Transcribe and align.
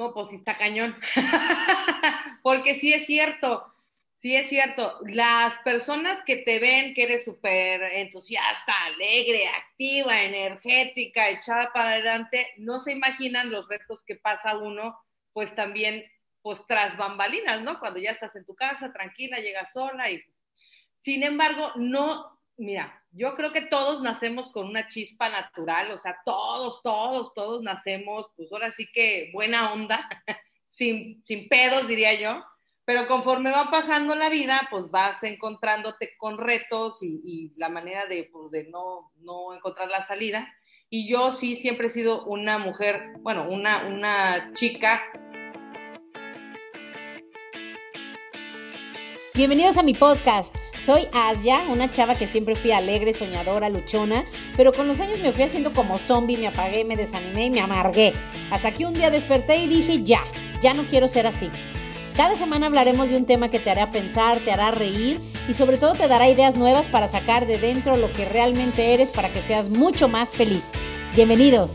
No, 0.00 0.14
pues 0.14 0.30
sí 0.30 0.36
está 0.36 0.56
cañón. 0.56 0.96
Porque 2.42 2.80
sí 2.80 2.90
es 2.90 3.04
cierto, 3.04 3.70
sí 4.16 4.34
es 4.34 4.48
cierto. 4.48 4.98
Las 5.06 5.58
personas 5.58 6.22
que 6.24 6.36
te 6.36 6.58
ven 6.58 6.94
que 6.94 7.02
eres 7.02 7.26
súper 7.26 7.82
entusiasta, 7.82 8.72
alegre, 8.86 9.46
activa, 9.48 10.22
energética, 10.22 11.28
echada 11.28 11.70
para 11.74 11.90
adelante, 11.90 12.46
no 12.56 12.80
se 12.80 12.92
imaginan 12.92 13.50
los 13.50 13.68
retos 13.68 14.02
que 14.02 14.16
pasa 14.16 14.56
uno, 14.56 14.98
pues 15.34 15.54
también, 15.54 16.02
pues 16.40 16.62
tras 16.66 16.96
bambalinas, 16.96 17.60
¿no? 17.60 17.78
Cuando 17.78 18.00
ya 18.00 18.12
estás 18.12 18.34
en 18.36 18.46
tu 18.46 18.54
casa, 18.54 18.94
tranquila, 18.94 19.38
llegas 19.40 19.70
sola 19.70 20.10
y... 20.10 20.24
Sin 21.00 21.22
embargo, 21.24 21.72
no, 21.76 22.39
mira, 22.60 23.02
yo 23.10 23.34
creo 23.34 23.52
que 23.52 23.62
todos 23.62 24.02
nacemos 24.02 24.50
con 24.50 24.68
una 24.68 24.86
chispa 24.86 25.28
natural, 25.28 25.90
o 25.90 25.98
sea, 25.98 26.18
todos, 26.24 26.82
todos, 26.82 27.32
todos 27.34 27.62
nacemos, 27.62 28.30
pues 28.36 28.52
ahora 28.52 28.70
sí 28.70 28.86
que 28.92 29.30
buena 29.32 29.72
onda, 29.72 30.08
sin, 30.68 31.22
sin 31.24 31.48
pedos, 31.48 31.88
diría 31.88 32.14
yo, 32.14 32.44
pero 32.84 33.06
conforme 33.08 33.50
va 33.50 33.70
pasando 33.70 34.14
la 34.14 34.28
vida, 34.28 34.68
pues 34.70 34.90
vas 34.90 35.22
encontrándote 35.22 36.16
con 36.18 36.38
retos 36.38 36.98
y, 37.02 37.50
la 37.56 37.68
manera 37.68 38.06
de, 38.06 38.28
pues, 38.32 38.50
de 38.50 38.64
no, 38.68 39.12
no 39.16 39.54
encontrar 39.54 39.88
la 39.88 40.02
salida. 40.02 40.52
Y 40.88 41.08
yo 41.08 41.30
sí 41.32 41.54
siempre 41.54 41.86
he 41.86 41.90
sido 41.90 42.24
una 42.24 42.58
mujer, 42.58 43.12
bueno, 43.20 43.48
una, 43.48 43.86
una 43.86 44.52
chica 44.54 45.04
Bienvenidos 49.40 49.78
a 49.78 49.82
mi 49.82 49.94
podcast. 49.94 50.54
Soy 50.78 51.08
Asia, 51.14 51.62
una 51.70 51.90
chava 51.90 52.14
que 52.14 52.28
siempre 52.28 52.54
fui 52.54 52.72
alegre, 52.72 53.14
soñadora, 53.14 53.70
luchona, 53.70 54.26
pero 54.54 54.70
con 54.74 54.86
los 54.86 55.00
años 55.00 55.18
me 55.18 55.32
fui 55.32 55.44
haciendo 55.44 55.72
como 55.72 55.98
zombie, 55.98 56.36
me 56.36 56.48
apagué, 56.48 56.84
me 56.84 56.94
desanimé 56.94 57.46
y 57.46 57.50
me 57.50 57.60
amargué. 57.60 58.12
Hasta 58.50 58.74
que 58.74 58.84
un 58.84 58.92
día 58.92 59.08
desperté 59.08 59.56
y 59.56 59.66
dije, 59.66 60.02
ya, 60.04 60.20
ya 60.60 60.74
no 60.74 60.86
quiero 60.86 61.08
ser 61.08 61.26
así. 61.26 61.48
Cada 62.18 62.36
semana 62.36 62.66
hablaremos 62.66 63.08
de 63.08 63.16
un 63.16 63.24
tema 63.24 63.48
que 63.48 63.60
te 63.60 63.70
hará 63.70 63.90
pensar, 63.90 64.40
te 64.40 64.52
hará 64.52 64.72
reír 64.72 65.18
y 65.48 65.54
sobre 65.54 65.78
todo 65.78 65.94
te 65.94 66.06
dará 66.06 66.28
ideas 66.28 66.56
nuevas 66.56 66.88
para 66.88 67.08
sacar 67.08 67.46
de 67.46 67.56
dentro 67.56 67.96
lo 67.96 68.12
que 68.12 68.26
realmente 68.26 68.92
eres 68.92 69.10
para 69.10 69.30
que 69.30 69.40
seas 69.40 69.70
mucho 69.70 70.06
más 70.06 70.36
feliz. 70.36 70.64
Bienvenidos. 71.14 71.70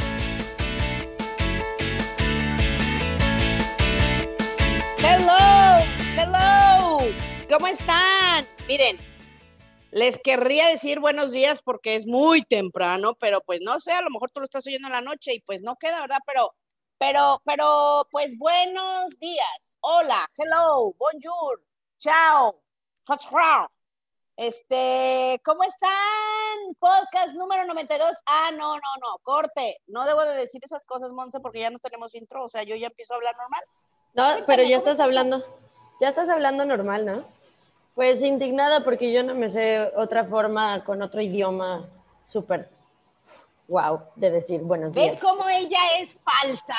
¿Cómo 7.48 7.68
están? 7.68 8.48
Miren, 8.68 8.98
les 9.92 10.18
querría 10.18 10.68
decir 10.68 11.00
buenos 11.00 11.32
días 11.32 11.62
porque 11.62 11.96
es 11.96 12.08
muy 12.08 12.42
temprano, 12.42 13.14
pero 13.20 13.42
pues 13.42 13.60
no 13.62 13.80
sé, 13.80 13.92
a 13.92 14.02
lo 14.02 14.10
mejor 14.10 14.32
tú 14.32 14.40
lo 14.40 14.46
estás 14.46 14.66
oyendo 14.66 14.88
en 14.88 14.94
la 14.94 15.02
noche 15.02 15.36
y 15.36 15.42
pues 15.42 15.62
no 15.62 15.76
queda, 15.76 16.02
¿verdad? 16.02 16.18
Pero, 16.26 16.56
pero, 16.98 17.42
pero, 17.46 18.08
pues 18.10 18.36
buenos 18.40 19.20
días. 19.20 19.78
Hola, 19.82 20.28
hello, 20.36 20.96
bonjour, 20.98 21.64
chao, 22.00 22.60
este, 24.38 25.40
¿cómo 25.46 25.64
están? 25.64 25.92
Podcast 26.80 27.36
número 27.36 27.66
92. 27.66 28.18
Ah, 28.26 28.50
no, 28.52 28.76
no, 28.76 28.82
no, 29.02 29.20
corte. 29.22 29.82
No 29.86 30.06
debo 30.06 30.26
de 30.26 30.36
decir 30.36 30.62
esas 30.64 30.86
cosas, 30.86 31.14
Monse, 31.14 31.40
porque 31.40 31.59
ya 31.59 31.70
no 31.70 31.78
tenemos 31.78 32.16
intro, 32.16 32.44
o 32.44 32.50
sea, 32.50 32.64
yo 32.64 32.76
ya 32.76 32.88
empiezo 32.88 33.14
a 33.14 33.18
hablar 33.18 33.36
normal. 33.38 33.64
No, 34.16 34.46
pero 34.48 34.64
ya 34.64 34.78
estás 34.78 35.00
hablando, 35.00 35.46
ya 36.02 36.09
estás 36.09 36.28
hablando 36.30 36.66
normal, 36.66 37.06
¿no? 37.06 37.34
Pues 37.96 38.22
indignada 38.22 38.84
porque 38.84 39.14
yo 39.14 39.24
no 39.24 39.34
me 39.36 39.48
sé 39.48 39.90
otra 39.96 40.26
forma 40.26 40.84
con 40.84 41.02
otro 41.02 41.22
idioma 41.22 41.90
súper 42.26 42.70
wow 43.70 44.02
de 44.18 44.32
decir 44.32 44.60
buenos 44.62 44.94
días. 44.94 45.12
¿Ven 45.12 45.18
cómo 45.18 45.48
ella 45.48 45.80
es 46.00 46.14
falsa? 46.16 46.76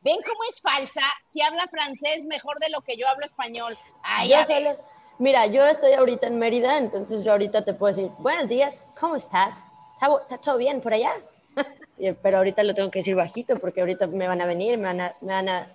¿Ven 0.00 0.18
cómo 0.26 0.40
es 0.50 0.60
falsa? 0.60 1.02
Si 1.28 1.40
habla 1.40 1.68
francés 1.68 2.26
mejor 2.26 2.58
de 2.58 2.68
lo 2.70 2.80
que 2.80 2.96
yo 2.96 3.08
hablo 3.08 3.24
español. 3.24 3.78
Ay, 4.02 4.30
yo 4.30 4.44
solo, 4.44 4.76
mira, 5.20 5.46
yo 5.46 5.64
estoy 5.64 5.92
ahorita 5.92 6.26
en 6.26 6.36
Mérida, 6.40 6.78
entonces 6.78 7.22
yo 7.22 7.30
ahorita 7.30 7.64
te 7.64 7.72
puedo 7.72 7.94
decir, 7.94 8.10
buenos 8.18 8.48
días, 8.48 8.84
¿cómo 8.98 9.14
estás? 9.14 9.64
¿Está, 9.94 10.38
todo 10.38 10.58
bien 10.58 10.80
por 10.80 10.94
allá? 10.94 11.12
Pero 12.22 12.38
ahorita 12.38 12.64
lo 12.64 12.74
tengo 12.74 12.90
que 12.90 12.98
decir 12.98 13.14
bajito 13.14 13.56
porque 13.60 13.82
ahorita 13.82 14.08
me 14.08 14.26
van 14.26 14.40
a 14.40 14.46
venir, 14.46 14.78
me 14.78 14.86
van 14.86 15.00
a, 15.00 15.16
me 15.20 15.32
van 15.32 15.48
a 15.48 15.70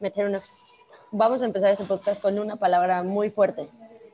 meter 0.00 0.26
unos... 0.26 0.50
Vamos 1.12 1.42
a 1.42 1.44
empezar 1.44 1.70
este 1.70 1.84
podcast 1.84 2.20
con 2.20 2.38
una 2.40 2.56
palabra 2.56 3.04
muy 3.04 3.30
fuerte 3.30 3.68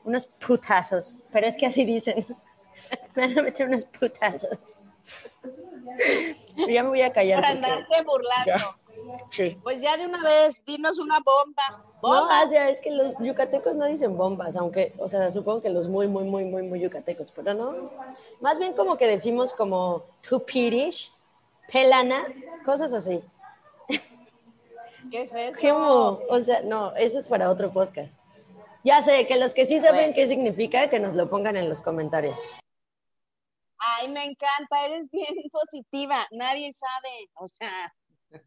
unos 0.08 0.26
putazos, 0.26 1.18
pero 1.30 1.46
es 1.46 1.56
que 1.56 1.66
así 1.66 1.84
dicen. 1.84 2.26
Me 3.14 3.26
van 3.26 3.38
a 3.38 3.42
meter 3.42 3.66
unos 3.68 3.84
putazos. 3.86 4.58
ya 6.68 6.82
me 6.82 6.88
voy 6.88 7.02
a 7.02 7.12
callar. 7.12 7.40
Para 7.40 7.54
andarte 7.54 8.02
burlando. 8.04 8.78
Sí. 9.30 9.58
Pues 9.62 9.80
ya 9.80 9.96
de 9.96 10.06
una 10.06 10.22
vez, 10.22 10.64
dinos 10.64 10.98
una 10.98 11.18
bomba. 11.18 11.84
bomba. 12.00 12.44
No, 12.44 12.52
ya 12.52 12.68
es 12.68 12.80
que 12.80 12.90
los 12.90 13.16
yucatecos 13.18 13.74
no 13.74 13.86
dicen 13.86 14.16
bombas, 14.16 14.54
aunque, 14.54 14.94
o 14.98 15.08
sea, 15.08 15.30
supongo 15.30 15.62
que 15.62 15.70
los 15.70 15.88
muy, 15.88 16.06
muy, 16.06 16.24
muy, 16.24 16.44
muy, 16.44 16.62
muy 16.62 16.80
yucatecos, 16.80 17.32
pero 17.32 17.54
no. 17.54 17.90
Más 18.40 18.58
bien 18.58 18.74
como 18.74 18.96
que 18.96 19.06
decimos 19.08 19.52
como 19.52 20.04
tupirish, 20.28 21.12
pelana, 21.72 22.26
cosas 22.64 22.92
así. 22.92 23.22
¿Qué 25.10 25.22
es 25.22 25.34
eso? 25.34 26.22
O 26.28 26.40
sea, 26.40 26.62
no, 26.62 26.94
eso 26.96 27.18
es 27.18 27.26
para 27.26 27.50
otro 27.50 27.72
podcast. 27.72 28.16
Ya 28.84 29.02
sé, 29.02 29.26
que 29.26 29.36
los 29.36 29.54
que 29.54 29.66
sí 29.66 29.80
saben 29.80 30.14
qué 30.14 30.26
significa, 30.26 30.88
que 30.88 31.00
nos 31.00 31.14
lo 31.14 31.28
pongan 31.28 31.56
en 31.56 31.68
los 31.68 31.82
comentarios. 31.82 32.60
Ay, 33.78 34.08
me 34.08 34.24
encanta, 34.24 34.86
eres 34.86 35.10
bien 35.10 35.34
positiva, 35.52 36.26
nadie 36.30 36.72
sabe, 36.72 37.30
o 37.34 37.46
sea, 37.48 37.94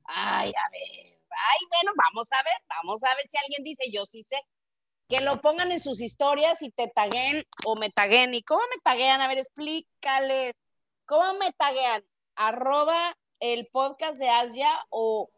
ay, 0.06 0.50
a 0.50 0.70
ver, 0.72 1.20
ay, 1.30 1.60
bueno, 1.70 1.92
vamos 1.96 2.32
a 2.32 2.44
ver, 2.44 2.56
vamos 2.68 3.04
a 3.04 3.16
ver 3.16 3.26
si 3.30 3.38
alguien 3.38 3.64
dice, 3.64 3.90
yo 3.92 4.06
sí 4.06 4.24
sé, 4.24 4.38
que 5.12 5.20
lo 5.20 5.42
pongan 5.42 5.74
en 5.74 5.82
sus 5.82 6.02
historias 6.02 6.62
y 6.62 6.72
te 6.72 6.88
taguen 6.88 7.46
o 7.66 7.76
me 7.76 7.90
taguen. 7.90 8.34
¿Y 8.34 8.44
cómo 8.44 8.62
me 8.74 8.82
taguean? 8.82 9.20
A 9.20 9.28
ver, 9.28 9.40
explícale, 9.40 10.56
¿cómo 11.06 11.34
me 11.34 11.52
taguean? 11.52 12.06
Arroba 12.36 13.18
el 13.42 13.68
podcast 13.68 14.16
de 14.16 14.30
Asia 14.30 14.72
o 14.90 15.30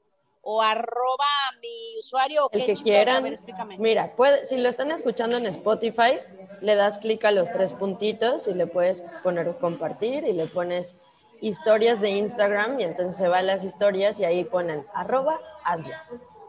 o 0.43 0.61
arroba 0.61 1.25
mi 1.61 1.97
usuario. 1.97 2.49
El 2.51 2.65
que 2.65 2.73
quieran. 2.75 3.35
Mira, 3.77 4.15
puede, 4.15 4.45
si 4.45 4.57
lo 4.57 4.69
están 4.69 4.91
escuchando 4.91 5.37
en 5.37 5.45
Spotify, 5.47 6.19
le 6.61 6.75
das 6.75 6.97
clic 6.97 7.23
a 7.25 7.31
los 7.31 7.51
tres 7.51 7.73
puntitos 7.73 8.47
y 8.47 8.53
le 8.53 8.67
puedes 8.67 9.01
poner 9.23 9.57
compartir 9.57 10.25
y 10.25 10.33
le 10.33 10.45
pones 10.47 10.95
historias 11.41 12.01
de 12.01 12.11
Instagram 12.11 12.79
y 12.79 12.83
entonces 12.83 13.17
se 13.17 13.27
van 13.27 13.47
las 13.47 13.63
historias 13.63 14.19
y 14.19 14.25
ahí 14.25 14.43
ponen 14.43 14.85
arroba 14.93 15.39
Asya. 15.63 16.03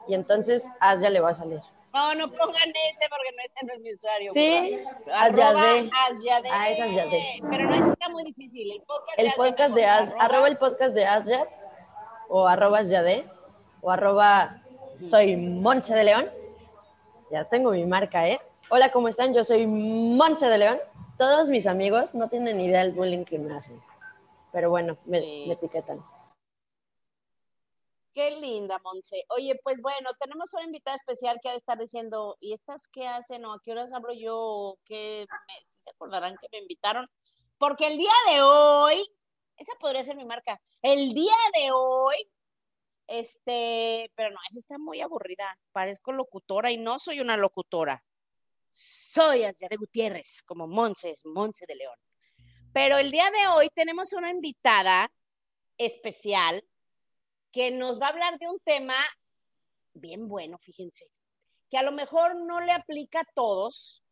Y 0.08 0.14
entonces 0.14 0.70
Asya 0.80 1.10
le 1.10 1.20
va 1.20 1.30
a 1.30 1.34
salir. 1.34 1.60
No, 1.92 2.12
no 2.16 2.28
pongan 2.28 2.70
ese 2.70 3.08
porque 3.08 3.30
no 3.36 3.42
ese 3.44 3.66
no 3.66 3.72
es 3.74 3.80
mi 3.80 3.94
usuario. 3.94 4.32
Sí, 4.32 4.82
Asya 5.12 5.54
de. 5.54 5.90
Ah, 6.50 6.68
es 6.68 6.80
Asya 6.80 7.06
de. 7.06 7.42
Pero 7.48 7.70
no 7.70 7.92
está 7.92 8.08
muy 8.08 8.24
difícil. 8.24 8.82
El 9.16 9.32
podcast 9.34 9.72
de, 9.72 9.86
Asya, 9.86 10.16
arroba 10.18 10.48
el 10.48 10.58
podcast 10.58 10.94
de 10.94 11.06
Asya 11.06 11.48
o 12.28 12.48
arroba 12.48 12.78
Asya 12.78 13.02
de 13.02 13.33
o 13.84 13.90
arroba 13.90 14.62
soy 14.98 15.36
Monche 15.36 15.94
de 15.94 16.04
León. 16.04 16.30
Ya 17.30 17.44
tengo 17.44 17.70
mi 17.70 17.84
marca, 17.84 18.26
¿eh? 18.26 18.40
Hola, 18.70 18.90
¿cómo 18.90 19.08
están? 19.08 19.34
Yo 19.34 19.44
soy 19.44 19.66
Monche 19.66 20.46
de 20.46 20.58
León. 20.58 20.78
Todos 21.18 21.50
mis 21.50 21.66
amigos 21.66 22.14
no 22.14 22.28
tienen 22.28 22.60
idea 22.60 22.80
del 22.80 22.94
bullying 22.94 23.24
que 23.24 23.38
me 23.38 23.54
hacen. 23.54 23.80
Pero 24.52 24.70
bueno, 24.70 24.96
me, 25.04 25.52
etiquetan. 25.52 26.02
Qué 28.14 28.30
linda, 28.30 28.78
Monse. 28.78 29.24
Oye, 29.28 29.60
pues 29.62 29.82
bueno, 29.82 30.10
tenemos 30.18 30.54
una 30.54 30.64
invitada 30.64 30.96
especial 30.96 31.38
que 31.42 31.48
ha 31.50 31.52
de 31.52 31.58
estar 31.58 31.76
diciendo, 31.76 32.38
¿y 32.40 32.54
estas 32.54 32.88
qué 32.88 33.06
hacen 33.06 33.44
o 33.44 33.52
a 33.52 33.60
qué 33.62 33.72
horas 33.72 33.92
hablo 33.92 34.14
yo? 34.14 34.78
¿Qué 34.86 35.26
si 35.66 35.82
se 35.82 35.90
acordarán 35.90 36.36
que 36.40 36.48
me 36.52 36.58
invitaron? 36.58 37.10
Porque 37.58 37.88
el 37.88 37.98
día 37.98 38.12
de 38.30 38.40
hoy, 38.40 39.06
esa 39.58 39.72
podría 39.78 40.04
ser 40.04 40.16
mi 40.16 40.24
marca, 40.24 40.60
el 40.80 41.12
día 41.12 41.34
de 41.54 41.70
hoy 41.72 42.16
este, 43.06 44.10
pero 44.14 44.30
no, 44.30 44.38
esa 44.48 44.58
está 44.58 44.78
muy 44.78 45.00
aburrida. 45.00 45.58
Parezco 45.72 46.12
locutora 46.12 46.70
y 46.70 46.78
no 46.78 46.98
soy 46.98 47.20
una 47.20 47.36
locutora. 47.36 48.02
Soy 48.70 49.44
Asia 49.44 49.68
de 49.68 49.76
Gutiérrez, 49.76 50.42
como 50.44 50.66
Monses, 50.66 51.24
Monse 51.24 51.64
de 51.66 51.76
León. 51.76 51.98
Pero 52.72 52.98
el 52.98 53.10
día 53.10 53.30
de 53.30 53.46
hoy 53.48 53.68
tenemos 53.74 54.12
una 54.12 54.30
invitada 54.30 55.12
especial 55.78 56.64
que 57.52 57.70
nos 57.70 58.00
va 58.00 58.06
a 58.06 58.10
hablar 58.10 58.38
de 58.38 58.48
un 58.48 58.58
tema 58.60 58.96
bien 59.94 60.28
bueno, 60.28 60.58
fíjense, 60.58 61.06
que 61.70 61.78
a 61.78 61.82
lo 61.82 61.92
mejor 61.92 62.36
no 62.36 62.60
le 62.60 62.72
aplica 62.72 63.20
a 63.20 63.28
todos, 63.34 64.02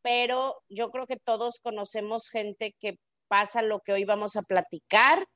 pero 0.00 0.62
yo 0.68 0.90
creo 0.90 1.06
que 1.06 1.18
todos 1.18 1.60
conocemos 1.60 2.28
gente 2.28 2.74
que 2.80 2.98
pasa 3.28 3.62
lo 3.62 3.80
que 3.80 3.92
hoy 3.92 4.04
vamos 4.04 4.36
a 4.36 4.42
platicar 4.42 5.26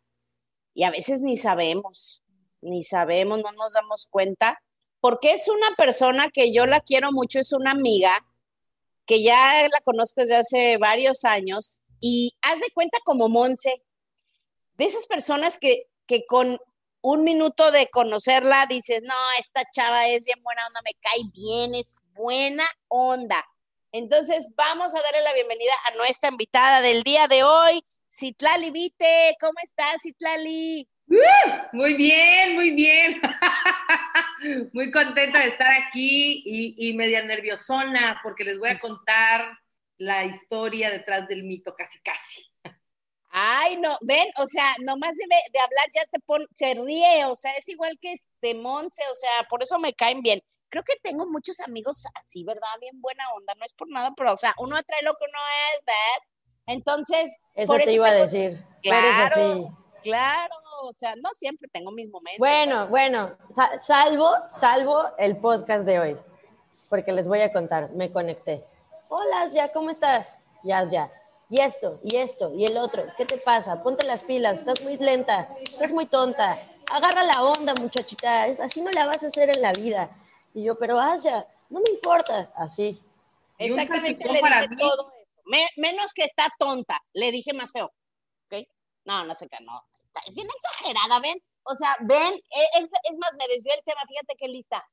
y 0.75 0.85
a 0.85 0.91
veces 0.91 1.23
ni 1.23 1.37
sabemos 1.37 2.23
ni 2.61 2.85
sabemos, 2.85 3.41
no 3.41 3.53
nos 3.53 3.73
damos 3.73 4.06
cuenta, 4.08 4.61
porque 5.00 5.32
es 5.32 5.49
una 5.49 5.75
persona 5.76 6.31
que 6.31 6.53
yo 6.53 6.67
la 6.67 6.81
quiero 6.81 7.12
mucho, 7.12 7.38
es 7.38 7.53
una 7.53 7.73
amiga 7.73 8.25
que 9.06 9.23
ya 9.23 9.69
la 9.69 9.81
conozco 9.82 10.20
desde 10.20 10.37
hace 10.37 10.79
varios 10.79 11.25
años 11.25 11.81
y 12.00 12.37
haz 12.43 12.58
de 12.61 12.70
cuenta 12.75 12.99
como 13.05 13.29
Monse, 13.29 13.82
de 14.76 14.85
esas 14.85 15.06
personas 15.06 15.58
que, 15.58 15.85
que 16.06 16.26
con 16.26 16.58
un 17.00 17.23
minuto 17.23 17.70
de 17.70 17.88
conocerla, 17.88 18.67
dices, 18.67 19.00
no, 19.03 19.14
esta 19.38 19.62
chava 19.70 20.08
es 20.08 20.25
bien 20.25 20.43
buena 20.43 20.67
onda, 20.67 20.81
me 20.85 20.94
cae 20.94 21.20
bien, 21.32 21.75
es 21.75 21.99
buena 22.14 22.67
onda. 22.88 23.44
Entonces, 23.93 24.49
vamos 24.56 24.94
a 24.94 25.00
darle 25.00 25.23
la 25.23 25.32
bienvenida 25.32 25.73
a 25.85 25.94
nuestra 25.94 26.31
invitada 26.31 26.81
del 26.81 27.05
día 27.05 27.29
de 27.29 27.44
hoy, 27.44 27.85
Citlali 28.11 28.70
Vite. 28.70 29.37
¿Cómo 29.41 29.55
estás, 29.62 30.03
Citlali? 30.03 30.88
Muy 31.73 31.94
bien, 31.94 32.55
muy 32.55 32.70
bien. 32.73 33.20
muy 34.73 34.91
contenta 34.91 35.41
de 35.41 35.49
estar 35.49 35.69
aquí 35.70 36.43
y, 36.44 36.88
y 36.88 36.93
media 36.94 37.23
nerviosona 37.23 38.20
porque 38.23 38.44
les 38.44 38.58
voy 38.58 38.70
a 38.70 38.79
contar 38.79 39.58
la 39.99 40.25
historia 40.25 40.91
detrás 40.91 41.26
del 41.29 41.44
mito, 41.44 41.75
casi, 41.75 41.99
casi. 42.00 42.43
Ay, 43.31 43.76
no, 43.76 43.99
ven, 44.00 44.29
o 44.38 44.47
sea, 44.47 44.75
nomás 44.82 45.14
de, 45.17 45.26
de 45.26 45.58
hablar 45.58 45.87
ya 45.94 46.06
te 46.06 46.19
pone, 46.20 46.47
se 46.53 46.75
ríe, 46.75 47.25
o 47.26 47.37
sea, 47.37 47.53
es 47.53 47.69
igual 47.69 47.99
que 48.00 48.14
este 48.14 48.55
Monse, 48.55 49.03
o 49.11 49.14
sea, 49.14 49.47
por 49.50 49.62
eso 49.62 49.79
me 49.79 49.93
caen 49.93 50.23
bien. 50.23 50.43
Creo 50.70 50.82
que 50.82 50.94
tengo 51.03 51.26
muchos 51.26 51.61
amigos 51.61 52.05
así, 52.14 52.44
¿verdad? 52.44 52.69
Bien 52.81 52.99
buena 53.00 53.25
onda, 53.35 53.55
no 53.55 53.64
es 53.64 53.73
por 53.75 53.91
nada, 53.91 54.12
pero, 54.17 54.32
o 54.32 54.37
sea, 54.37 54.55
uno 54.58 54.76
atrae 54.76 55.03
lo 55.03 55.12
que 55.14 55.25
uno 55.29 55.38
es, 55.75 55.85
¿ves? 55.85 56.29
Entonces. 56.67 57.38
Eso 57.55 57.76
te 57.76 57.93
iba 57.93 58.08
a 58.08 58.14
decir. 58.14 58.64
Claro, 58.82 59.25
así. 59.25 59.67
claro, 60.03 60.55
o 60.82 60.93
sea, 60.93 61.14
no 61.17 61.31
siempre 61.32 61.69
tengo 61.73 61.90
mis 61.93 62.11
momentos. 62.11 62.38
Bueno, 62.38 62.88
bueno, 62.88 63.37
salvo, 63.78 64.31
salvo 64.49 65.05
el 65.19 65.37
podcast 65.37 65.87
de 65.87 65.99
hoy, 65.99 66.17
porque 66.88 67.12
les 67.12 67.28
voy 67.28 67.40
a 67.40 67.52
contar, 67.52 67.90
me 67.93 68.12
conecté. 68.12 68.64
Hola, 69.08 69.46
ya, 69.46 69.73
¿cómo 69.73 69.90
estás? 69.90 70.38
Ya, 70.62 70.82
ya. 70.88 71.11
Y 71.49 71.61
esto, 71.61 72.00
y 72.02 72.17
esto, 72.17 72.52
y 72.55 72.64
el 72.64 72.76
otro. 72.76 73.05
¿Qué 73.17 73.25
te 73.25 73.38
pasa? 73.38 73.82
Ponte 73.82 74.05
las 74.05 74.23
pilas, 74.23 74.58
estás 74.58 74.82
muy 74.82 74.96
lenta, 74.96 75.49
estás 75.62 75.93
muy 75.93 76.06
tonta. 76.06 76.58
Agarra 76.90 77.22
la 77.22 77.43
onda, 77.43 77.75
muchachita, 77.81 78.44
así 78.44 78.81
no 78.81 78.90
la 78.90 79.06
vas 79.06 79.22
a 79.22 79.29
hacer 79.29 79.50
en 79.50 79.62
la 79.62 79.72
vida. 79.72 80.11
Y 80.55 80.64
yo, 80.64 80.79
pero 80.79 80.99
Asia, 80.99 81.46
no 81.69 81.81
me 81.81 81.90
importa, 81.90 82.52
así. 82.56 83.00
Exactamente, 83.58 84.25
le 84.25 84.40
dije 84.40 84.69
todo 84.79 85.12
eso. 85.12 85.70
menos 85.76 86.12
que 86.12 86.25
está 86.25 86.49
tonta, 86.58 87.00
le 87.12 87.31
dije 87.31 87.52
más 87.52 87.70
feo. 87.72 87.93
¿Ok? 88.46 88.67
No, 89.05 89.25
no 89.25 89.34
sé 89.34 89.49
qué, 89.49 89.58
no. 89.64 89.82
Es 90.27 90.35
bien 90.35 90.49
exagerada, 90.49 91.21
¿ven? 91.21 91.43
O 91.65 91.75
sea, 91.75 91.97
ven, 92.01 92.35
e, 92.35 92.63
es, 92.79 92.85
es 93.11 93.19
más, 93.19 93.31
me 93.39 93.49
desvió 93.49 93.73
el 93.75 93.83
tema, 93.85 94.01
fíjate 94.09 94.35
qué 94.39 94.49
lista. 94.49 94.85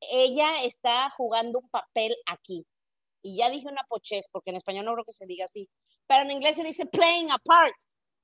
Ella 0.00 0.62
está 0.64 1.10
jugando 1.16 1.60
un 1.60 1.68
papel 1.70 2.16
aquí. 2.26 2.66
Y 3.22 3.36
ya 3.36 3.50
dije 3.50 3.68
una 3.68 3.84
pochez, 3.88 4.26
porque 4.30 4.50
en 4.50 4.56
español 4.56 4.84
no 4.84 4.92
creo 4.94 5.04
que 5.04 5.12
se 5.12 5.26
diga 5.26 5.44
así, 5.46 5.68
pero 6.06 6.24
en 6.24 6.30
inglés 6.30 6.56
se 6.56 6.64
dice 6.64 6.86
playing 6.86 7.30
a 7.30 7.38
part, 7.38 7.74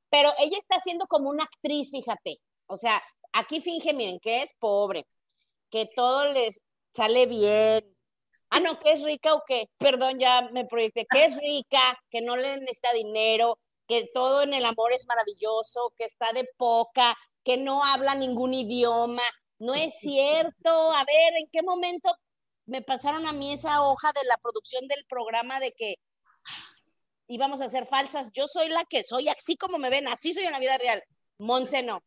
pero 0.08 0.32
ella 0.38 0.58
está 0.58 0.76
haciendo 0.76 1.06
como 1.06 1.30
una 1.30 1.44
actriz, 1.44 1.90
fíjate, 1.90 2.38
o 2.66 2.76
sea, 2.76 3.02
aquí 3.32 3.60
finge, 3.60 3.92
miren, 3.92 4.20
que 4.20 4.42
es 4.42 4.52
pobre, 4.58 5.06
que 5.70 5.86
todo 5.94 6.32
les 6.32 6.60
sale 6.94 7.26
bien, 7.26 7.96
ah, 8.50 8.60
no, 8.60 8.78
que 8.78 8.92
es 8.92 9.02
rica 9.02 9.34
o 9.34 9.42
qué, 9.46 9.68
perdón, 9.78 10.18
ya 10.18 10.48
me 10.52 10.64
proyecté, 10.64 11.06
que 11.10 11.24
es 11.24 11.36
rica, 11.38 11.98
que 12.10 12.20
no 12.22 12.36
le 12.36 12.58
necesita 12.58 12.92
dinero, 12.92 13.58
que 13.86 14.08
todo 14.12 14.42
en 14.42 14.54
el 14.54 14.64
amor 14.64 14.92
es 14.92 15.06
maravilloso, 15.06 15.92
que 15.96 16.04
está 16.04 16.32
de 16.32 16.48
poca, 16.56 17.16
que 17.44 17.56
no 17.56 17.84
habla 17.84 18.14
ningún 18.14 18.54
idioma. 18.54 19.22
No 19.58 19.74
es 19.74 19.94
cierto. 20.00 20.92
A 20.92 21.04
ver, 21.04 21.34
¿en 21.38 21.48
qué 21.52 21.62
momento 21.62 22.14
me 22.66 22.82
pasaron 22.82 23.26
a 23.26 23.32
mí 23.32 23.52
esa 23.52 23.82
hoja 23.82 24.12
de 24.12 24.26
la 24.28 24.38
producción 24.38 24.86
del 24.88 25.04
programa 25.06 25.60
de 25.60 25.72
que 25.72 25.96
íbamos 27.28 27.60
a 27.60 27.68
ser 27.68 27.86
falsas. 27.86 28.30
Yo 28.32 28.46
soy 28.46 28.68
la 28.68 28.84
que 28.84 29.02
soy, 29.02 29.28
así 29.28 29.56
como 29.56 29.78
me 29.78 29.90
ven, 29.90 30.08
así 30.08 30.32
soy 30.32 30.44
en 30.44 30.52
la 30.52 30.58
vida 30.58 30.78
real. 30.78 31.02
Monse 31.38 31.82
no. 31.82 32.02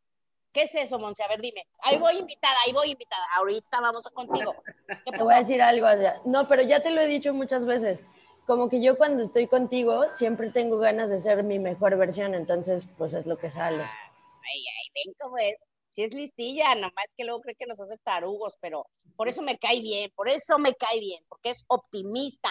¿Qué 0.54 0.64
es 0.64 0.76
eso, 0.76 0.98
Monse? 0.98 1.24
A 1.24 1.28
ver, 1.28 1.40
dime. 1.42 1.68
Ahí 1.80 1.98
voy 2.00 2.18
invitada, 2.18 2.56
ahí 2.66 2.74
voy 2.74 2.92
invitada. 2.92 3.24
Ahorita 3.36 3.80
vamos 3.80 4.08
contigo. 4.14 4.56
Te 4.88 5.24
voy 5.24 5.34
a 5.34 5.38
decir 5.38 5.62
algo, 5.62 5.88
No, 6.26 6.48
pero 6.48 6.64
ya 6.64 6.82
te 6.82 6.90
lo 6.90 7.02
he 7.02 7.06
dicho 7.06 7.34
muchas 7.34 7.66
veces. 7.66 8.06
Como 8.48 8.70
que 8.70 8.82
yo 8.82 8.98
cuando 8.98 9.24
estoy 9.24 9.48
contigo 9.48 10.08
siempre 10.08 10.50
tengo 10.52 10.78
ganas 10.78 11.10
de 11.10 11.20
ser 11.20 11.44
mi 11.44 11.60
mejor 11.60 11.98
versión, 11.98 12.34
entonces 12.34 12.88
pues 12.98 13.14
es 13.14 13.26
lo 13.26 13.38
que 13.38 13.50
sale. 13.50 13.84
Ay, 13.84 14.64
ay, 14.80 14.88
ven 14.96 15.14
cómo 15.20 15.38
es. 15.38 15.58
Si 15.90 16.04
es 16.04 16.14
listilla, 16.14 16.74
nomás 16.76 17.14
que 17.18 17.26
luego 17.26 17.42
cree 17.42 17.56
que 17.56 17.66
nos 17.66 17.78
hace 17.82 17.98
tarugos, 17.98 18.56
pero 18.62 18.86
por 19.18 19.28
eso 19.28 19.42
me 19.42 19.58
cae 19.58 19.82
bien, 19.82 20.12
por 20.16 20.30
eso 20.30 20.58
me 20.60 20.74
cae 20.76 21.02
bien, 21.02 21.22
porque 21.28 21.50
es 21.50 21.66
optimista 21.68 22.50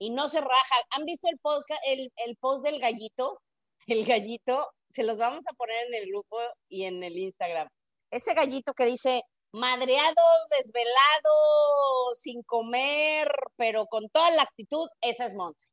y 0.00 0.10
no 0.10 0.28
se 0.28 0.40
raja. 0.40 0.76
¿Han 0.90 1.04
visto 1.04 1.28
el, 1.28 1.38
podcast, 1.38 1.82
el, 1.86 2.36
post 2.40 2.64
del 2.64 2.80
gallito? 2.80 3.40
El 3.86 4.06
gallito, 4.06 4.68
se 4.90 5.04
los 5.04 5.18
vamos 5.18 5.44
a 5.48 5.54
poner 5.54 5.86
en 5.86 6.02
el 6.02 6.08
grupo 6.08 6.36
y 6.68 6.82
en 6.82 7.04
el 7.04 7.16
Instagram. 7.16 7.68
Ese 8.10 8.34
gallito 8.34 8.74
que 8.74 8.86
dice, 8.86 9.22
madreado, 9.52 10.22
desvelado, 10.50 12.14
sin 12.14 12.42
comer, 12.42 13.30
pero 13.56 13.86
con 13.86 14.08
toda 14.10 14.30
la 14.30 14.42
actitud, 14.42 14.88
esa 15.00 15.26
es 15.26 15.34
Monse. 15.34 15.68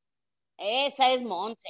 Esa 0.58 1.12
es 1.12 1.24
Monse. 1.24 1.70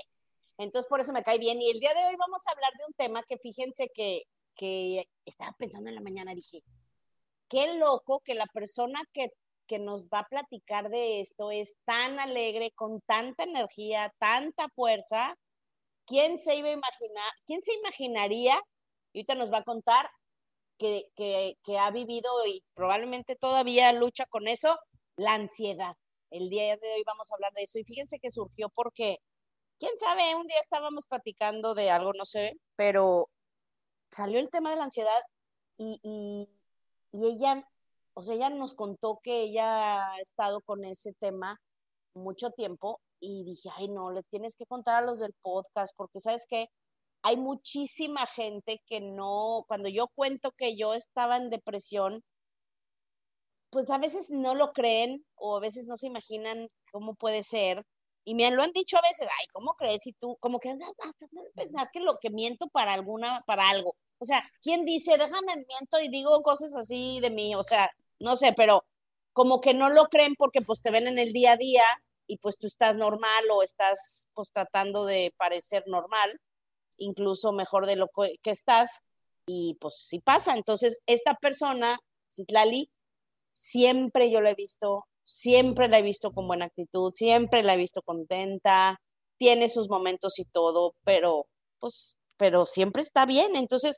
Entonces, 0.58 0.88
por 0.88 1.00
eso 1.02 1.12
me 1.14 1.24
cae 1.24 1.38
bien. 1.38 1.62
Y 1.62 1.70
el 1.70 1.80
día 1.80 1.94
de 1.94 2.06
hoy 2.06 2.16
vamos 2.18 2.42
a 2.48 2.52
hablar 2.52 2.72
de 2.78 2.86
un 2.86 2.94
tema 2.94 3.24
que 3.28 3.38
fíjense 3.38 3.90
que, 3.94 4.24
que 4.56 5.10
estaba 5.26 5.54
pensando 5.58 5.90
en 5.90 5.96
la 5.96 6.02
mañana, 6.02 6.34
dije, 6.34 6.64
qué 7.50 7.76
loco 7.76 8.22
que 8.24 8.36
la 8.36 8.48
persona 8.48 9.02
que, 9.14 9.32
nos 9.80 10.10
va 10.10 10.20
a 10.20 10.28
platicar 10.28 10.90
de 10.90 11.22
esto 11.22 11.50
es 11.50 11.74
tan 11.86 12.20
alegre, 12.20 12.72
con 12.76 13.02
tanta 13.02 13.46
energía, 13.46 14.14
tanta 14.20 14.70
fuerza. 14.76 15.36
¿Quién 16.06 16.38
se 16.38 16.56
iba 16.56 16.68
a 16.68 16.74
imaginar, 16.74 17.32
quién 17.48 17.64
se 17.64 17.74
imaginaría, 17.74 18.62
y 19.12 19.20
ahorita 19.20 19.34
nos 19.34 19.52
va 19.52 19.60
a 19.60 19.64
contar, 19.64 20.08
que, 20.78 21.12
que 21.16 21.78
ha 21.78 21.92
vivido 21.92 22.30
y 22.48 22.64
probablemente 22.74 23.36
todavía 23.36 23.92
lucha 23.94 24.26
con 24.26 24.48
eso, 24.48 24.78
la 25.18 25.34
ansiedad? 25.34 25.96
El 26.32 26.50
día 26.50 26.78
de 26.78 26.94
hoy 26.94 27.04
vamos 27.06 27.32
a 27.32 27.36
hablar 27.36 27.54
de 27.54 27.64
eso. 27.64 27.80
Y 27.80 27.84
fíjense 27.84 28.20
que 28.20 28.32
surgió 28.32 28.70
porque, 28.70 29.20
quién 29.80 29.98
sabe, 29.98 30.36
un 30.36 30.48
día 30.48 30.60
estábamos 30.60 31.06
platicando 31.08 31.76
de 31.76 31.90
algo, 31.92 32.14
no 32.14 32.26
sé, 32.26 32.60
pero 32.76 33.30
salió 34.12 34.40
el 34.40 34.50
tema 34.50 34.72
de 34.72 34.78
la 34.78 34.86
ansiedad 34.86 35.22
y, 35.78 36.00
y 37.12 37.28
ella, 37.28 37.68
o 38.14 38.22
sea, 38.22 38.36
ella 38.36 38.50
nos 38.50 38.76
contó 38.76 39.20
que 39.24 39.44
ella 39.44 40.12
ha 40.12 40.20
estado 40.20 40.62
con 40.62 40.84
ese 40.86 41.14
tema 41.14 41.60
mucho 42.14 42.52
tiempo 42.52 43.02
y 43.20 43.44
dije, 43.44 43.70
ay, 43.76 43.88
no, 43.90 44.12
le 44.12 44.24
tienes 44.24 44.56
que 44.56 44.66
contar 44.66 45.04
a 45.04 45.06
los 45.06 45.20
del 45.20 45.34
podcast, 45.42 45.94
porque 45.96 46.20
sabes 46.20 46.46
que 46.48 46.68
hay 47.26 47.38
muchísima 47.38 48.28
gente 48.28 48.84
que 48.86 49.02
no, 49.02 49.66
cuando 49.68 49.90
yo 49.90 50.10
cuento 50.10 50.52
que 50.52 50.78
yo 50.78 50.94
estaba 50.94 51.38
en 51.38 51.50
depresión, 51.50 52.24
pues 53.72 53.90
a 53.90 53.98
veces 53.98 54.30
no 54.30 54.54
lo 54.54 54.74
creen 54.74 55.26
o 55.34 55.58
a 55.58 55.60
veces 55.60 55.88
no 55.88 55.98
se 55.98 56.06
imaginan 56.06 56.70
cómo 56.92 57.16
puede 57.16 57.42
ser. 57.42 57.84
Y 58.26 58.36
me 58.36 58.52
lo 58.52 58.62
han 58.62 58.74
dicho 58.74 59.00
a 59.00 59.02
veces, 59.02 59.28
ay, 59.28 59.48
¿cómo 59.54 59.74
crees? 59.74 60.06
Y 60.06 60.14
tú, 60.14 60.38
como 60.40 60.60
que 60.60 60.78
pensar 61.56 61.90
que 61.92 62.00
lo 62.00 62.20
que 62.20 62.30
miento 62.30 62.68
para 62.68 62.94
alguna, 62.94 63.42
para 63.48 63.70
algo. 63.70 63.96
O 64.20 64.26
sea, 64.26 64.48
¿quién 64.62 64.86
dice, 64.86 65.18
déjame 65.18 65.56
miento 65.56 66.00
y 66.00 66.10
digo 66.10 66.44
cosas 66.44 66.76
así 66.76 67.20
de 67.22 67.32
mí? 67.32 67.56
O 67.56 67.64
sea, 67.64 67.90
no 68.20 68.36
sé, 68.36 68.54
pero 68.54 68.86
como 69.34 69.62
que 69.62 69.74
no 69.74 69.90
lo 69.90 70.10
creen 70.10 70.36
porque 70.36 70.62
pues 70.62 70.80
te 70.80 70.92
ven 70.92 71.08
en 71.08 71.18
el 71.18 71.34
día 71.34 71.54
a 71.54 71.58
día 71.58 71.86
y 72.28 72.38
pues 72.38 72.56
tú 72.60 72.68
estás 72.68 72.96
normal 72.96 73.46
o 73.52 73.64
estás 73.64 74.28
pues 74.36 74.52
tratando 74.52 75.06
de 75.06 75.34
parecer 75.38 75.84
normal, 75.88 76.40
incluso 76.98 77.52
mejor 77.52 77.86
de 77.88 77.96
lo 77.96 78.08
que 78.42 78.52
estás 78.52 79.02
y 79.48 79.78
pues 79.80 79.96
sí 80.00 80.20
pasa. 80.20 80.54
Entonces, 80.56 81.00
esta 81.06 81.36
persona, 81.36 82.00
Citlali, 82.30 82.90
siempre 83.54 84.32
yo 84.32 84.42
la 84.42 84.52
he 84.52 84.56
visto, 84.56 85.06
siempre 85.24 85.88
la 85.88 86.00
he 86.00 86.02
visto 86.02 86.32
con 86.32 86.48
buena 86.48 86.66
actitud, 86.66 87.12
siempre 87.14 87.64
la 87.64 87.74
he 87.74 87.78
visto 87.78 88.02
contenta, 88.02 89.00
tiene 89.38 89.70
sus 89.70 89.90
momentos 89.90 90.40
y 90.40 90.46
todo, 90.46 90.96
pero 91.04 91.48
pues 91.80 92.16
pero 92.38 92.66
siempre 92.66 93.02
está 93.02 93.26
bien. 93.26 93.56
Entonces, 93.56 93.98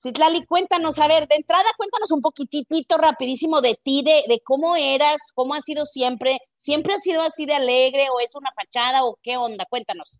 Citlali, 0.00 0.44
cuéntanos, 0.44 0.98
a 0.98 1.08
ver, 1.08 1.26
de 1.28 1.36
entrada 1.36 1.64
cuéntanos 1.76 2.10
un 2.10 2.20
poquitito 2.20 2.98
rapidísimo 2.98 3.60
de 3.60 3.78
ti, 3.82 4.02
de, 4.04 4.24
de 4.28 4.40
cómo 4.40 4.76
eras, 4.76 5.16
cómo 5.34 5.54
has 5.54 5.64
sido 5.64 5.86
siempre, 5.86 6.38
siempre 6.58 6.94
has 6.94 7.02
sido 7.02 7.22
así 7.22 7.46
de 7.46 7.54
alegre 7.54 8.08
o 8.10 8.20
es 8.20 8.34
una 8.34 8.50
fachada 8.54 9.04
o 9.04 9.18
qué 9.22 9.36
onda, 9.36 9.64
cuéntanos. 9.70 10.18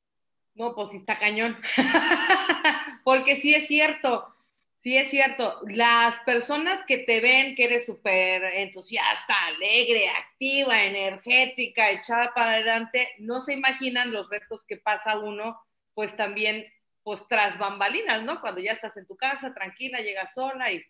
No, 0.56 0.74
pues 0.74 0.90
sí 0.90 0.96
está 0.96 1.18
cañón, 1.18 1.56
porque 3.04 3.36
sí 3.36 3.54
es 3.54 3.68
cierto, 3.68 4.34
sí 4.80 4.96
es 4.96 5.10
cierto, 5.10 5.60
las 5.68 6.18
personas 6.20 6.82
que 6.86 6.96
te 6.96 7.20
ven 7.20 7.54
que 7.54 7.64
eres 7.64 7.84
súper 7.84 8.42
entusiasta, 8.42 9.34
alegre, 9.48 10.08
activa, 10.08 10.82
energética, 10.84 11.90
echada 11.90 12.32
para 12.34 12.52
adelante, 12.52 13.06
no 13.18 13.42
se 13.42 13.52
imaginan 13.52 14.12
los 14.12 14.30
retos 14.30 14.64
que 14.64 14.78
pasa 14.78 15.18
uno, 15.18 15.60
pues 15.92 16.16
también 16.16 16.66
pues 17.02 17.22
tras 17.28 17.58
bambalinas, 17.58 18.22
¿no? 18.22 18.40
Cuando 18.40 18.62
ya 18.62 18.72
estás 18.72 18.96
en 18.96 19.06
tu 19.06 19.14
casa, 19.14 19.54
tranquila, 19.54 20.00
llegas 20.00 20.32
sola 20.34 20.72
y... 20.72 20.82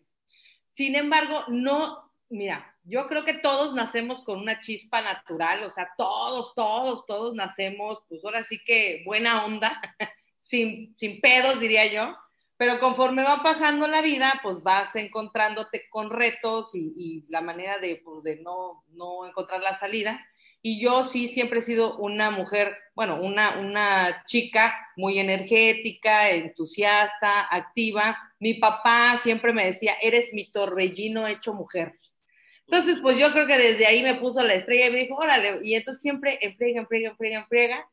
Sin 0.71 0.95
embargo, 0.95 1.43
no, 1.49 2.06
mira, 2.29 2.75
yo 2.83 3.07
creo 3.07 3.25
que 3.25 3.33
todos 3.33 3.73
nacemos 3.73 4.23
con 4.23 4.39
una 4.39 4.59
chispa 4.59 5.01
natural, 5.01 5.63
o 5.63 5.71
sea, 5.71 5.89
todos, 5.97 6.53
todos, 6.55 7.05
todos 7.05 7.35
nacemos, 7.35 8.03
pues 8.07 8.23
ahora 8.23 8.43
sí 8.43 8.59
que 8.65 9.03
buena 9.05 9.45
onda, 9.45 9.81
sin, 10.39 10.95
sin 10.95 11.19
pedos, 11.21 11.59
diría 11.59 11.85
yo, 11.87 12.15
Pero 12.57 12.79
conforme 12.79 13.23
va 13.23 13.43
pasando 13.43 13.87
la 13.87 14.01
vida, 14.01 14.39
pues 14.41 14.63
vas 14.63 14.95
encontrándote 14.95 15.89
con 15.89 16.09
retos 16.09 16.73
y, 16.73 16.93
y 16.97 17.23
la 17.29 17.41
manera 17.41 17.77
de, 17.77 18.01
pues, 18.03 18.23
de 18.23 18.37
no, 18.37 18.83
no 18.93 19.27
encontrar 19.27 19.61
la 19.61 19.75
salida. 19.77 20.25
Y 20.61 20.79
yo 20.81 21.05
sí 21.05 21.27
siempre 21.27 21.59
he 21.59 21.61
sido 21.61 21.97
una 21.97 22.31
mujer, 22.31 22.75
bueno, 22.95 23.21
una, 23.21 23.59
una 23.59 24.23
chica 24.25 24.75
muy 24.95 25.19
energética, 25.19 26.31
entusiasta, 26.31 27.47
activa. 27.51 28.17
Mi 28.39 28.55
papá 28.55 29.19
siempre 29.21 29.53
me 29.53 29.65
decía, 29.65 29.95
eres 30.01 30.33
mi 30.33 30.49
torbellino 30.51 31.27
hecho 31.27 31.53
mujer. 31.53 31.99
Entonces, 32.67 32.99
pues 33.01 33.17
yo 33.17 33.31
creo 33.31 33.47
que 33.47 33.57
desde 33.57 33.87
ahí 33.87 34.03
me 34.03 34.15
puso 34.15 34.43
la 34.43 34.53
estrella 34.53 34.87
y 34.87 34.91
me 34.91 34.99
dijo, 34.99 35.15
órale, 35.15 35.59
y 35.63 35.75
entonces 35.75 36.01
siempre 36.01 36.37
enfriega, 36.41 36.81
enfriega, 36.81 37.09
enfriega, 37.11 37.39
enfriega. 37.39 37.89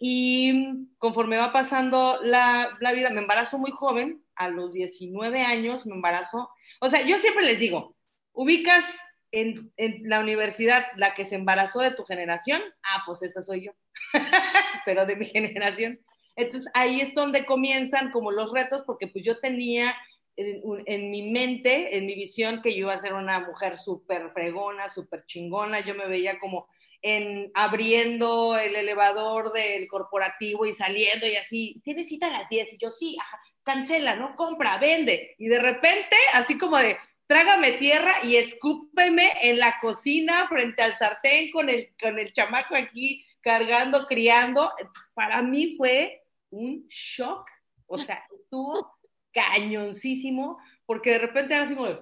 Y 0.00 0.88
conforme 0.98 1.36
va 1.36 1.52
pasando 1.52 2.18
la, 2.22 2.76
la 2.80 2.92
vida, 2.92 3.10
me 3.10 3.20
embarazo 3.20 3.58
muy 3.58 3.70
joven, 3.70 4.24
a 4.34 4.48
los 4.48 4.72
19 4.72 5.42
años 5.42 5.86
me 5.86 5.94
embarazo. 5.94 6.50
O 6.80 6.88
sea, 6.90 7.02
yo 7.06 7.18
siempre 7.18 7.44
les 7.44 7.58
digo, 7.58 7.96
ubicas 8.32 8.84
en, 9.30 9.72
en, 9.76 10.08
la 10.08 10.20
universidad 10.20 10.86
la 10.96 11.14
que 11.14 11.24
se 11.24 11.34
embarazó 11.34 11.80
de 11.80 11.92
tu 11.92 12.04
generación, 12.04 12.62
ah, 12.82 13.02
pues 13.06 13.22
esa 13.22 13.42
soy 13.42 13.66
yo, 13.66 13.72
pero 14.86 15.06
de 15.06 15.16
mi 15.16 15.26
generación. 15.26 16.00
Entonces 16.36 16.70
ahí 16.74 17.00
es 17.00 17.14
donde 17.14 17.44
comienzan 17.44 18.10
como 18.10 18.32
los 18.32 18.52
retos, 18.52 18.82
porque 18.86 19.06
pues 19.06 19.24
yo 19.24 19.38
tenía 19.38 19.94
en, 20.36 20.62
en 20.86 21.10
mi 21.10 21.30
mente, 21.30 21.96
en 21.96 22.06
mi 22.06 22.14
visión, 22.14 22.62
que 22.62 22.72
yo 22.72 22.86
iba 22.86 22.94
a 22.94 23.00
ser 23.00 23.14
una 23.14 23.40
mujer 23.40 23.78
súper 23.78 24.30
fregona, 24.32 24.90
súper 24.90 25.24
chingona, 25.26 25.80
yo 25.80 25.94
me 25.94 26.06
veía 26.06 26.38
como 26.38 26.68
en 27.02 27.50
abriendo 27.54 28.56
el 28.56 28.74
elevador 28.76 29.52
del 29.52 29.86
corporativo 29.88 30.64
y 30.64 30.72
saliendo 30.72 31.26
y 31.26 31.36
así, 31.36 31.80
tienes 31.84 32.08
cita 32.08 32.28
a 32.28 32.38
las 32.38 32.48
10 32.48 32.72
y 32.72 32.78
yo 32.78 32.90
sí, 32.90 33.16
ajá, 33.20 33.38
cancela, 33.62 34.16
¿no? 34.16 34.34
Compra, 34.36 34.78
vende. 34.78 35.34
Y 35.38 35.48
de 35.48 35.58
repente, 35.58 36.16
así 36.32 36.56
como 36.56 36.78
de, 36.78 36.96
trágame 37.26 37.72
tierra 37.72 38.12
y 38.22 38.36
escúpeme 38.36 39.32
en 39.42 39.58
la 39.58 39.74
cocina 39.80 40.46
frente 40.48 40.82
al 40.82 40.96
sartén 40.96 41.50
con 41.50 41.68
el, 41.68 41.94
con 42.00 42.18
el 42.18 42.32
chamaco 42.32 42.74
aquí 42.74 43.24
cargando, 43.40 44.06
criando. 44.06 44.72
Para 45.12 45.42
mí 45.42 45.76
fue 45.76 46.22
un 46.50 46.86
shock. 46.88 47.46
O 47.86 47.98
sea, 47.98 48.24
estuvo 48.34 48.93
cañoncísimo 49.34 50.58
porque 50.86 51.10
de 51.12 51.18
repente 51.18 51.54
así 51.54 51.74
como 51.74 51.88
de, 51.88 51.98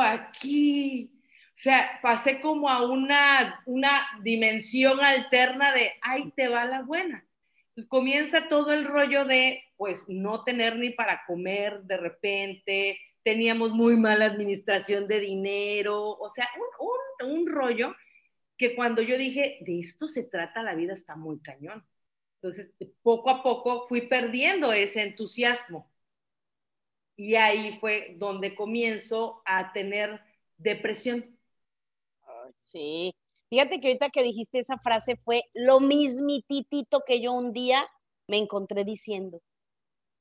aquí. 0.00 1.10
O 1.50 1.58
sea, 1.58 2.00
pasé 2.02 2.40
como 2.40 2.68
a 2.68 2.86
una, 2.86 3.62
una 3.64 3.90
dimensión 4.22 5.00
alterna 5.00 5.72
de, 5.72 5.92
ahí 6.02 6.30
te 6.36 6.48
va 6.48 6.66
la 6.66 6.82
buena. 6.82 7.26
Pues 7.74 7.86
comienza 7.86 8.48
todo 8.48 8.72
el 8.72 8.84
rollo 8.84 9.24
de, 9.24 9.64
pues, 9.76 10.04
no 10.06 10.44
tener 10.44 10.76
ni 10.76 10.90
para 10.90 11.22
comer 11.26 11.82
de 11.82 11.96
repente, 11.96 12.98
teníamos 13.22 13.70
muy 13.72 13.96
mala 13.96 14.26
administración 14.26 15.08
de 15.08 15.20
dinero, 15.20 16.10
o 16.10 16.30
sea, 16.30 16.48
un, 16.58 17.28
un, 17.28 17.40
un, 17.40 17.46
rollo 17.46 17.94
que 18.56 18.76
cuando 18.76 19.02
yo 19.02 19.18
dije, 19.18 19.58
de 19.60 19.80
esto 19.80 20.06
se 20.06 20.24
trata 20.24 20.62
la 20.62 20.74
vida, 20.74 20.92
está 20.92 21.16
muy 21.16 21.40
cañón. 21.40 21.84
Entonces, 22.36 22.72
poco 23.02 23.30
a 23.30 23.42
poco 23.42 23.86
fui 23.88 24.08
perdiendo 24.08 24.72
ese 24.72 25.02
entusiasmo. 25.02 25.90
Y 27.16 27.34
ahí 27.34 27.78
fue 27.80 28.14
donde 28.18 28.54
comienzo 28.54 29.42
a 29.46 29.72
tener 29.72 30.20
depresión. 30.58 31.38
Sí, 32.54 33.14
fíjate 33.48 33.80
que 33.80 33.88
ahorita 33.88 34.10
que 34.10 34.22
dijiste 34.22 34.58
esa 34.58 34.78
frase 34.78 35.16
fue 35.24 35.42
lo 35.54 35.80
mismititito 35.80 37.02
que 37.06 37.20
yo 37.20 37.32
un 37.32 37.52
día 37.52 37.86
me 38.28 38.36
encontré 38.36 38.84
diciendo. 38.84 39.40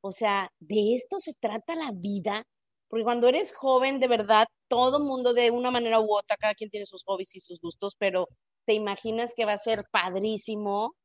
O 0.01 0.11
sea, 0.11 0.51
de 0.59 0.95
esto 0.95 1.19
se 1.19 1.33
trata 1.33 1.75
la 1.75 1.91
vida 1.93 2.45
porque 2.87 3.03
cuando 3.03 3.27
eres 3.27 3.53
joven, 3.53 3.99
de 3.99 4.07
verdad, 4.07 4.47
todo 4.67 4.99
mundo 4.99 5.33
de 5.33 5.51
una 5.51 5.71
manera 5.71 5.99
u 5.99 6.15
otra, 6.15 6.37
cada 6.37 6.53
quien 6.53 6.69
tiene 6.69 6.85
sus 6.85 7.03
hobbies 7.03 7.35
y 7.35 7.39
sus 7.39 7.59
gustos, 7.59 7.95
pero 7.97 8.27
te 8.65 8.73
imaginas 8.73 9.33
que 9.35 9.45
va 9.45 9.53
a 9.53 9.57
ser 9.57 9.83
padrísimo. 9.91 10.95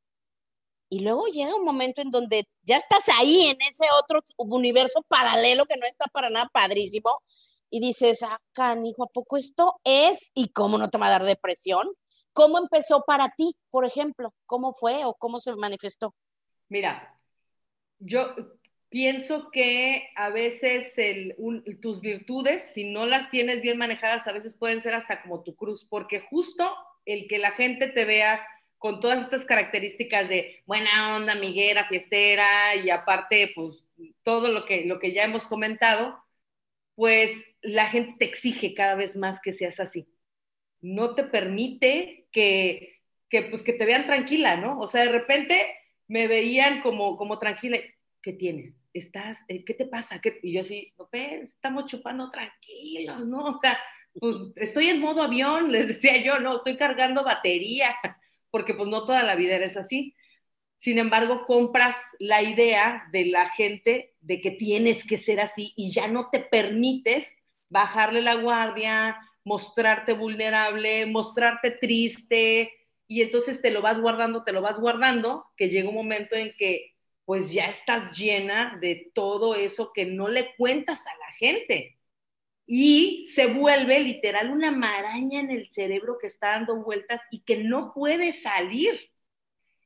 Y 0.92 1.00
luego 1.00 1.28
llega 1.28 1.54
un 1.54 1.64
momento 1.64 2.02
en 2.02 2.10
donde 2.10 2.48
ya 2.62 2.76
estás 2.76 3.08
ahí 3.16 3.46
en 3.46 3.62
ese 3.62 3.84
otro 4.02 4.22
universo 4.36 5.02
paralelo 5.06 5.64
que 5.64 5.76
no 5.76 5.86
está 5.86 6.06
para 6.12 6.30
nada 6.30 6.50
padrísimo. 6.52 7.22
Y 7.70 7.78
dices, 7.78 8.24
ah, 8.24 8.40
canijo, 8.52 9.04
¿a 9.04 9.06
poco 9.06 9.36
esto 9.36 9.80
es? 9.84 10.32
¿Y 10.34 10.48
cómo 10.48 10.78
no 10.78 10.90
te 10.90 10.98
va 10.98 11.06
a 11.06 11.10
dar 11.10 11.24
depresión? 11.24 11.88
¿Cómo 12.32 12.58
empezó 12.58 13.04
para 13.06 13.32
ti, 13.36 13.56
por 13.70 13.84
ejemplo? 13.84 14.34
¿Cómo 14.46 14.74
fue 14.74 15.04
o 15.04 15.14
cómo 15.14 15.38
se 15.38 15.54
manifestó? 15.54 16.12
Mira, 16.68 17.16
yo 18.00 18.34
pienso 18.88 19.52
que 19.52 20.10
a 20.16 20.30
veces 20.30 20.98
el, 20.98 21.36
un, 21.38 21.62
tus 21.80 22.00
virtudes, 22.00 22.72
si 22.74 22.90
no 22.90 23.06
las 23.06 23.30
tienes 23.30 23.62
bien 23.62 23.78
manejadas, 23.78 24.26
a 24.26 24.32
veces 24.32 24.54
pueden 24.54 24.82
ser 24.82 24.94
hasta 24.94 25.22
como 25.22 25.44
tu 25.44 25.54
cruz, 25.54 25.86
porque 25.88 26.18
justo 26.18 26.68
el 27.06 27.28
que 27.28 27.38
la 27.38 27.52
gente 27.52 27.86
te 27.86 28.04
vea 28.04 28.44
con 28.80 28.98
todas 28.98 29.22
estas 29.22 29.44
características 29.44 30.28
de 30.28 30.62
buena 30.64 31.14
onda, 31.14 31.34
miguera, 31.34 31.86
fiestera 31.86 32.74
y 32.74 32.88
aparte, 32.88 33.52
pues 33.54 33.84
todo 34.22 34.48
lo 34.48 34.64
que, 34.64 34.86
lo 34.86 34.98
que 34.98 35.12
ya 35.12 35.22
hemos 35.22 35.46
comentado, 35.46 36.18
pues 36.94 37.44
la 37.60 37.86
gente 37.88 38.16
te 38.18 38.24
exige 38.24 38.72
cada 38.72 38.94
vez 38.94 39.16
más 39.16 39.38
que 39.40 39.52
seas 39.52 39.80
así. 39.80 40.08
No 40.80 41.14
te 41.14 41.24
permite 41.24 42.26
que, 42.32 43.02
que, 43.28 43.42
pues, 43.42 43.60
que 43.60 43.74
te 43.74 43.84
vean 43.84 44.06
tranquila, 44.06 44.56
¿no? 44.56 44.80
O 44.80 44.86
sea, 44.86 45.02
de 45.02 45.12
repente 45.12 45.76
me 46.08 46.26
veían 46.26 46.80
como, 46.80 47.18
como 47.18 47.38
tranquila. 47.38 47.78
¿Qué 48.22 48.32
tienes? 48.32 48.80
estás, 48.92 49.44
eh, 49.48 49.64
¿qué 49.64 49.74
te 49.74 49.86
pasa? 49.86 50.20
¿Qué? 50.20 50.40
Y 50.42 50.52
yo 50.52 50.62
así, 50.62 50.92
no, 50.98 51.08
estamos 51.12 51.86
chupando 51.86 52.30
tranquilos, 52.30 53.26
¿no? 53.26 53.44
O 53.44 53.58
sea, 53.58 53.78
pues 54.18 54.36
estoy 54.56 54.88
en 54.88 55.00
modo 55.00 55.22
avión, 55.22 55.70
les 55.72 55.86
decía 55.86 56.16
yo, 56.22 56.38
no, 56.40 56.56
estoy 56.56 56.76
cargando 56.76 57.22
batería, 57.22 57.94
porque 58.50 58.74
pues 58.74 58.88
no 58.88 59.04
toda 59.04 59.22
la 59.22 59.34
vida 59.34 59.56
eres 59.56 59.76
así. 59.76 60.14
Sin 60.76 60.98
embargo, 60.98 61.44
compras 61.46 61.96
la 62.18 62.42
idea 62.42 63.06
de 63.12 63.26
la 63.26 63.48
gente 63.50 64.14
de 64.20 64.40
que 64.40 64.50
tienes 64.50 65.06
que 65.06 65.18
ser 65.18 65.40
así 65.40 65.72
y 65.76 65.92
ya 65.92 66.08
no 66.08 66.30
te 66.30 66.40
permites 66.40 67.32
bajarle 67.68 68.22
la 68.22 68.34
guardia, 68.34 69.18
mostrarte 69.44 70.12
vulnerable, 70.14 71.06
mostrarte 71.06 71.70
triste, 71.70 72.72
y 73.10 73.22
entonces 73.22 73.60
te 73.60 73.72
lo 73.72 73.82
vas 73.82 74.00
guardando, 74.00 74.44
te 74.44 74.52
lo 74.52 74.62
vas 74.62 74.78
guardando, 74.78 75.44
que 75.56 75.68
llega 75.68 75.88
un 75.88 75.96
momento 75.96 76.36
en 76.36 76.54
que 76.56 76.94
pues 77.24 77.52
ya 77.52 77.64
estás 77.64 78.16
llena 78.16 78.78
de 78.80 79.10
todo 79.12 79.56
eso 79.56 79.92
que 79.92 80.06
no 80.06 80.28
le 80.28 80.54
cuentas 80.54 81.06
a 81.08 81.16
la 81.18 81.32
gente. 81.32 81.98
Y 82.72 83.24
se 83.24 83.46
vuelve 83.46 83.98
literal 83.98 84.52
una 84.52 84.70
maraña 84.70 85.40
en 85.40 85.50
el 85.50 85.68
cerebro 85.72 86.18
que 86.20 86.28
está 86.28 86.50
dando 86.50 86.76
vueltas 86.76 87.20
y 87.28 87.40
que 87.40 87.64
no 87.64 87.92
puede 87.92 88.32
salir. 88.32 89.10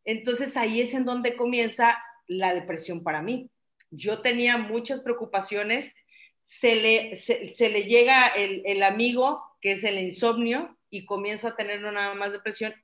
Entonces 0.04 0.54
ahí 0.58 0.82
es 0.82 0.92
en 0.92 1.06
donde 1.06 1.34
comienza 1.34 1.98
la 2.26 2.52
depresión 2.52 3.02
para 3.02 3.22
mí. 3.22 3.48
Yo 3.90 4.20
tenía 4.20 4.58
muchas 4.58 5.00
preocupaciones, 5.00 5.94
se 6.42 6.74
le, 6.74 7.16
se, 7.16 7.70
le 7.70 7.84
llega 7.84 8.26
el, 8.36 8.60
el, 8.66 8.82
amigo, 8.82 9.42
que 9.62 9.72
es 9.72 9.84
el 9.84 9.98
insomnio, 9.98 10.76
y 10.90 11.06
comienzo 11.06 11.48
a 11.48 11.56
tener 11.56 11.80
no 11.80 11.90
nada 11.90 12.12
más 12.12 12.32
depresión, 12.32 12.74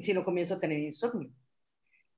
sino 0.00 0.24
comienzo 0.24 0.54
a 0.54 0.60
tener 0.60 0.78
insomnio. 0.78 1.30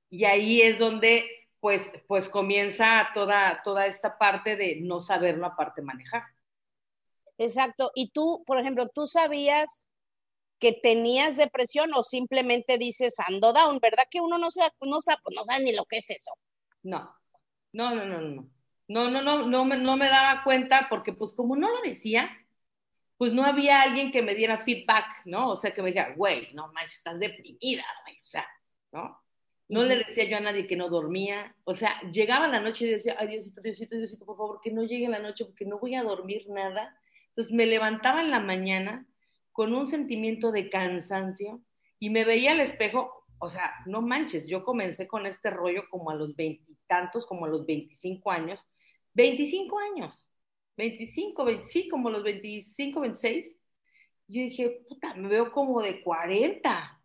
Y 0.09 0.23
ahí 0.23 0.61
es 0.61 0.79
donde 0.79 1.29
pues, 1.59 1.91
pues 2.07 2.29
comienza 2.29 3.09
toda, 3.13 3.61
toda 3.61 3.87
esta 3.87 4.17
parte 4.17 4.55
de 4.55 4.77
no 4.79 5.01
saberlo 5.01 5.47
aparte 5.47 5.81
manejar. 5.81 6.23
Exacto. 7.37 7.91
Y 7.95 8.11
tú, 8.11 8.43
por 8.45 8.59
ejemplo, 8.59 8.87
tú 8.87 9.07
sabías 9.07 9.87
que 10.59 10.71
tenías 10.71 11.37
depresión 11.37 11.91
o 11.93 12.03
simplemente 12.03 12.77
dices 12.77 13.15
ando 13.27 13.53
down, 13.53 13.79
¿verdad? 13.81 14.05
Que 14.09 14.21
uno 14.21 14.37
no 14.37 14.49
sabe, 14.49 14.71
no 14.81 15.01
sabe, 15.01 15.19
no 15.35 15.43
sabe 15.43 15.63
ni 15.63 15.73
lo 15.73 15.85
que 15.85 15.97
es 15.97 16.09
eso. 16.09 16.31
No, 16.83 17.13
no, 17.73 17.93
no, 17.93 18.05
no, 18.05 18.21
no. 18.21 18.49
No, 18.87 19.09
no, 19.09 19.21
no, 19.21 19.47
no 19.47 19.65
me, 19.65 19.77
no 19.77 19.97
me 19.97 20.07
daba 20.07 20.43
cuenta 20.43 20.87
porque 20.89 21.11
pues 21.11 21.33
como 21.33 21.55
no 21.55 21.69
lo 21.71 21.81
decía, 21.81 22.29
pues 23.17 23.33
no 23.33 23.43
había 23.43 23.81
alguien 23.81 24.11
que 24.11 24.21
me 24.21 24.35
diera 24.35 24.63
feedback, 24.63 25.05
¿no? 25.25 25.49
O 25.51 25.55
sea, 25.55 25.73
que 25.73 25.81
me 25.81 25.89
dijera, 25.89 26.13
güey, 26.15 26.53
no 26.53 26.71
manches, 26.71 26.97
estás 26.97 27.19
deprimida, 27.19 27.83
güey, 28.03 28.19
o 28.19 28.23
sea, 28.23 28.45
¿no? 28.91 29.25
No 29.67 29.83
le 29.83 29.95
decía 29.97 30.25
yo 30.25 30.37
a 30.37 30.41
nadie 30.41 30.67
que 30.67 30.75
no 30.75 30.89
dormía. 30.89 31.55
O 31.63 31.73
sea, 31.73 31.99
llegaba 32.11 32.47
la 32.47 32.59
noche 32.59 32.85
y 32.85 32.89
decía, 32.89 33.15
ay, 33.17 33.27
Diosito, 33.27 33.61
Diosito, 33.61 33.97
Diosito, 33.97 34.25
por 34.25 34.37
favor, 34.37 34.59
que 34.61 34.71
no 34.71 34.83
llegue 34.83 35.07
la 35.07 35.19
noche 35.19 35.45
porque 35.45 35.65
no 35.65 35.79
voy 35.79 35.95
a 35.95 36.03
dormir 36.03 36.45
nada. 36.49 36.95
Entonces 37.35 37.53
me 37.53 37.65
levantaba 37.65 38.21
en 38.21 38.31
la 38.31 38.39
mañana 38.39 39.05
con 39.51 39.73
un 39.73 39.87
sentimiento 39.87 40.51
de 40.51 40.69
cansancio 40.69 41.61
y 41.99 42.09
me 42.09 42.23
veía 42.23 42.51
al 42.51 42.61
espejo. 42.61 43.25
O 43.39 43.49
sea, 43.49 43.73
no 43.85 44.01
manches, 44.01 44.47
yo 44.47 44.63
comencé 44.63 45.07
con 45.07 45.25
este 45.25 45.49
rollo 45.49 45.83
como 45.89 46.09
a 46.09 46.15
los 46.15 46.35
veintitantos, 46.35 47.25
como 47.25 47.45
a 47.45 47.49
los 47.49 47.65
veinticinco 47.65 48.31
años. 48.31 48.65
Veinticinco 49.13 49.77
años, 49.79 50.29
veinticinco, 50.77 51.43
veinticinco, 51.45 51.91
como 51.91 52.09
los 52.09 52.23
veinticinco, 52.23 53.01
veintiséis. 53.01 53.45
Yo 54.27 54.41
dije, 54.41 54.85
puta, 54.87 55.13
me 55.13 55.27
veo 55.27 55.51
como 55.51 55.81
de 55.81 56.01
cuarenta 56.01 57.01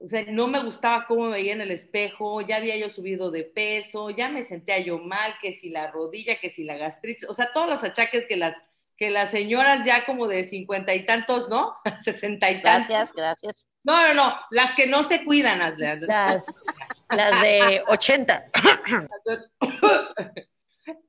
O 0.00 0.06
sea, 0.06 0.24
no 0.24 0.46
me 0.46 0.62
gustaba 0.62 1.06
cómo 1.06 1.24
me 1.24 1.32
veía 1.32 1.52
en 1.54 1.60
el 1.60 1.72
espejo, 1.72 2.40
ya 2.40 2.56
había 2.56 2.76
yo 2.76 2.88
subido 2.88 3.30
de 3.30 3.44
peso, 3.44 4.10
ya 4.10 4.28
me 4.28 4.42
sentía 4.42 4.78
yo 4.78 4.98
mal, 4.98 5.34
que 5.42 5.54
si 5.54 5.70
la 5.70 5.90
rodilla, 5.90 6.38
que 6.40 6.50
si 6.50 6.62
la 6.62 6.76
gastritis, 6.76 7.28
o 7.28 7.34
sea, 7.34 7.52
todos 7.52 7.68
los 7.68 7.82
achaques 7.82 8.26
que 8.26 8.36
las, 8.36 8.56
que 8.98 9.10
las 9.10 9.30
señoras 9.30 9.86
ya 9.86 10.04
como 10.04 10.26
de 10.26 10.42
cincuenta 10.42 10.92
y 10.92 11.06
tantos, 11.06 11.48
¿no? 11.48 11.76
Sesenta 12.04 12.50
y 12.50 12.60
tantos. 12.60 12.88
Gracias, 12.88 13.12
gracias. 13.12 13.68
No, 13.84 14.08
no, 14.08 14.14
no, 14.14 14.36
las 14.50 14.74
que 14.74 14.86
no 14.88 15.04
se 15.04 15.24
cuidan. 15.24 15.60
Las, 15.60 15.78
las, 15.78 16.62
las 17.08 17.40
de 17.42 17.82
80. 17.86 18.50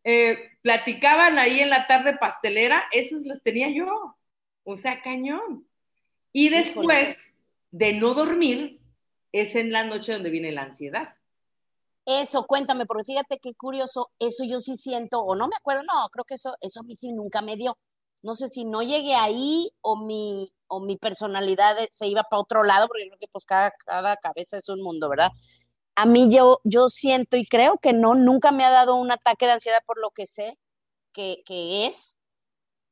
eh, 0.03 0.51
platicaban 0.62 1.39
ahí 1.39 1.62
en 1.62 1.72
la 1.72 1.88
tarde 1.88 2.15
pastelera, 2.15 2.84
esas 2.91 3.24
las 3.24 3.41
tenía 3.41 3.69
yo. 3.69 4.15
O 4.63 4.77
sea, 4.77 5.01
cañón. 5.01 5.67
Y 6.31 6.50
después 6.50 7.17
de 7.72 7.93
no 7.93 8.13
dormir, 8.13 8.79
es 9.31 9.55
en 9.55 9.72
la 9.72 9.84
noche 9.84 10.13
donde 10.13 10.29
viene 10.29 10.51
la 10.51 10.62
ansiedad. 10.62 11.15
Eso, 12.09 12.47
cuéntame, 12.47 12.87
porque 12.87 13.03
fíjate 13.03 13.37
qué 13.37 13.53
curioso, 13.53 14.09
eso 14.17 14.43
yo 14.43 14.59
sí 14.61 14.75
siento, 14.75 15.21
o 15.21 15.35
no 15.35 15.47
me 15.47 15.55
acuerdo, 15.55 15.83
no, 15.83 16.09
creo 16.09 16.25
que 16.25 16.33
eso, 16.33 16.55
eso 16.59 16.79
a 16.79 16.83
mí 16.83 16.95
sí 16.95 17.11
nunca 17.11 17.43
me 17.43 17.55
dio. 17.55 17.77
No 18.23 18.33
sé 18.33 18.49
si 18.49 18.65
no 18.65 18.81
llegué 18.81 19.13
ahí 19.13 19.71
o 19.81 19.95
mi, 19.95 20.51
o 20.67 20.79
mi 20.79 20.97
personalidad 20.97 21.77
se 21.91 22.07
iba 22.07 22.23
para 22.23 22.41
otro 22.41 22.63
lado, 22.63 22.87
porque 22.87 23.05
creo 23.09 23.19
que 23.19 23.27
pues 23.27 23.45
cada, 23.45 23.71
cada 23.85 24.17
cabeza 24.17 24.57
es 24.57 24.69
un 24.69 24.81
mundo, 24.81 25.07
¿verdad? 25.07 25.29
A 25.93 26.07
mí 26.07 26.31
yo, 26.33 26.61
yo 26.63 26.89
siento 26.89 27.37
y 27.37 27.45
creo 27.45 27.77
que 27.77 27.93
no, 27.93 28.15
nunca 28.15 28.51
me 28.51 28.65
ha 28.65 28.71
dado 28.71 28.95
un 28.95 29.11
ataque 29.11 29.45
de 29.45 29.51
ansiedad 29.51 29.83
por 29.85 29.99
lo 29.99 30.09
que 30.09 30.25
sé 30.25 30.57
que, 31.13 31.43
que 31.45 31.85
es. 31.85 32.17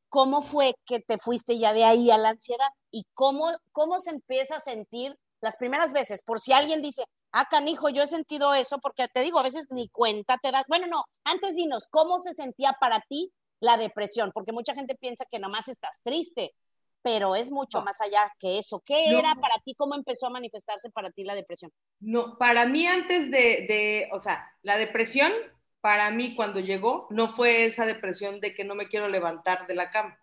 ¿Cómo 0.10 0.44
fue 0.44 0.76
que 0.86 1.00
te 1.00 1.18
fuiste 1.18 1.58
ya 1.58 1.74
de 1.74 1.86
ahí 1.86 2.12
a 2.12 2.20
la 2.20 2.30
ansiedad? 2.30 2.70
¿Y 2.92 3.08
cómo, 3.16 3.50
cómo 3.72 4.00
se 4.00 4.12
empieza 4.12 4.58
a 4.58 4.60
sentir 4.60 5.18
las 5.42 5.58
primeras 5.58 5.92
veces? 5.92 6.22
Por 6.22 6.40
si 6.40 6.54
alguien 6.54 6.84
dice, 6.84 7.04
ah, 7.32 7.48
canijo, 7.50 7.90
yo 7.90 8.04
he 8.04 8.08
sentido 8.08 8.54
eso, 8.54 8.80
porque 8.80 9.08
te 9.08 9.22
digo, 9.22 9.40
a 9.40 9.44
veces 9.44 9.68
ni 9.72 9.90
cuenta 9.90 10.38
te 10.42 10.52
das. 10.52 10.64
Bueno, 10.68 10.88
no, 10.88 11.06
antes 11.24 11.56
dinos, 11.56 11.88
¿cómo 11.90 12.20
se 12.20 12.34
sentía 12.34 12.74
para 12.80 13.00
ti 13.02 13.32
la 13.60 13.78
depresión? 13.78 14.32
Porque 14.34 14.52
mucha 14.52 14.74
gente 14.74 14.96
piensa 14.96 15.26
que 15.30 15.40
nomás 15.40 15.68
estás 15.68 16.00
triste, 16.04 16.54
pero 17.02 17.36
es 17.36 17.52
mucho 17.52 17.82
más 17.82 18.02
allá 18.02 18.32
que 18.40 18.58
eso. 18.60 18.82
¿Qué 18.86 19.12
No. 19.12 19.20
era 19.20 19.36
para 19.36 19.56
ti? 19.64 19.74
¿Cómo 19.76 19.96
empezó 19.96 20.28
a 20.28 20.32
manifestarse 20.32 20.90
para 20.90 21.12
ti 21.12 21.24
la 21.24 21.36
depresión? 21.36 21.72
No, 22.00 22.38
para 22.38 22.66
mí 22.66 22.86
antes 22.86 23.32
de, 23.32 23.66
de, 23.68 24.10
o 24.12 24.20
sea, 24.20 24.52
la 24.62 24.78
depresión, 24.78 25.32
para 25.80 26.10
mí 26.12 26.36
cuando 26.36 26.60
llegó, 26.60 27.08
no 27.10 27.34
fue 27.36 27.66
esa 27.66 27.86
depresión 27.86 28.40
de 28.40 28.54
que 28.54 28.64
no 28.64 28.76
me 28.76 28.88
quiero 28.90 29.08
levantar 29.08 29.68
de 29.68 29.76
la 29.76 29.90
cama, 29.90 30.20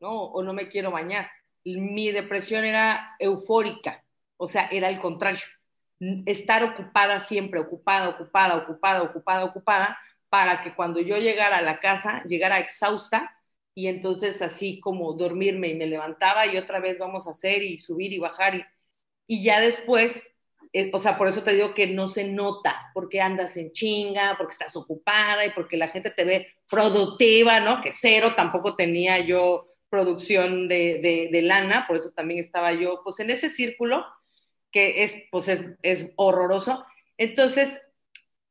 ¿no? 0.00 0.24
O 0.24 0.42
no 0.42 0.52
me 0.52 0.68
quiero 0.68 0.90
bañar. 0.90 1.30
Mi 1.64 2.10
depresión 2.10 2.64
era 2.64 3.14
eufórica, 3.18 4.04
o 4.36 4.48
sea, 4.48 4.66
era 4.70 4.88
el 4.88 4.98
contrario. 4.98 5.40
Estar 6.26 6.64
ocupada 6.64 7.20
siempre, 7.20 7.60
ocupada, 7.60 8.08
ocupada, 8.08 8.56
ocupada, 8.56 9.02
ocupada, 9.02 9.44
ocupada, 9.44 9.98
para 10.28 10.62
que 10.62 10.74
cuando 10.74 11.00
yo 11.00 11.18
llegara 11.18 11.58
a 11.58 11.62
la 11.62 11.80
casa, 11.80 12.22
llegara 12.24 12.58
exhausta 12.58 13.36
y 13.74 13.86
entonces 13.86 14.42
así 14.42 14.80
como 14.80 15.12
dormirme 15.14 15.68
y 15.68 15.74
me 15.74 15.86
levantaba 15.86 16.46
y 16.46 16.56
otra 16.56 16.80
vez 16.80 16.98
vamos 16.98 17.26
a 17.26 17.30
hacer 17.30 17.62
y 17.62 17.78
subir 17.78 18.12
y 18.12 18.18
bajar 18.18 18.54
y, 18.56 18.64
y 19.26 19.44
ya 19.44 19.60
después 19.60 20.26
eh, 20.72 20.90
o 20.94 21.00
sea, 21.00 21.18
por 21.18 21.28
eso 21.28 21.42
te 21.42 21.52
digo 21.54 21.74
que 21.74 21.86
no 21.86 22.08
se 22.08 22.24
nota, 22.24 22.90
porque 22.94 23.20
andas 23.20 23.56
en 23.58 23.72
chinga, 23.72 24.36
porque 24.38 24.52
estás 24.52 24.74
ocupada 24.74 25.44
y 25.44 25.50
porque 25.50 25.76
la 25.76 25.88
gente 25.88 26.10
te 26.10 26.24
ve 26.24 26.48
productiva, 26.68 27.60
¿no? 27.60 27.82
Que 27.82 27.92
cero 27.92 28.32
tampoco 28.34 28.74
tenía 28.74 29.18
yo 29.18 29.68
producción 29.90 30.68
de, 30.68 31.00
de, 31.02 31.28
de 31.30 31.42
lana, 31.42 31.86
por 31.86 31.98
eso 31.98 32.10
también 32.12 32.40
estaba 32.40 32.72
yo, 32.72 33.02
pues 33.04 33.20
en 33.20 33.28
ese 33.28 33.50
círculo 33.50 34.06
que 34.72 35.04
es, 35.04 35.16
pues 35.30 35.48
es, 35.48 35.66
es 35.82 36.10
horroroso. 36.16 36.84
Entonces, 37.18 37.80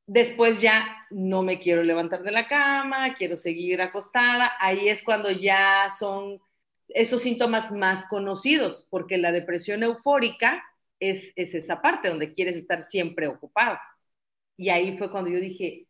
después 0.06 0.60
ya 0.60 1.08
no 1.10 1.42
me 1.42 1.60
quiero 1.60 1.84
levantar 1.84 2.24
de 2.24 2.32
la 2.32 2.48
cama, 2.48 3.16
quiero 3.16 3.36
seguir 3.38 3.82
acostada, 3.82 4.54
ahí 4.60 4.90
es 4.90 5.04
cuando 5.04 5.32
ya 5.32 5.90
son 5.98 6.42
esos 6.90 7.22
síntomas 7.22 7.72
más 7.72 8.06
conocidos, 8.08 8.86
porque 8.90 9.18
la 9.18 9.32
depresión 9.32 9.84
eufórica 9.84 10.64
es, 11.00 11.34
es, 11.36 11.56
esa 11.56 11.82
parte 11.82 12.10
donde 12.10 12.34
quieres 12.34 12.58
estar 12.58 12.82
siempre 12.82 13.28
ocupado. 13.28 13.80
Y 14.58 14.70
ahí 14.70 14.98
fue 14.98 15.10
cuando 15.10 15.30
yo 15.32 15.40
dije, 15.40 15.88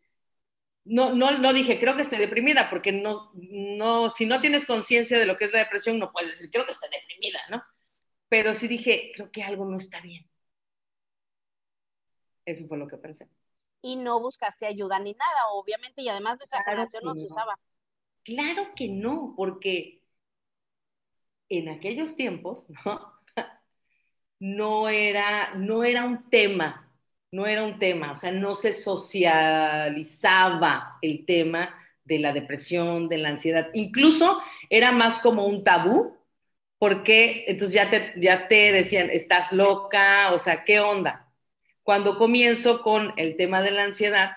no, 0.86 1.14
no, 1.14 1.32
no 1.32 1.54
dije, 1.54 1.80
creo 1.80 1.96
que 1.96 2.04
estoy 2.04 2.20
deprimida, 2.20 2.70
porque 2.70 2.92
no, 2.92 3.32
no, 3.34 4.12
si 4.12 4.26
no 4.26 4.42
tienes 4.42 4.66
conciencia 4.66 5.20
de 5.20 5.26
lo 5.26 5.38
que 5.38 5.46
es 5.46 5.52
la 5.52 5.60
depresión, 5.60 6.00
no 6.00 6.12
puedes 6.12 6.32
decir, 6.32 6.50
creo 6.52 6.66
que 6.66 6.72
estoy 6.72 6.90
deprimida, 6.90 7.40
¿no? 7.50 7.64
Pero 8.32 8.54
sí 8.54 8.70
dije, 8.70 9.12
creo 9.14 9.30
que 9.30 9.44
algo 9.44 9.66
no 9.66 9.76
está 9.76 10.00
bien. 10.00 10.26
Eso 12.46 12.66
fue 12.66 12.78
lo 12.78 12.88
que 12.88 12.96
pensé. 12.96 13.28
Y 13.82 13.98
no 13.98 14.22
buscaste 14.22 14.66
ayuda 14.66 15.00
ni 15.00 15.12
nada, 15.12 15.50
obviamente, 15.52 16.02
y 16.02 16.08
además 16.08 16.38
nuestra 16.38 16.60
Claro 16.60 16.72
generación 16.72 17.04
no 17.04 17.14
se 17.14 17.26
usaba. 17.26 17.60
Claro 18.24 18.70
que 18.74 18.88
no, 18.88 19.34
porque 19.36 20.02
en 21.50 21.68
aquellos 21.68 22.16
tiempos, 22.16 22.68
¿no? 22.86 23.20
no 24.40 24.88
era, 24.88 25.54
no 25.56 25.84
era 25.84 26.06
un 26.06 26.30
tema, 26.30 26.90
no 27.34 27.46
era 27.46 27.66
un 27.66 27.80
tema, 27.80 28.14
o 28.14 28.16
sea, 28.16 28.32
no 28.32 28.56
se 28.56 28.72
socializaba 28.72 31.00
el 31.02 31.26
tema 31.26 31.76
de 32.06 32.20
la 32.20 32.32
depresión, 32.32 33.10
de 33.10 33.18
la 33.18 33.28
ansiedad, 33.28 33.72
incluso 33.74 34.40
era 34.70 34.94
más 34.94 35.20
como 35.20 35.46
un 35.46 35.66
tabú, 35.66 36.21
porque 36.82 37.46
entonces 37.48 37.76
ya 37.76 37.92
te, 37.92 38.12
ya 38.18 38.48
te 38.48 38.72
decían, 38.72 39.12
estás 39.12 39.52
loca, 39.52 40.34
o 40.34 40.40
sea, 40.40 40.64
¿qué 40.64 40.80
onda? 40.80 41.32
Cuando 41.84 42.18
comienzo 42.18 42.82
con 42.82 43.14
el 43.18 43.38
tema 43.38 43.62
de 43.62 43.70
la 43.70 43.84
ansiedad, 43.84 44.32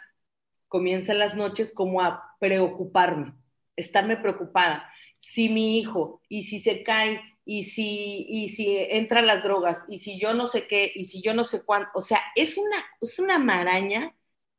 comienzan 0.68 1.20
las 1.20 1.34
noches 1.36 1.72
como 1.72 2.02
a 2.02 2.36
preocuparme, 2.38 3.32
estarme 3.76 4.18
preocupada. 4.18 4.92
Si 5.16 5.48
mi 5.48 5.78
hijo, 5.78 6.20
y 6.28 6.42
si 6.42 6.60
se 6.60 6.82
cae, 6.82 7.18
y 7.46 7.64
si, 7.64 8.26
y 8.28 8.50
si 8.50 8.76
entran 8.90 9.24
las 9.24 9.42
drogas, 9.42 9.78
y 9.88 10.00
si 10.00 10.20
yo 10.20 10.34
no 10.34 10.46
sé 10.46 10.66
qué, 10.66 10.92
y 10.94 11.04
si 11.04 11.22
yo 11.22 11.32
no 11.32 11.44
sé 11.44 11.62
cuánto, 11.64 11.92
o 11.94 12.02
sea, 12.02 12.20
es 12.36 12.58
una, 12.58 12.84
es 13.00 13.18
una 13.18 13.38
maraña 13.38 14.14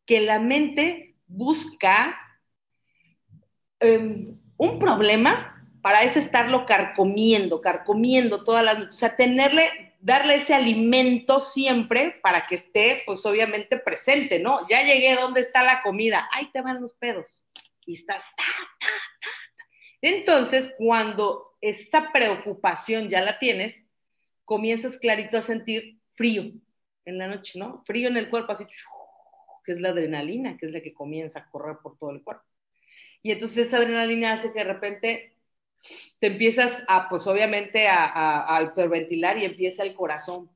que 0.08 0.22
la 0.22 0.40
mente 0.40 1.18
busca 1.28 2.18
um, 3.80 4.40
un 4.58 4.80
problema 4.80 5.55
para 5.86 6.02
ese 6.02 6.18
estarlo 6.18 6.66
carcomiendo, 6.66 7.62
carcomiendo 7.62 8.44
todas 8.44 8.64
las 8.64 8.80
noches, 8.80 8.96
o 8.96 8.98
sea, 8.98 9.16
tenerle, 9.16 9.94
darle 10.00 10.38
ese 10.38 10.56
alimento 10.56 11.42
siempre 11.42 12.20
para 12.24 12.48
que 12.48 12.56
esté, 12.56 13.04
pues 13.06 13.24
obviamente 13.24 13.78
presente, 13.78 14.40
¿no? 14.40 14.68
Ya 14.68 14.82
llegué, 14.82 15.14
¿dónde 15.14 15.42
está 15.42 15.62
la 15.62 15.84
comida? 15.84 16.28
Ahí 16.34 16.50
te 16.52 16.62
van 16.62 16.82
los 16.82 16.96
pedos. 16.96 17.46
Y 17.86 17.94
estás. 17.94 18.24
Entonces, 20.02 20.74
cuando 20.76 21.56
esta 21.62 22.12
preocupación 22.12 23.08
ya 23.08 23.22
la 23.22 23.38
tienes, 23.38 23.86
comienzas 24.44 24.98
clarito 24.98 25.38
a 25.38 25.44
sentir 25.44 26.00
frío 26.16 26.52
en 27.06 27.18
la 27.20 27.28
noche, 27.28 27.60
¿no? 27.60 27.84
Frío 27.86 28.08
en 28.08 28.18
el 28.18 28.32
cuerpo, 28.32 28.54
así, 28.54 28.66
que 29.64 29.72
es 29.72 29.80
la 29.80 29.90
adrenalina, 29.90 30.58
que 30.58 30.66
es 30.66 30.72
la 30.72 30.82
que 30.82 30.96
comienza 30.96 31.42
a 31.42 31.50
correr 31.52 31.78
por 31.84 31.96
todo 32.00 32.10
el 32.10 32.24
cuerpo. 32.24 32.44
Y 33.22 33.32
entonces 33.32 33.68
esa 33.68 33.78
adrenalina 33.78 34.34
hace 34.34 34.52
que 34.52 34.64
de 34.64 34.74
repente 34.74 35.35
te 36.20 36.28
empiezas 36.28 36.84
a, 36.88 37.10
pues 37.10 37.28
obviamente, 37.28 37.88
a, 37.88 38.06
a, 38.06 38.58
a 38.58 38.64
hiperventilar 38.64 39.38
y 39.38 39.46
empieza 39.46 39.84
el 39.84 39.94
corazón, 39.94 40.50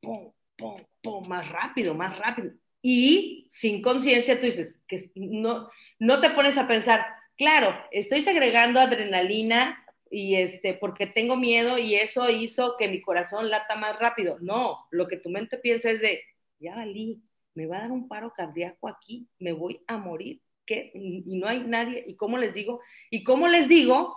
pum, 0.00 0.32
pum, 0.56 0.82
pum, 1.02 1.28
más 1.28 1.48
rápido, 1.48 1.94
más 1.94 2.18
rápido. 2.18 2.52
Y 2.82 3.46
sin 3.50 3.82
conciencia 3.82 4.40
tú 4.40 4.46
dices, 4.46 4.78
que 4.88 5.10
no, 5.14 5.68
no 5.98 6.20
te 6.20 6.30
pones 6.30 6.56
a 6.56 6.66
pensar, 6.66 7.06
claro, 7.36 7.74
estoy 7.90 8.22
segregando 8.22 8.80
adrenalina 8.80 9.84
y 10.10 10.36
este, 10.36 10.74
porque 10.74 11.06
tengo 11.06 11.36
miedo 11.36 11.78
y 11.78 11.94
eso 11.94 12.28
hizo 12.30 12.76
que 12.78 12.88
mi 12.88 13.00
corazón 13.00 13.50
lata 13.50 13.76
más 13.76 13.98
rápido. 13.98 14.38
No, 14.40 14.86
lo 14.90 15.06
que 15.06 15.18
tu 15.18 15.28
mente 15.28 15.58
piensa 15.58 15.90
es 15.90 16.00
de, 16.00 16.22
ya 16.58 16.74
valí, 16.74 17.22
me 17.54 17.66
va 17.66 17.78
a 17.78 17.80
dar 17.82 17.92
un 17.92 18.08
paro 18.08 18.32
cardíaco 18.34 18.88
aquí, 18.88 19.28
me 19.38 19.52
voy 19.52 19.82
a 19.86 19.98
morir, 19.98 20.40
¿qué? 20.64 20.90
Y 20.94 21.36
no 21.38 21.48
hay 21.48 21.60
nadie, 21.60 22.04
¿y 22.06 22.16
cómo 22.16 22.38
les 22.38 22.54
digo? 22.54 22.80
¿Y 23.10 23.22
cómo 23.24 23.48
les 23.48 23.68
digo 23.68 24.16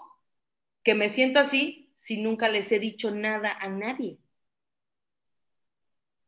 que 0.83 0.95
me 0.95 1.09
siento 1.09 1.39
así 1.39 1.91
si 1.95 2.17
nunca 2.21 2.49
les 2.49 2.71
he 2.71 2.79
dicho 2.79 3.11
nada 3.11 3.57
a 3.59 3.69
nadie? 3.69 4.17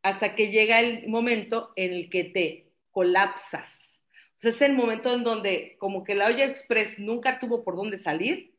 Hasta 0.02 0.36
que 0.36 0.52
llega 0.52 0.80
el 0.80 1.08
momento 1.08 1.74
en 1.76 1.94
el 1.94 2.10
que 2.10 2.24
te 2.24 2.72
colapsas. 2.92 4.00
O 4.44 4.48
es 4.48 4.62
el 4.62 4.74
momento 4.74 5.14
en 5.14 5.24
donde 5.24 5.76
como 5.80 6.04
que 6.04 6.14
la 6.14 6.28
olla 6.28 6.46
express 6.46 7.00
nunca 7.00 7.40
tuvo 7.40 7.64
por 7.64 7.76
dónde 7.76 7.98
salir 7.98 8.56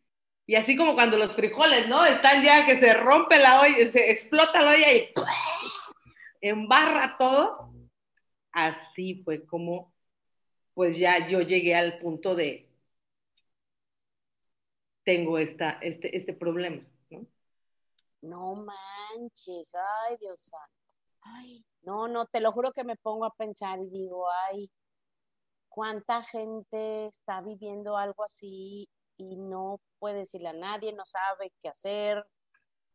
y 0.46 0.54
así 0.54 0.76
como 0.76 0.94
cuando 0.94 1.18
los 1.18 1.34
frijoles, 1.34 1.88
¿no? 1.88 2.04
Están 2.04 2.42
ya 2.42 2.66
que 2.66 2.76
se 2.76 2.94
rompe 2.94 3.38
la 3.38 3.60
olla, 3.60 3.90
se 3.90 4.10
explota 4.10 4.62
la 4.62 4.72
olla 4.72 4.92
y 4.92 5.12
embarra 6.40 7.04
a 7.04 7.18
todos. 7.18 7.68
Así 8.52 9.22
fue 9.24 9.44
como, 9.44 9.92
pues 10.72 10.96
ya 10.98 11.26
yo 11.26 11.40
llegué 11.40 11.74
al 11.74 11.98
punto 11.98 12.36
de, 12.36 12.65
tengo 15.06 15.38
esta, 15.38 15.78
este, 15.82 16.14
este 16.16 16.34
problema, 16.34 16.84
¿no? 17.10 17.24
No 18.22 18.56
manches, 18.56 19.72
ay 19.74 20.16
Dios 20.18 20.42
santo. 20.42 20.94
Ay, 21.20 21.64
no, 21.82 22.08
no, 22.08 22.26
te 22.26 22.40
lo 22.40 22.50
juro 22.50 22.72
que 22.72 22.82
me 22.82 22.96
pongo 22.96 23.24
a 23.24 23.34
pensar 23.34 23.78
y 23.78 23.88
digo, 23.88 24.26
ay, 24.48 24.68
cuánta 25.68 26.22
gente 26.22 27.06
está 27.06 27.40
viviendo 27.40 27.96
algo 27.96 28.24
así 28.24 28.88
y 29.16 29.36
no 29.36 29.80
puede 30.00 30.20
decirle 30.20 30.48
a 30.48 30.52
nadie, 30.52 30.92
no 30.92 31.06
sabe 31.06 31.52
qué 31.62 31.68
hacer. 31.68 32.26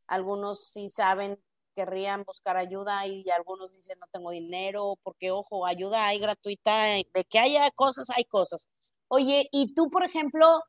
Algunos 0.07 0.67
sí 0.67 0.89
saben, 0.89 1.41
querrían 1.73 2.23
buscar 2.25 2.57
ayuda 2.57 3.07
y 3.07 3.29
algunos 3.29 3.73
dicen 3.73 3.99
no 3.99 4.07
tengo 4.11 4.31
dinero, 4.31 4.95
porque 5.03 5.31
ojo, 5.31 5.65
ayuda 5.65 6.07
hay 6.07 6.19
gratuita, 6.19 6.85
de 6.85 7.25
que 7.29 7.39
haya 7.39 7.71
cosas, 7.71 8.09
hay 8.09 8.25
cosas. 8.25 8.67
Oye, 9.07 9.47
y 9.53 9.73
tú, 9.73 9.89
por 9.89 10.03
ejemplo, 10.03 10.61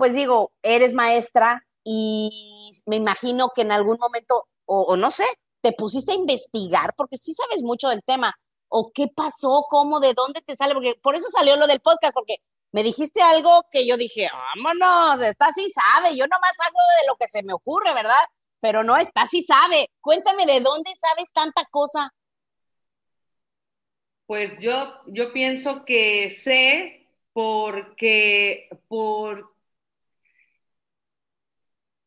pues 0.00 0.14
digo, 0.14 0.50
eres 0.62 0.94
maestra 0.94 1.62
y 1.84 2.72
me 2.86 2.96
imagino 2.96 3.50
que 3.54 3.60
en 3.60 3.70
algún 3.70 3.98
momento, 3.98 4.48
o, 4.64 4.96
no 4.96 5.10
sé, 5.10 5.26
te 5.60 5.72
pusiste 5.72 6.12
a 6.12 6.14
investigar, 6.14 6.94
porque 6.96 7.18
sí 7.18 7.34
sabes 7.34 7.62
mucho 7.62 7.90
del 7.90 8.02
tema, 8.02 8.34
o 8.68 8.92
qué 8.94 9.08
pasó, 9.14 9.66
cómo, 9.68 10.00
de 10.00 10.14
dónde 10.14 10.40
te 10.40 10.56
sale, 10.56 10.72
porque 10.72 10.94
por 11.02 11.16
eso 11.16 11.28
salió 11.28 11.54
lo 11.56 11.66
del 11.66 11.80
podcast, 11.80 12.14
porque 12.14 12.36
me 12.72 12.82
dijiste 12.82 13.20
algo 13.20 13.66
que 13.70 13.86
yo 13.86 13.98
dije, 13.98 14.26
vámonos, 14.32 15.20
esta 15.20 15.52
sí 15.52 15.70
sabe, 15.70 16.16
yo 16.16 16.26
nomás 16.26 16.54
hago 16.60 16.78
de 17.02 17.06
lo 17.06 17.16
que 17.16 17.28
se 17.28 17.42
me 17.42 17.52
ocurre, 17.52 17.92
¿verdad? 17.92 18.24
Pero 18.60 18.82
no, 18.82 18.96
esta 18.96 19.26
sí 19.26 19.42
sabe. 19.42 19.90
Cuéntame 20.00 20.46
de 20.46 20.60
dónde 20.60 20.96
sabes 20.96 21.30
tanta 21.30 21.66
cosa. 21.70 22.10
Pues 24.24 24.58
yo, 24.60 24.94
yo 25.08 25.30
pienso 25.34 25.84
que 25.84 26.30
sé 26.30 27.06
porque 27.34 28.70
por 28.88 29.50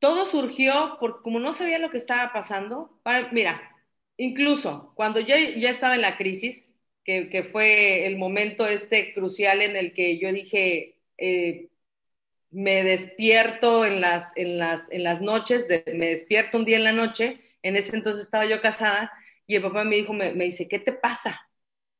todo 0.03 0.25
surgió 0.25 0.97
por 0.99 1.21
como 1.21 1.39
no 1.39 1.53
sabía 1.53 1.79
lo 1.79 1.89
que 1.89 1.95
estaba 1.95 2.33
pasando. 2.33 2.99
Mira, 3.31 3.73
incluso 4.17 4.91
cuando 4.95 5.21
yo 5.21 5.33
ya 5.37 5.69
estaba 5.69 5.95
en 5.95 6.01
la 6.01 6.17
crisis, 6.17 6.69
que, 7.05 7.29
que, 7.29 7.45
fue 7.45 8.05
el 8.05 8.17
momento 8.17 8.67
este 8.67 9.13
crucial 9.13 9.61
en 9.61 9.77
el 9.77 9.93
que 9.93 10.19
yo 10.19 10.33
dije, 10.33 10.97
eh, 11.17 11.69
me 12.51 12.83
despierto 12.83 13.85
en 13.85 14.01
las, 14.01 14.29
en 14.35 14.57
las, 14.57 14.91
en 14.91 15.03
las 15.03 15.21
noches, 15.21 15.69
de, 15.69 15.85
me 15.95 16.07
despierto 16.07 16.57
un 16.57 16.65
día 16.65 16.75
en 16.75 16.83
la 16.83 16.91
noche, 16.91 17.39
en 17.61 17.77
ese 17.77 17.95
entonces 17.95 18.25
estaba 18.25 18.45
yo 18.45 18.59
casada, 18.59 19.09
y 19.47 19.55
el 19.55 19.61
papá 19.61 19.85
me 19.85 19.95
dijo, 19.95 20.11
me, 20.11 20.33
me 20.33 20.43
dice, 20.43 20.67
¿qué 20.67 20.79
te 20.79 20.91
pasa? 20.91 21.49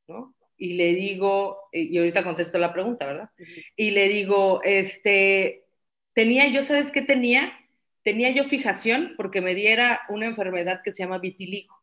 ¿No? 0.08 0.36
Y 0.58 0.74
le 0.74 0.94
digo, 0.94 1.70
y 1.72 1.96
ahorita 1.96 2.22
contesto 2.22 2.58
la 2.58 2.74
pregunta, 2.74 3.06
¿verdad? 3.06 3.30
Uh 3.38 3.42
-huh. 3.42 3.64
Y 3.76 3.90
le 3.92 4.08
digo, 4.08 4.60
este, 4.62 5.64
tenía, 6.12 6.48
yo 6.48 6.62
sabes 6.62 6.90
qué 6.90 7.00
tenía? 7.00 7.58
Tenía 8.04 8.30
yo 8.30 8.44
fijación 8.44 9.14
porque 9.16 9.40
me 9.40 9.54
diera 9.54 10.02
una 10.08 10.26
enfermedad 10.26 10.82
que 10.84 10.92
se 10.92 11.02
llama 11.02 11.18
vitiligo. 11.18 11.74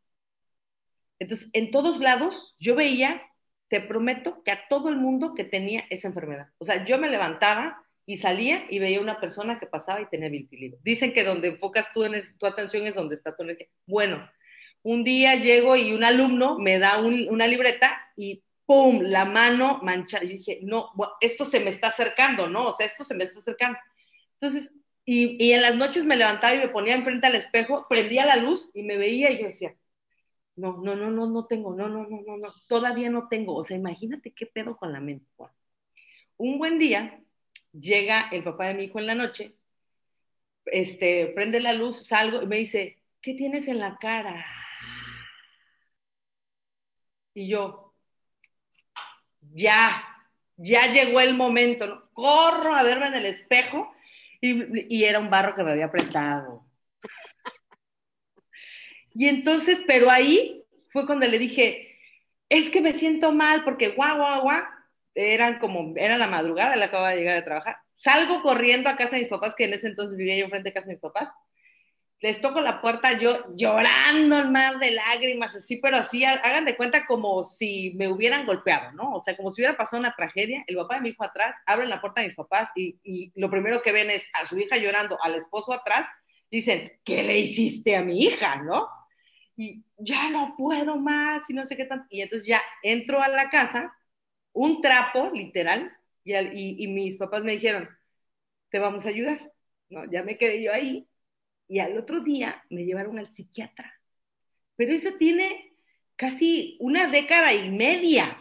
Entonces, 1.20 1.50
en 1.54 1.72
todos 1.72 2.00
lados 2.00 2.56
yo 2.60 2.76
veía, 2.76 3.22
te 3.68 3.82
prometo, 3.82 4.44
que 4.44 4.52
a 4.52 4.68
todo 4.70 4.90
el 4.90 4.96
mundo 4.96 5.34
que 5.36 5.44
tenía 5.44 5.84
esa 5.90 6.08
enfermedad. 6.08 6.50
O 6.58 6.66
sea, 6.66 6.86
yo 6.86 6.98
me 6.98 7.10
levantaba 7.10 7.84
y 8.06 8.18
salía 8.18 8.66
y 8.70 8.80
veía 8.80 9.02
una 9.02 9.20
persona 9.20 9.60
que 9.60 9.68
pasaba 9.68 10.02
y 10.02 10.10
tenía 10.10 10.30
vitiligo. 10.30 10.78
Dicen 10.84 11.14
que 11.14 11.24
donde 11.24 11.50
enfocas 11.50 11.92
tú 11.94 12.04
en 12.04 12.38
tu 12.38 12.46
atención 12.46 12.88
es 12.88 12.96
donde 12.96 13.16
está 13.16 13.36
tu 13.36 13.44
energía. 13.44 13.68
Bueno, 13.86 14.30
un 14.84 15.04
día 15.04 15.36
llego 15.36 15.76
y 15.76 15.94
un 15.94 16.04
alumno 16.04 16.58
me 16.58 16.80
da 16.80 17.00
un, 17.00 17.28
una 17.30 17.48
libreta 17.48 18.02
y 18.16 18.44
¡pum! 18.66 19.02
La 19.02 19.26
mano 19.26 19.80
manchada. 19.84 20.24
Y 20.24 20.38
dije, 20.38 20.60
no, 20.64 20.92
esto 21.20 21.46
se 21.46 21.60
me 21.60 21.70
está 21.70 21.90
acercando, 21.90 22.50
¿no? 22.50 22.70
O 22.70 22.76
sea, 22.76 22.86
esto 22.86 23.04
se 23.04 23.14
me 23.14 23.26
está 23.26 23.40
acercando. 23.40 23.78
Entonces, 24.40 24.74
y, 25.06 25.52
en 25.52 25.62
las 25.62 25.76
noches 25.76 26.06
me 26.06 26.16
levantaba 26.16 26.54
y 26.54 26.60
me 26.60 26.70
ponía 26.70 26.96
enfrente 26.96 27.28
al 27.28 27.36
espejo, 27.36 27.88
prendía 27.90 28.26
la 28.26 28.36
luz 28.36 28.70
y 28.74 28.84
me 28.84 28.98
veía 28.98 29.32
y 29.32 29.40
yo 29.40 29.46
decía, 29.46 29.76
no, 30.56 30.78
no, 30.78 30.96
no, 30.96 31.10
no, 31.10 31.28
no 31.28 31.48
tengo, 31.48 31.74
no, 31.76 31.90
no, 31.90 32.06
no, 32.08 32.22
no, 32.22 32.38
no, 32.38 32.54
todavía 32.68 33.10
no 33.10 33.28
tengo. 33.28 33.56
O 33.56 33.64
sea, 33.64 33.78
imagínate 33.78 34.32
qué 34.32 34.46
pedo 34.46 34.78
con 34.78 34.94
la 34.94 35.00
mente. 35.00 35.26
Un 36.38 36.60
buen 36.60 36.78
día 36.78 37.20
llega 37.72 38.30
el 38.32 38.44
papá 38.44 38.68
de 38.68 38.74
mi 38.76 38.84
hijo 38.84 39.00
en 39.00 39.08
la 39.08 39.16
noche, 39.16 39.56
este, 40.66 41.28
prende 41.28 41.60
la 41.60 41.74
luz, 41.74 42.06
salgo 42.06 42.42
y 42.44 42.48
me 42.48 42.58
dice, 42.58 43.02
¿qué 43.22 43.34
tienes 43.34 43.68
en 43.68 43.80
la 43.80 43.98
cara? 43.98 44.46
Y 47.34 47.48
yo, 47.48 47.96
ya, 49.54 50.04
ya 50.58 50.88
llegó 50.92 51.22
el 51.22 51.36
momento, 51.36 52.10
corro 52.14 52.76
a 52.76 52.84
verme 52.84 53.08
en 53.08 53.16
el 53.16 53.26
espejo 53.26 53.94
y, 54.42 55.04
era 55.04 55.20
un 55.20 55.30
barro 55.30 55.56
que 55.56 55.64
me 55.64 55.72
había 55.72 55.86
apretado. 55.86 56.66
Y 59.14 59.28
entonces, 59.28 59.84
pero 59.86 60.10
ahí 60.10 60.66
fue 60.90 61.06
cuando 61.06 61.28
le 61.28 61.38
dije, 61.38 61.98
es 62.50 62.70
que 62.70 62.82
me 62.82 62.94
siento 62.94 63.32
mal 63.32 63.64
porque 63.64 63.90
guau, 63.90 64.18
guau, 64.18 64.42
guau, 64.42 64.64
eran 65.14 65.60
como, 65.60 65.94
era 65.98 66.18
la 66.18 66.28
madrugada, 66.28 66.76
le 66.76 66.86
acababa 66.86 67.12
de 67.12 67.18
llegar 67.18 67.38
a 67.38 67.46
trabajar. 67.46 67.78
Salgo 67.98 68.42
corriendo 68.42 68.90
a 68.90 68.96
casa 68.96 69.16
de 69.16 69.22
mis 69.22 69.30
papás, 69.30 69.54
que 69.56 69.66
en 69.66 69.74
ese 69.74 69.88
entonces 69.88 70.18
vivía 70.18 70.38
yo 70.38 70.50
frente 70.50 70.70
a 70.70 70.74
casa 70.74 70.88
de 70.88 70.94
mis 70.94 71.02
papás. 71.02 71.30
Les 72.22 72.40
toco 72.40 72.62
la 72.62 72.82
puerta 72.82 73.18
yo 73.18 73.54
llorando 73.56 74.40
el 74.40 74.52
mar 74.52 74.80
de 74.80 74.92
lágrimas, 74.92 75.56
así, 75.56 75.78
pero 75.78 75.98
así, 75.98 76.24
hagan 76.24 76.66
de 76.66 76.78
cuenta 76.78 77.06
como 77.06 77.44
si 77.44 77.94
me 77.96 78.08
hubieran 78.08 78.46
golpeado, 78.46 78.92
¿no? 78.94 79.14
O 79.14 79.22
sea, 79.22 79.36
como 79.36 79.52
si 79.52 79.62
hubiera 79.62 79.76
pasado 79.76 80.00
una 80.00 80.16
tragedia. 80.16 80.64
El 80.68 80.78
papá 80.78 80.96
de 80.96 81.02
mi 81.02 81.10
hijo 81.10 81.24
atrás, 81.24 81.56
abren 81.66 81.90
la 81.90 82.00
puerta 82.00 82.22
de 82.22 82.28
mis 82.28 82.36
papás 82.36 82.70
y, 82.76 83.00
y 83.04 83.32
lo 83.36 83.50
primero 83.50 83.82
que 83.82 83.92
ven 83.92 84.10
es 84.12 84.28
a 84.34 84.46
su 84.46 84.60
hija 84.60 84.78
llorando, 84.78 85.18
al 85.22 85.36
esposo 85.36 85.74
atrás, 85.74 86.06
dicen, 86.52 86.92
¿qué 87.04 87.24
le 87.24 87.40
hiciste 87.40 87.96
a 87.96 88.04
mi 88.04 88.20
hija, 88.20 88.58
no? 88.58 88.88
y 89.62 89.84
ya 89.98 90.30
no 90.30 90.56
puedo 90.58 90.98
más 90.98 91.48
y 91.50 91.54
no 91.54 91.66
sé 91.66 91.78
qué 91.78 91.86
tanto. 91.86 92.08
Y 92.10 92.22
entonces 92.22 92.48
ya 92.48 92.62
entro 92.82 93.22
a 93.22 93.28
la 93.28 93.50
casa, 93.50 93.96
un 94.54 94.82
trapo, 94.82 95.30
literal, 95.34 95.92
y, 96.24 96.34
al, 96.34 96.58
y, 96.58 96.84
y, 96.84 96.88
mis 96.88 97.18
papás 97.18 97.44
me 97.44 97.54
dijeron, 97.54 97.88
te 98.70 98.80
vamos 98.80 99.06
a 99.06 99.10
ayudar. 99.10 99.52
No, 99.90 100.10
ya 100.12 100.24
me 100.24 100.38
quedé 100.38 100.62
yo 100.64 100.74
ahí. 100.74 101.08
Y 101.72 101.80
al 101.80 101.98
otro 101.98 102.20
día 102.20 102.64
me 102.70 102.84
llevaron 102.84 103.18
al 103.18 103.28
psiquiatra. 103.28 104.00
Pero 104.76 104.94
eso 104.94 105.14
tiene 105.14 105.74
casi 106.16 106.78
una 106.80 107.08
década 107.08 107.54
y 107.54 107.72
media. 107.72 108.38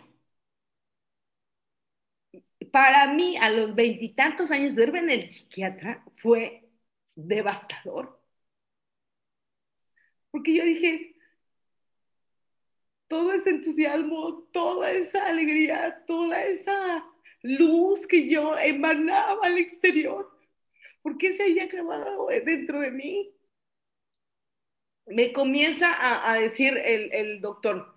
Para 2.72 3.12
mí, 3.14 3.36
a 3.36 3.50
los 3.50 3.74
veintitantos 3.74 4.50
años, 4.50 4.74
verme 4.74 4.98
en 4.98 5.10
el 5.10 5.28
psiquiatra 5.28 6.04
fue 6.16 6.68
devastador 7.14 8.20
porque 10.30 10.54
yo 10.54 10.64
dije, 10.64 11.16
todo 13.08 13.32
ese 13.32 13.50
entusiasmo, 13.50 14.44
toda 14.52 14.90
esa 14.92 15.26
alegría, 15.26 16.04
toda 16.06 16.44
esa 16.44 17.04
luz 17.42 18.06
que 18.06 18.28
yo 18.28 18.56
emanaba 18.56 19.46
al 19.46 19.58
exterior, 19.58 20.29
¿por 21.02 21.18
qué 21.18 21.32
se 21.32 21.44
había 21.44 21.64
acabado 21.64 22.28
dentro 22.44 22.80
de 22.80 22.90
mí? 22.90 23.34
Me 25.06 25.32
comienza 25.32 25.88
a, 26.30 26.34
decir 26.38 26.76
el, 26.84 27.12
el, 27.12 27.40
doctor, 27.40 27.94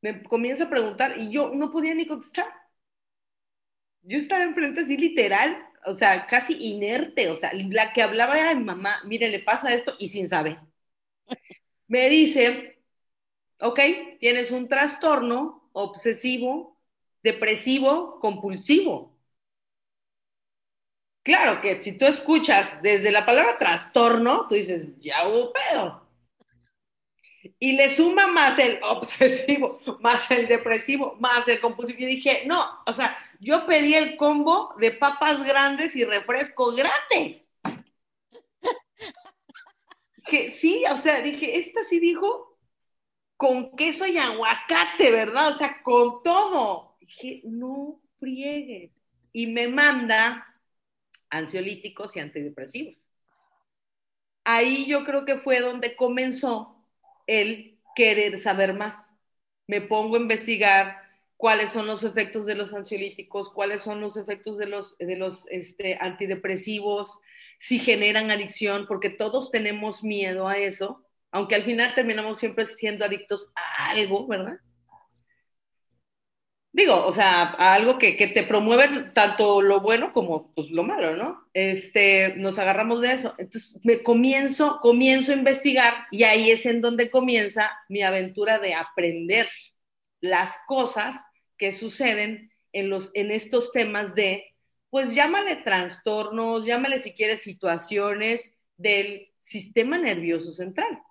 me 0.00 0.22
comienza 0.22 0.64
a 0.64 0.70
preguntar 0.70 1.18
y 1.18 1.30
yo 1.30 1.54
no 1.54 1.70
podía 1.70 1.94
ni 1.94 2.06
contestar. 2.06 2.46
Yo 4.02 4.18
estaba 4.18 4.44
enfrente 4.44 4.80
así 4.80 4.96
literal, 4.96 5.62
o 5.86 5.96
sea, 5.96 6.26
casi 6.26 6.54
inerte, 6.54 7.28
o 7.30 7.36
sea, 7.36 7.52
la 7.52 7.92
que 7.92 8.02
hablaba 8.02 8.38
era 8.38 8.54
mi 8.54 8.64
mamá, 8.64 9.02
mire, 9.04 9.28
le 9.28 9.40
pasa 9.40 9.74
esto 9.74 9.94
y 9.98 10.08
sin 10.08 10.28
saber 10.28 10.58
me 11.90 12.08
dice, 12.08 12.78
ok, 13.58 13.80
tienes 14.20 14.52
un 14.52 14.68
trastorno 14.68 15.68
obsesivo, 15.72 16.78
depresivo, 17.24 18.20
compulsivo. 18.20 19.09
Claro 21.30 21.60
que 21.60 21.80
si 21.80 21.92
tú 21.92 22.06
escuchas 22.06 22.82
desde 22.82 23.12
la 23.12 23.24
palabra 23.24 23.56
trastorno, 23.56 24.48
tú 24.48 24.56
dices, 24.56 24.88
ya 24.98 25.28
hubo 25.28 25.52
pedo. 25.52 26.04
Y 27.60 27.74
le 27.74 27.94
suma 27.94 28.26
más 28.26 28.58
el 28.58 28.80
obsesivo, 28.82 29.78
más 30.00 30.28
el 30.32 30.48
depresivo, 30.48 31.14
más 31.20 31.46
el 31.46 31.60
compulsivo. 31.60 32.00
Y 32.00 32.06
dije, 32.06 32.42
no, 32.46 32.82
o 32.84 32.92
sea, 32.92 33.16
yo 33.38 33.64
pedí 33.64 33.94
el 33.94 34.16
combo 34.16 34.74
de 34.78 34.90
papas 34.90 35.44
grandes 35.44 35.94
y 35.94 36.04
refresco 36.04 36.74
grande 36.74 37.46
que 40.26 40.50
sí, 40.50 40.82
o 40.92 40.96
sea, 40.96 41.20
dije, 41.20 41.58
esta 41.58 41.84
sí 41.84 42.00
dijo 42.00 42.58
con 43.36 43.76
queso 43.76 44.04
y 44.04 44.18
aguacate, 44.18 45.12
¿verdad? 45.12 45.54
O 45.54 45.58
sea, 45.58 45.80
con 45.84 46.24
todo. 46.24 46.96
Dije, 46.98 47.42
no 47.44 48.00
friegues. 48.18 48.90
Y 49.32 49.46
me 49.46 49.68
manda 49.68 50.49
ansiolíticos 51.30 52.16
y 52.16 52.20
antidepresivos. 52.20 53.06
Ahí 54.44 54.86
yo 54.86 55.04
creo 55.04 55.24
que 55.24 55.38
fue 55.38 55.60
donde 55.60 55.96
comenzó 55.96 56.84
el 57.26 57.78
querer 57.94 58.38
saber 58.38 58.74
más. 58.74 59.08
Me 59.66 59.80
pongo 59.80 60.16
a 60.16 60.20
investigar 60.20 60.96
cuáles 61.36 61.70
son 61.70 61.86
los 61.86 62.02
efectos 62.04 62.46
de 62.46 62.54
los 62.54 62.72
ansiolíticos, 62.72 63.50
cuáles 63.50 63.82
son 63.82 64.00
los 64.00 64.16
efectos 64.16 64.58
de 64.58 64.66
los, 64.66 64.98
de 64.98 65.16
los 65.16 65.46
este, 65.50 65.96
antidepresivos, 66.00 67.18
si 67.58 67.78
generan 67.78 68.30
adicción, 68.30 68.86
porque 68.86 69.10
todos 69.10 69.50
tenemos 69.50 70.02
miedo 70.02 70.48
a 70.48 70.58
eso, 70.58 71.04
aunque 71.30 71.54
al 71.54 71.62
final 71.62 71.94
terminamos 71.94 72.38
siempre 72.38 72.66
siendo 72.66 73.04
adictos 73.04 73.50
a 73.54 73.90
algo, 73.90 74.26
¿verdad? 74.26 74.58
Digo, 76.72 77.04
o 77.04 77.12
sea, 77.12 77.50
algo 77.58 77.98
que, 77.98 78.16
que, 78.16 78.28
te 78.28 78.44
promueve 78.44 79.10
tanto 79.12 79.60
lo 79.60 79.80
bueno 79.80 80.12
como 80.12 80.52
pues, 80.54 80.70
lo 80.70 80.84
malo, 80.84 81.16
¿no? 81.16 81.48
Este, 81.52 82.36
nos 82.36 82.60
agarramos 82.60 83.00
de 83.00 83.12
eso. 83.12 83.34
Entonces, 83.38 83.80
me 83.82 84.04
comienzo, 84.04 84.78
comienzo 84.80 85.32
a 85.32 85.36
investigar 85.36 86.06
y 86.12 86.22
ahí 86.22 86.50
es 86.52 86.66
en 86.66 86.80
donde 86.80 87.10
comienza 87.10 87.72
mi 87.88 88.02
aventura 88.02 88.60
de 88.60 88.74
aprender 88.74 89.48
las 90.20 90.58
cosas 90.68 91.16
que 91.56 91.72
suceden 91.72 92.52
en, 92.72 92.88
los, 92.88 93.10
en 93.14 93.32
estos 93.32 93.72
temas 93.72 94.14
de, 94.14 94.54
pues 94.90 95.12
llámale 95.12 95.56
trastornos, 95.56 96.64
llámale 96.64 97.00
si 97.00 97.12
quieres 97.12 97.42
situaciones 97.42 98.54
del 98.76 99.28
sistema 99.40 99.98
nervioso 99.98 100.52
central. 100.52 101.02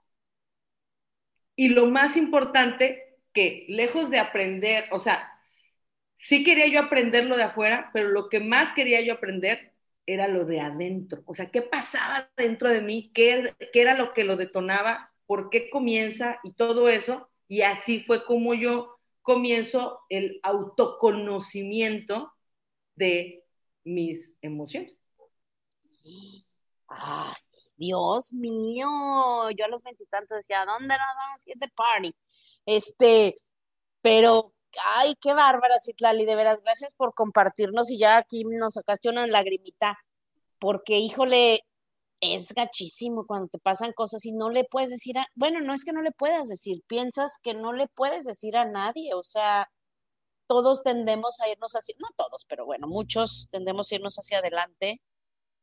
Y 1.58 1.70
lo 1.70 1.88
más 1.88 2.16
importante, 2.16 3.18
que 3.34 3.66
lejos 3.68 4.10
de 4.10 4.20
aprender, 4.20 4.86
o 4.92 5.00
sea, 5.00 5.39
sí 6.20 6.44
quería 6.44 6.68
yo 6.68 6.82
aprender 6.82 7.26
lo 7.26 7.38
de 7.38 7.44
afuera, 7.44 7.90
pero 7.94 8.10
lo 8.10 8.28
que 8.28 8.42
más 8.42 8.74
quería 8.74 9.00
yo 9.02 9.14
aprender 9.14 9.74
era 10.06 10.28
lo 10.28 10.44
de 10.44 10.60
adentro. 10.60 11.24
O 11.26 11.34
sea, 11.34 11.50
¿qué 11.50 11.62
pasaba 11.62 12.30
dentro 12.36 12.70
de 12.70 12.82
mí? 12.82 13.10
¿Qué, 13.14 13.56
qué 13.72 13.82
era 13.82 13.94
lo 13.94 14.14
que 14.14 14.26
lo 14.26 14.36
detonaba? 14.36 15.14
¿Por 15.26 15.50
qué 15.50 15.70
comienza? 15.70 16.40
Y 16.44 16.54
todo 16.54 16.90
eso. 16.90 17.30
Y 17.48 17.62
así 17.62 18.02
fue 18.02 18.26
como 18.26 18.54
yo 18.54 18.98
comienzo 19.22 20.02
el 20.10 20.40
autoconocimiento 20.44 22.34
de 22.96 23.46
mis 23.86 24.36
emociones. 24.42 24.94
Ay, 26.88 27.34
Dios 27.78 28.34
mío, 28.34 29.52
yo 29.52 29.66
a 29.66 29.70
los 29.70 29.84
veintitantos 29.84 30.38
decía, 30.38 30.66
¿dónde 30.66 30.88
nos 30.90 30.98
vamos 30.98 31.40
a 31.40 31.50
ir 31.50 31.58
de 31.58 31.68
party? 31.70 32.16
Este, 32.66 33.40
pero 34.02 34.54
Ay, 34.96 35.16
qué 35.22 35.34
bárbara, 35.34 35.80
Citlali, 35.80 36.26
de 36.26 36.36
veras, 36.36 36.62
gracias 36.64 36.94
por 36.94 37.14
compartirnos 37.14 37.92
y 37.92 38.00
ya 38.00 38.18
aquí 38.18 38.44
nos 38.46 38.74
sacaste 38.76 39.10
una 39.10 39.28
lagrimita, 39.28 39.98
porque 40.60 40.98
híjole, 41.00 41.62
es 42.22 42.54
gachísimo 42.54 43.26
cuando 43.26 43.48
te 43.48 43.60
pasan 43.60 43.94
cosas 43.94 44.26
y 44.26 44.32
no 44.32 44.50
le 44.50 44.66
puedes 44.66 44.90
decir 44.90 45.18
a, 45.18 45.26
bueno, 45.36 45.62
no 45.62 45.74
es 45.74 45.84
que 45.86 45.94
no 45.94 46.02
le 46.02 46.12
puedas 46.12 46.48
decir, 46.50 46.84
piensas 46.88 47.38
que 47.42 47.54
no 47.54 47.74
le 47.74 47.88
puedes 47.88 48.26
decir 48.26 48.58
a 48.58 48.66
nadie, 48.66 49.14
o 49.14 49.24
sea, 49.24 49.70
todos 50.48 50.84
tendemos 50.84 51.40
a 51.42 51.50
irnos 51.50 51.74
hacia, 51.74 51.96
no 52.00 52.10
todos, 52.18 52.46
pero 52.46 52.66
bueno, 52.66 52.88
muchos 52.88 53.48
tendemos 53.52 53.92
a 53.92 53.96
irnos 53.96 54.16
hacia 54.18 54.40
adelante. 54.40 55.02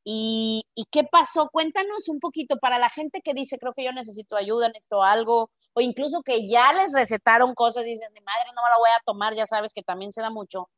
¿Y, 0.09 0.62
¿Y 0.77 0.85
qué 0.92 1.03
pasó? 1.03 1.49
Cuéntanos 1.51 2.09
un 2.09 2.21
poquito 2.21 2.59
para 2.59 2.79
la 2.79 2.88
gente 2.90 3.21
que 3.23 3.35
dice, 3.35 3.59
creo 3.59 3.75
que 3.75 3.83
yo 3.85 3.92
necesito 3.92 4.37
ayuda 4.37 4.69
en 4.69 4.77
esto, 4.77 5.03
algo, 5.03 5.51
o 5.75 5.81
incluso 5.81 6.23
que 6.23 6.49
ya 6.49 6.73
les 6.75 6.92
recetaron 6.92 7.55
cosas 7.55 7.85
y 7.87 7.90
dicen, 7.90 8.12
mi 8.12 8.21
madre 8.21 8.51
no 8.55 8.62
me 8.62 8.71
la 8.71 8.79
voy 8.79 8.90
a 8.97 9.03
tomar, 9.05 9.35
ya 9.35 9.47
sabes 9.47 9.73
que 9.73 9.83
también 9.83 10.12
se 10.12 10.23
da 10.23 10.31
mucho. 10.31 10.69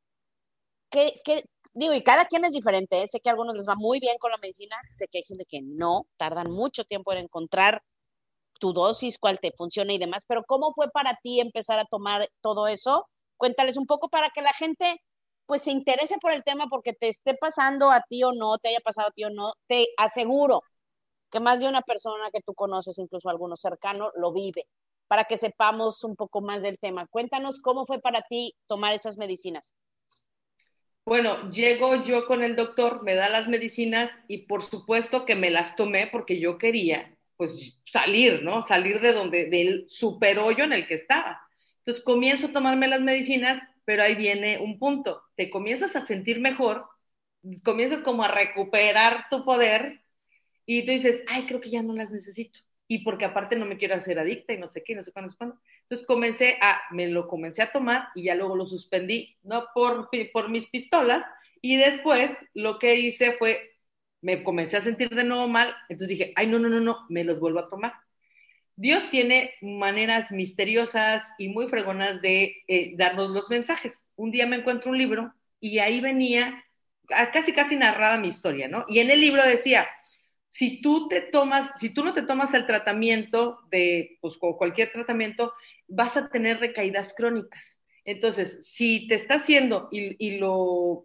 ¿Qué, 0.91 1.21
qué, 1.25 1.45
digo, 1.75 1.93
y 1.93 2.01
cada 2.03 2.25
quien 2.25 2.47
es 2.47 2.55
diferente, 2.55 3.03
¿eh? 3.03 3.07
sé 3.07 3.21
que 3.21 3.29
a 3.29 3.33
algunos 3.33 3.55
les 3.55 3.69
va 3.69 3.75
muy 3.77 4.01
bien 4.01 4.17
con 4.19 4.31
la 4.31 4.39
medicina, 4.39 4.77
sé 4.93 5.09
que 5.09 5.19
hay 5.19 5.25
gente 5.25 5.45
que 5.47 5.61
no, 5.63 6.07
tardan 6.17 6.51
mucho 6.51 6.85
tiempo 6.85 7.13
en 7.13 7.19
encontrar 7.19 7.83
tu 8.61 8.73
dosis, 8.73 9.19
cuál 9.19 9.41
te 9.41 9.53
funciona 9.53 9.93
y 9.93 9.99
demás, 9.99 10.25
pero 10.27 10.43
¿cómo 10.45 10.73
fue 10.73 10.91
para 10.91 11.19
ti 11.23 11.41
empezar 11.41 11.79
a 11.79 11.85
tomar 11.85 12.31
todo 12.41 12.67
eso? 12.67 13.07
Cuéntales 13.37 13.77
un 13.77 13.87
poco 13.87 14.09
para 14.09 14.31
que 14.35 14.41
la 14.41 14.55
gente 14.55 15.03
pues 15.49 15.63
se 15.63 15.71
interese 15.71 16.19
por 16.21 16.31
el 16.31 16.45
tema 16.45 16.67
porque 16.69 16.93
te 16.93 17.09
esté 17.09 17.35
pasando 17.35 17.91
a 17.91 18.03
ti 18.07 18.23
o 18.23 18.33
no, 18.33 18.59
te 18.59 18.69
haya 18.69 18.81
pasado 18.81 19.09
a 19.09 19.13
ti 19.13 19.25
o 19.25 19.31
no, 19.31 19.55
te 19.67 19.89
aseguro 19.97 20.63
que 21.31 21.41
más 21.41 21.61
de 21.61 21.69
una 21.69 21.81
persona 21.81 22.31
que 22.31 22.43
tú 22.43 22.53
conoces, 22.53 22.99
incluso 22.99 23.31
alguno 23.31 23.57
cercano, 23.57 24.11
lo 24.15 24.31
vive 24.31 24.67
para 25.09 25.25
que 25.25 25.39
sepamos 25.39 26.05
un 26.05 26.17
poco 26.17 26.43
más 26.43 26.63
del 26.63 26.79
tema. 26.79 27.07
Cuéntanos 27.07 27.63
cómo 27.63 27.87
fue 27.87 27.99
para 27.99 28.21
ti 28.29 28.55
tomar 28.67 28.95
esas 28.95 29.17
medicinas. 29.17 29.73
Bueno, 31.07 31.51
llego 31.51 32.03
yo 32.03 32.27
con 32.27 32.43
el 32.43 32.55
doctor, 32.55 33.03
me 33.03 33.15
da 33.15 33.31
las 33.31 33.49
medicinas 33.49 34.19
y 34.29 34.47
por 34.47 34.63
supuesto 34.63 35.25
que 35.25 35.35
me 35.35 35.49
las 35.49 35.77
tomé 35.77 36.09
porque 36.09 36.39
yo 36.39 36.59
quería 36.59 37.17
pues 37.39 37.81
salir, 37.91 38.43
¿no? 38.43 38.63
Salir 38.63 39.01
de 39.01 39.15
donde, 39.15 39.47
del 39.47 39.87
super 39.89 40.39
hoyo 40.41 40.65
en 40.65 40.75
el 40.75 40.87
que 40.87 40.97
estaba. 40.97 41.41
Entonces 41.89 42.05
comienzo 42.05 42.49
a 42.49 42.53
tomarme 42.53 42.87
las 42.87 43.01
medicinas, 43.01 43.67
pero 43.87 44.03
ahí 44.03 44.15
viene 44.15 44.59
un 44.59 44.79
punto. 44.79 45.23
Te 45.37 45.49
comienzas 45.49 45.97
a 45.97 46.05
sentir 46.05 46.39
mejor, 46.39 46.85
comienzas 47.65 48.03
como 48.03 48.23
a 48.23 48.29
recuperar 48.29 49.25
tu 49.31 49.43
poder 49.43 50.03
y 50.67 50.85
tú 50.85 50.93
dices, 50.93 51.23
ay, 51.29 51.47
creo 51.47 51.63
que 51.63 51.71
ya 51.71 51.83
no 51.83 51.95
las 51.95 52.11
necesito 52.11 52.61
y 52.87 52.99
porque 52.99 53.25
aparte 53.25 53.57
no 53.57 53.65
me 53.65 53.79
quiero 53.79 53.95
hacer 53.95 54.19
adicta 54.19 54.53
y 54.53 54.59
no 54.59 54.69
sé 54.69 54.85
qué, 54.85 54.95
no 54.95 55.03
sé 55.03 55.13
cuándo, 55.13 55.35
cuándo. 55.39 55.59
Entonces 55.85 56.07
comencé 56.07 56.59
a, 56.61 56.79
me 56.91 57.09
lo 57.09 57.27
comencé 57.27 57.63
a 57.63 57.73
tomar 57.73 58.09
y 58.15 58.25
ya 58.25 58.35
luego 58.35 58.55
lo 58.55 58.67
suspendí, 58.67 59.39
no 59.43 59.69
por, 59.75 60.11
por 60.31 60.51
mis 60.51 60.69
pistolas, 60.69 61.25
y 61.63 61.79
después 61.79 62.37
lo 62.53 62.79
que 62.79 62.97
hice 62.97 63.33
fue, 63.39 63.79
me 64.21 64.45
comencé 64.45 64.77
a 64.77 64.83
sentir 64.83 65.09
de 65.09 65.25
nuevo 65.25 65.49
mal, 65.49 65.75
entonces 65.89 66.19
dije, 66.19 66.35
ay, 66.37 66.49
no, 66.49 66.59
no, 66.59 66.69
no, 66.69 66.81
no, 66.81 67.07
me 67.09 67.25
los 67.25 67.41
vuelvo 67.41 67.61
a 67.61 67.71
tomar. 67.71 67.95
Dios 68.79 69.11
tiene 69.11 69.55
maneras 69.61 70.31
misteriosas 70.31 71.33
y 71.37 71.49
muy 71.49 71.67
fregonas 71.67 72.23
de 72.23 72.63
eh, 72.69 72.93
darnos 72.97 73.31
los 73.31 73.51
mensajes. 73.51 74.13
Un 74.15 74.31
día 74.31 74.47
me 74.47 74.55
encuentro 74.55 74.93
un 74.93 74.99
libro 74.99 75.35
y 75.59 75.81
ahí 75.81 76.01
venía 76.01 76.65
casi, 77.33 77.53
casi 77.53 77.75
narrada 77.75 78.21
mi 78.21 78.29
historia, 78.29 78.69
¿no? 78.69 78.85
Y 78.89 79.01
en 79.01 79.11
el 79.11 79.21
libro 79.21 79.45
decía, 79.45 79.89
si 80.49 80.81
tú 80.81 81.09
te 81.09 81.21
tomas, 81.21 81.73
si 81.81 81.91
tú 81.91 82.05
no 82.05 82.15
te 82.15 82.23
tomas 82.23 82.55
el 82.55 82.67
tratamiento 82.67 83.59
de, 83.69 84.17
pues 84.21 84.37
cualquier 84.37 84.93
tratamiento, 84.93 85.53
vas 85.89 86.17
a 86.17 86.29
tener 86.29 86.61
recaídas 86.61 87.13
crónicas. 87.13 87.83
Entonces, 88.05 88.65
si 88.65 89.09
te 89.09 89.17
está 89.17 89.35
haciendo 89.35 89.89
y, 89.91 90.39
lo, 90.39 91.05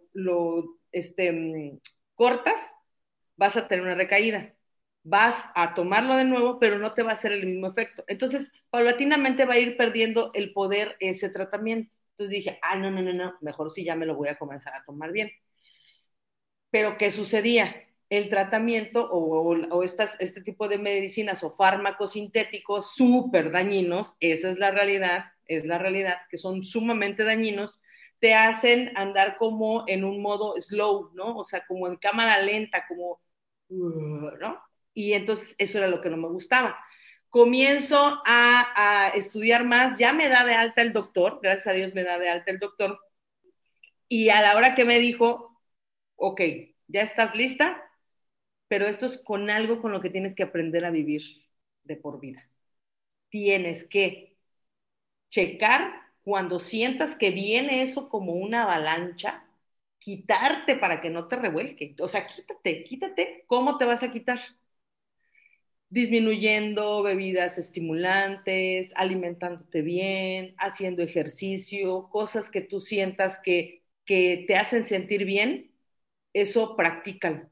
este, 0.92 1.80
cortas, 2.14 2.72
vas 3.34 3.56
a 3.56 3.66
tener 3.66 3.84
una 3.84 3.96
recaída. 3.96 4.54
Vas 5.04 5.48
a 5.54 5.74
tomarlo 5.74 6.16
de 6.16 6.24
nuevo, 6.24 6.58
pero 6.58 6.78
no 6.78 6.94
te 6.94 7.02
va 7.02 7.10
a 7.10 7.14
hacer 7.14 7.32
el 7.32 7.46
mismo 7.46 7.68
efecto. 7.68 8.04
Entonces, 8.08 8.50
paulatinamente 8.70 9.44
va 9.44 9.54
a 9.54 9.58
ir 9.58 9.76
perdiendo 9.76 10.30
el 10.34 10.52
poder 10.52 10.96
ese 11.00 11.28
tratamiento. 11.28 11.92
Entonces 12.12 12.30
dije, 12.30 12.58
ah, 12.62 12.76
no, 12.76 12.90
no, 12.90 13.02
no, 13.02 13.12
no, 13.12 13.34
mejor 13.40 13.70
si 13.70 13.84
ya 13.84 13.96
me 13.96 14.06
lo 14.06 14.16
voy 14.16 14.28
a 14.28 14.38
comenzar 14.38 14.74
a 14.74 14.84
tomar 14.84 15.12
bien. 15.12 15.30
Pero, 16.70 16.98
¿qué 16.98 17.10
sucedía? 17.10 17.84
el 18.10 18.28
tratamiento 18.28 19.08
o, 19.10 19.82
estas, 19.82 20.16
este 20.20 20.40
tipo 20.42 20.68
de 20.68 20.78
medicinas 20.78 21.42
o 21.42 21.54
fármacos 21.56 22.12
sintéticos 22.12 22.94
súper 22.94 23.50
dañinos, 23.50 24.16
esa 24.20 24.50
es 24.50 24.58
la 24.58 24.70
realidad, 24.70 25.26
es 25.46 25.64
la 25.64 25.78
realidad, 25.78 26.18
que 26.30 26.38
son 26.38 26.62
sumamente 26.62 27.24
dañinos, 27.24 27.80
te 28.20 28.34
hacen 28.34 28.96
andar 28.96 29.36
como 29.36 29.84
en 29.86 30.04
un 30.04 30.22
modo 30.22 30.54
slow, 30.60 31.10
¿no? 31.14 31.36
O 31.36 31.44
sea, 31.44 31.66
como 31.66 31.88
en 31.88 31.96
cámara 31.96 32.40
lenta, 32.40 32.86
como, 32.86 33.20
¿no? 33.68 34.60
Y 34.94 35.12
entonces 35.14 35.54
eso 35.58 35.78
era 35.78 35.88
lo 35.88 36.00
que 36.00 36.10
no 36.10 36.16
me 36.16 36.28
gustaba. 36.28 36.78
Comienzo 37.28 38.22
a, 38.24 39.12
estudiar 39.16 39.64
más, 39.64 39.98
ya 39.98 40.12
me 40.12 40.28
da 40.28 40.44
de 40.44 40.54
alta 40.54 40.82
el 40.82 40.92
doctor, 40.92 41.40
gracias 41.42 41.66
a 41.66 41.72
Dios 41.72 41.94
me 41.94 42.04
da 42.04 42.18
de 42.18 42.30
alta 42.30 42.50
el 42.52 42.60
doctor, 42.60 42.98
y 44.08 44.28
a 44.30 44.40
la 44.40 44.56
hora 44.56 44.74
que 44.74 44.84
me 44.84 45.00
dijo, 45.00 45.60
ok, 46.16 46.40
ya 46.88 47.02
estás 47.02 47.34
lista, 47.34 47.82
pero 48.68 48.86
esto 48.86 49.06
es 49.06 49.18
con 49.18 49.50
algo 49.50 49.80
con 49.82 49.92
lo 49.92 50.00
que 50.00 50.10
tienes 50.10 50.34
que 50.34 50.44
aprender 50.44 50.84
a 50.84 50.90
vivir 50.90 51.22
de 51.84 51.96
por 51.96 52.20
vida. 52.20 52.48
Tienes 53.28 53.84
que 53.84 54.36
checar 55.28 56.04
cuando 56.22 56.58
sientas 56.58 57.16
que 57.16 57.30
viene 57.30 57.82
eso 57.82 58.08
como 58.08 58.32
una 58.34 58.62
avalancha, 58.64 59.44
quitarte 59.98 60.76
para 60.76 61.00
que 61.00 61.10
no 61.10 61.28
te 61.28 61.36
revuelque. 61.36 61.94
O 62.00 62.08
sea, 62.08 62.26
quítate, 62.26 62.84
quítate. 62.84 63.44
¿Cómo 63.46 63.78
te 63.78 63.84
vas 63.84 64.02
a 64.02 64.10
quitar? 64.12 64.40
Disminuyendo 65.94 67.02
bebidas 67.02 67.58
estimulantes, 67.58 68.92
alimentándote 68.96 69.82
bien, 69.82 70.54
haciendo 70.58 71.02
ejercicio, 71.02 72.08
cosas 72.10 72.50
que 72.50 72.60
tú 72.62 72.80
sientas 72.80 73.40
que, 73.40 73.84
que 74.04 74.44
te 74.48 74.56
hacen 74.56 74.84
sentir 74.84 75.24
bien, 75.24 75.72
eso 76.32 76.76
practícalo 76.76 77.50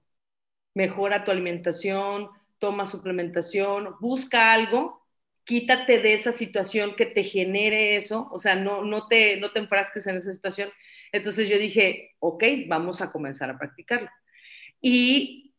mejora 0.74 1.24
tu 1.24 1.30
alimentación, 1.30 2.28
toma 2.58 2.86
suplementación, 2.86 3.94
busca 4.00 4.52
algo, 4.52 5.06
quítate 5.44 5.98
de 5.98 6.14
esa 6.14 6.32
situación 6.32 6.94
que 6.96 7.06
te 7.06 7.24
genere 7.24 7.96
eso, 7.96 8.28
o 8.32 8.38
sea, 8.38 8.54
no, 8.56 8.84
no, 8.84 9.08
te, 9.08 9.38
no 9.38 9.52
te 9.52 9.60
enfrasques 9.60 10.06
en 10.06 10.16
esa 10.16 10.32
situación. 10.32 10.70
Entonces 11.12 11.48
yo 11.48 11.58
dije, 11.58 12.12
ok, 12.20 12.44
vamos 12.68 13.00
a 13.02 13.10
comenzar 13.10 13.50
a 13.50 13.58
practicarlo. 13.58 14.08
Y, 14.80 15.51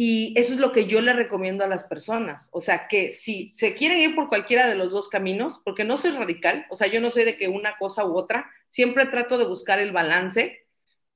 y 0.00 0.32
eso 0.38 0.52
es 0.52 0.60
lo 0.60 0.70
que 0.70 0.86
yo 0.86 1.00
le 1.00 1.12
recomiendo 1.12 1.64
a 1.64 1.66
las 1.66 1.82
personas, 1.82 2.48
o 2.52 2.60
sea, 2.60 2.86
que 2.86 3.10
si 3.10 3.50
se 3.56 3.74
quieren 3.74 3.98
ir 3.98 4.14
por 4.14 4.28
cualquiera 4.28 4.68
de 4.68 4.76
los 4.76 4.92
dos 4.92 5.08
caminos, 5.08 5.60
porque 5.64 5.82
no 5.82 5.96
soy 5.96 6.12
radical, 6.12 6.66
o 6.70 6.76
sea, 6.76 6.86
yo 6.86 7.00
no 7.00 7.10
soy 7.10 7.24
de 7.24 7.36
que 7.36 7.48
una 7.48 7.76
cosa 7.78 8.06
u 8.06 8.16
otra, 8.16 8.48
siempre 8.70 9.06
trato 9.06 9.38
de 9.38 9.46
buscar 9.46 9.80
el 9.80 9.90
balance. 9.90 10.64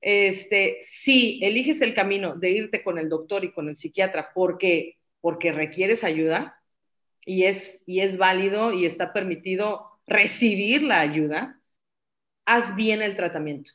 Este, 0.01 0.79
si 0.81 1.39
eliges 1.45 1.81
el 1.81 1.95
camino 1.95 2.35
de 2.35 2.51
irte 2.51 2.83
con 2.83 2.99
el 2.99 3.09
doctor 3.09 3.45
y 3.45 3.53
con 3.53 3.69
el 3.69 3.77
psiquiatra 3.77 4.33
porque, 4.35 4.99
porque 5.21 5.53
requieres 5.53 6.03
ayuda, 6.03 6.61
y 7.25 7.45
es, 7.45 7.83
y 7.87 8.01
es 8.01 8.17
válido 8.17 8.73
y 8.73 8.85
está 8.85 9.13
permitido 9.13 9.93
recibir 10.09 10.83
la 10.83 10.99
ayuda, 10.99 11.61
haz 12.47 12.75
bien 12.75 13.01
el 13.01 13.15
tratamiento, 13.15 13.71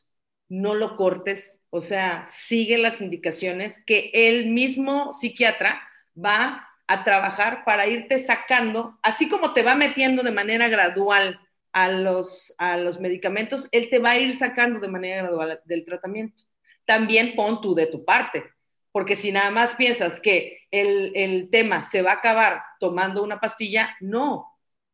no 0.50 0.74
lo 0.74 0.96
cortes, 0.96 1.57
o 1.70 1.82
sea, 1.82 2.26
sigue 2.30 2.78
las 2.78 3.00
indicaciones 3.00 3.82
que 3.86 4.10
el 4.14 4.50
mismo 4.50 5.12
psiquiatra 5.14 5.80
va 6.16 6.68
a 6.86 7.04
trabajar 7.04 7.64
para 7.64 7.86
irte 7.86 8.18
sacando, 8.18 8.98
así 9.02 9.28
como 9.28 9.52
te 9.52 9.62
va 9.62 9.74
metiendo 9.74 10.22
de 10.22 10.30
manera 10.30 10.68
gradual 10.68 11.38
a 11.72 11.88
los, 11.90 12.54
a 12.56 12.78
los 12.78 12.98
medicamentos, 12.98 13.68
él 13.72 13.90
te 13.90 13.98
va 13.98 14.10
a 14.10 14.18
ir 14.18 14.34
sacando 14.34 14.80
de 14.80 14.88
manera 14.88 15.22
gradual 15.22 15.60
del 15.66 15.84
tratamiento. 15.84 16.44
También 16.86 17.34
pon 17.36 17.60
tú 17.60 17.74
de 17.74 17.86
tu 17.86 18.04
parte, 18.04 18.44
porque 18.90 19.16
si 19.16 19.30
nada 19.30 19.50
más 19.50 19.74
piensas 19.74 20.20
que 20.20 20.66
el, 20.70 21.12
el 21.14 21.50
tema 21.50 21.84
se 21.84 22.00
va 22.00 22.12
a 22.12 22.14
acabar 22.14 22.62
tomando 22.80 23.22
una 23.22 23.38
pastilla, 23.38 23.94
no, 24.00 24.46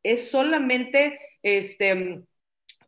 es 0.02 0.30
solamente 0.30 1.20
este, 1.42 2.22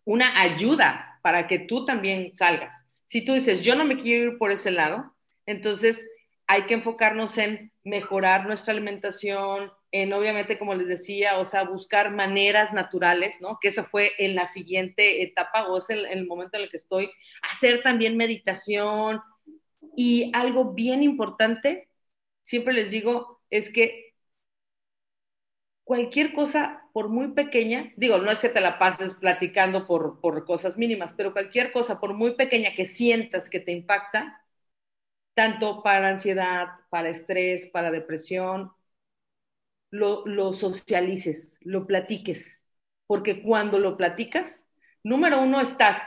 una 0.05 0.41
ayuda 0.41 1.21
para 1.23 1.47
que 1.47 1.61
tú 1.61 1.85
también 1.85 2.33
salgas. 2.37 2.86
Si 3.07 3.25
tú 3.25 3.35
dices, 3.35 3.63
yo 3.63 3.77
no 3.77 3.85
me 3.85 4.03
quiero 4.03 4.33
ir 4.33 4.39
por 4.39 4.51
ese 4.51 4.71
lado, 4.71 5.15
entonces 5.47 6.09
hay 6.47 6.63
que 6.67 6.75
enfocarnos 6.75 7.39
en 7.39 7.73
mejorar 7.85 8.47
nuestra 8.47 8.73
alimentación, 8.73 9.73
en 9.93 10.13
obviamente, 10.13 10.59
como 10.59 10.75
les 10.75 10.89
decía, 10.89 11.39
o 11.39 11.45
sea, 11.45 11.65
buscar 11.65 12.13
maneras 12.13 12.73
naturales, 12.73 13.41
¿no? 13.41 13.59
Que 13.61 13.69
esa 13.69 13.85
fue 13.85 14.13
en 14.19 14.35
la 14.35 14.47
siguiente 14.47 15.23
etapa 15.23 15.67
o 15.69 15.79
es 15.79 15.89
el 15.91 16.27
momento 16.27 16.57
en 16.57 16.65
el 16.65 16.71
que 16.71 16.77
estoy, 16.77 17.11
hacer 17.51 17.83
también 17.83 18.17
meditación. 18.17 19.21
Y 19.97 20.31
algo 20.35 20.75
bien 20.75 21.03
importante, 21.03 21.89
siempre 22.43 22.75
les 22.75 22.91
digo, 22.91 23.41
es 23.51 23.71
que 23.73 24.15
cualquier 25.85 26.33
cosa, 26.33 26.83
por 26.97 27.11
muy 27.11 27.33
pequeña, 27.33 27.93
digo, 27.99 28.17
no 28.17 28.31
es 28.31 28.39
que 28.39 28.49
te 28.49 28.63
la 28.63 28.79
pases 28.79 29.13
platicando 29.17 29.87
por, 29.87 30.19
por 30.19 30.47
cosas 30.47 30.79
mínimas, 30.79 31.13
pero 31.15 31.35
cualquier 31.35 31.71
cosa, 31.71 32.01
por 32.01 32.15
muy 32.15 32.37
pequeña 32.37 32.75
que 32.75 32.87
sientas 32.87 33.51
que 33.51 33.61
te 33.61 33.71
impacta, 33.71 34.43
tanto 35.35 35.83
para 35.83 36.09
ansiedad, 36.09 36.69
para 36.89 37.11
estrés, 37.11 37.67
para 37.67 37.91
depresión, 37.91 38.73
lo, 39.91 40.55
socialices, 40.55 41.59
lo 41.61 41.87
platiques, 41.87 42.65
porque 43.07 43.43
cuando 43.43 43.79
lo 43.79 43.99
platicas, 43.99 44.65
número 45.05 45.43
uno, 45.43 45.61
estás 45.61 46.01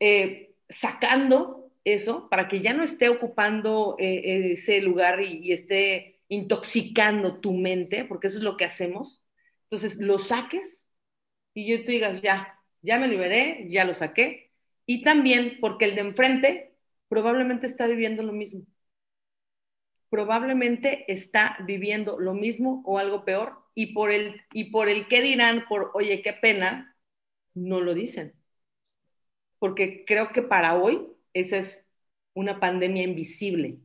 eh, 0.00 0.54
sacando 0.70 1.70
eso 1.84 2.30
para 2.30 2.48
que 2.48 2.62
ya 2.62 2.72
no 2.72 2.82
esté 2.82 3.10
ocupando 3.10 3.96
eh, 3.98 4.52
ese 4.52 4.80
lugar 4.80 5.20
y, 5.20 5.52
esté 5.52 6.22
intoxicando 6.28 7.40
tu 7.40 7.52
mente, 7.52 8.06
porque 8.06 8.28
eso 8.28 8.38
es 8.38 8.42
lo 8.42 8.56
que 8.56 8.64
hacemos. 8.64 9.22
Entonces, 9.70 9.98
lo 9.98 10.18
saques 10.18 10.86
y 11.54 11.68
yo 11.70 11.84
te 11.84 11.92
digas, 11.92 12.22
ya, 12.22 12.58
ya 12.82 12.98
me 12.98 13.08
liberé, 13.08 13.68
ya 13.70 13.84
lo 13.84 13.94
saqué. 13.94 14.52
Y 14.86 15.02
también 15.04 15.58
porque 15.60 15.86
el 15.86 15.94
de 15.96 16.02
enfrente 16.02 16.76
probablemente 17.08 17.66
está 17.66 17.86
viviendo 17.86 18.22
lo 18.22 18.32
mismo. 18.32 18.62
Probablemente 20.10 21.10
está 21.12 21.56
viviendo 21.66 22.18
lo 22.18 22.34
mismo 22.34 22.82
o 22.86 22.98
algo 22.98 23.24
peor 23.24 23.64
y 23.74 23.92
por 23.94 24.10
el, 24.10 24.42
y 24.52 24.64
por 24.70 24.88
el 24.88 25.06
qué 25.08 25.20
dirán, 25.22 25.64
por 25.68 25.90
oye, 25.94 26.22
qué 26.22 26.32
pena, 26.32 26.96
no 27.54 27.80
lo 27.80 27.94
dicen. 27.94 28.34
Porque 29.58 30.04
creo 30.06 30.32
que 30.32 30.42
para 30.42 30.76
hoy 30.76 31.06
esa 31.32 31.58
es 31.58 31.84
una 32.34 32.60
pandemia 32.60 33.02
invisible. 33.04 33.78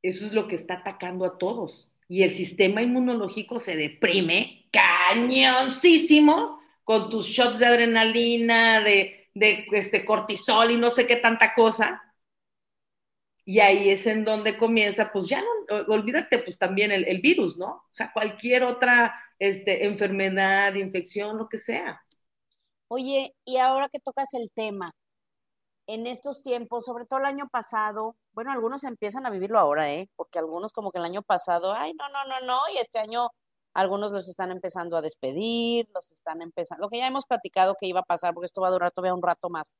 Eso 0.00 0.24
es 0.24 0.32
lo 0.32 0.48
que 0.48 0.54
está 0.54 0.74
atacando 0.76 1.26
a 1.26 1.36
todos. 1.36 1.85
Y 2.08 2.22
el 2.22 2.32
sistema 2.32 2.82
inmunológico 2.82 3.58
se 3.58 3.76
deprime 3.76 4.68
cañoncísimo 4.70 6.60
con 6.84 7.10
tus 7.10 7.26
shots 7.26 7.58
de 7.58 7.66
adrenalina, 7.66 8.80
de, 8.80 9.28
este 9.34 10.04
cortisol 10.04 10.70
y 10.70 10.76
no 10.76 10.90
sé 10.90 11.06
qué 11.06 11.16
tanta 11.16 11.54
cosa. 11.54 12.02
Y 13.44 13.60
ahí 13.60 13.90
es 13.90 14.06
en 14.06 14.24
donde 14.24 14.56
comienza, 14.56 15.12
pues 15.12 15.28
ya 15.28 15.40
no, 15.40 15.76
olvídate, 15.88 16.38
pues 16.38 16.58
también 16.58 16.90
el, 16.90 17.04
el 17.06 17.20
virus, 17.20 17.56
¿no? 17.56 17.66
O 17.66 17.88
sea, 17.92 18.12
cualquier 18.12 18.64
otra 18.64 19.14
este, 19.38 19.86
enfermedad, 19.86 20.74
infección, 20.74 21.36
lo 21.38 21.48
que 21.48 21.58
sea. 21.58 22.00
Oye, 22.88 23.34
y 23.44 23.56
ahora 23.58 23.88
que 23.88 24.00
tocas 24.00 24.32
el 24.34 24.50
tema, 24.54 24.92
en 25.86 26.06
estos 26.06 26.42
tiempos, 26.42 26.84
sobre 26.84 27.06
todo 27.06 27.20
el 27.20 27.26
año 27.26 27.48
pasado, 27.48 28.16
bueno, 28.32 28.52
algunos 28.52 28.84
empiezan 28.84 29.26
a 29.26 29.30
vivirlo 29.30 29.58
ahora, 29.58 29.92
¿eh? 29.92 30.08
Porque 30.16 30.38
algunos 30.38 30.72
como 30.72 30.90
que 30.90 30.98
el 30.98 31.04
año 31.04 31.22
pasado, 31.22 31.72
ay, 31.74 31.94
no, 31.94 32.08
no, 32.08 32.24
no, 32.24 32.46
no, 32.46 32.60
y 32.74 32.78
este 32.78 32.98
año 32.98 33.28
algunos 33.74 34.10
los 34.12 34.28
están 34.28 34.50
empezando 34.50 34.96
a 34.96 35.02
despedir, 35.02 35.86
los 35.94 36.10
están 36.12 36.42
empezando, 36.42 36.84
lo 36.84 36.90
que 36.90 36.98
ya 36.98 37.06
hemos 37.06 37.26
platicado 37.26 37.74
que 37.78 37.86
iba 37.86 38.00
a 38.00 38.04
pasar, 38.04 38.34
porque 38.34 38.46
esto 38.46 38.62
va 38.62 38.68
a 38.68 38.70
durar 38.72 38.90
todavía 38.92 39.14
un 39.14 39.22
rato 39.22 39.50
más, 39.50 39.76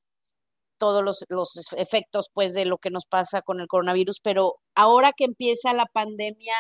todos 0.79 1.03
los, 1.03 1.25
los 1.29 1.73
efectos 1.77 2.29
pues 2.33 2.55
de 2.55 2.67
lo 2.67 2.79
que 2.79 2.91
nos 2.91 3.07
pasa 3.07 3.43
con 3.43 3.61
el 3.61 3.69
coronavirus, 3.69 4.21
pero 4.23 4.57
ahora 4.75 5.13
que 5.17 5.25
empieza 5.25 5.73
la 5.73 5.87
pandemia, 5.87 6.55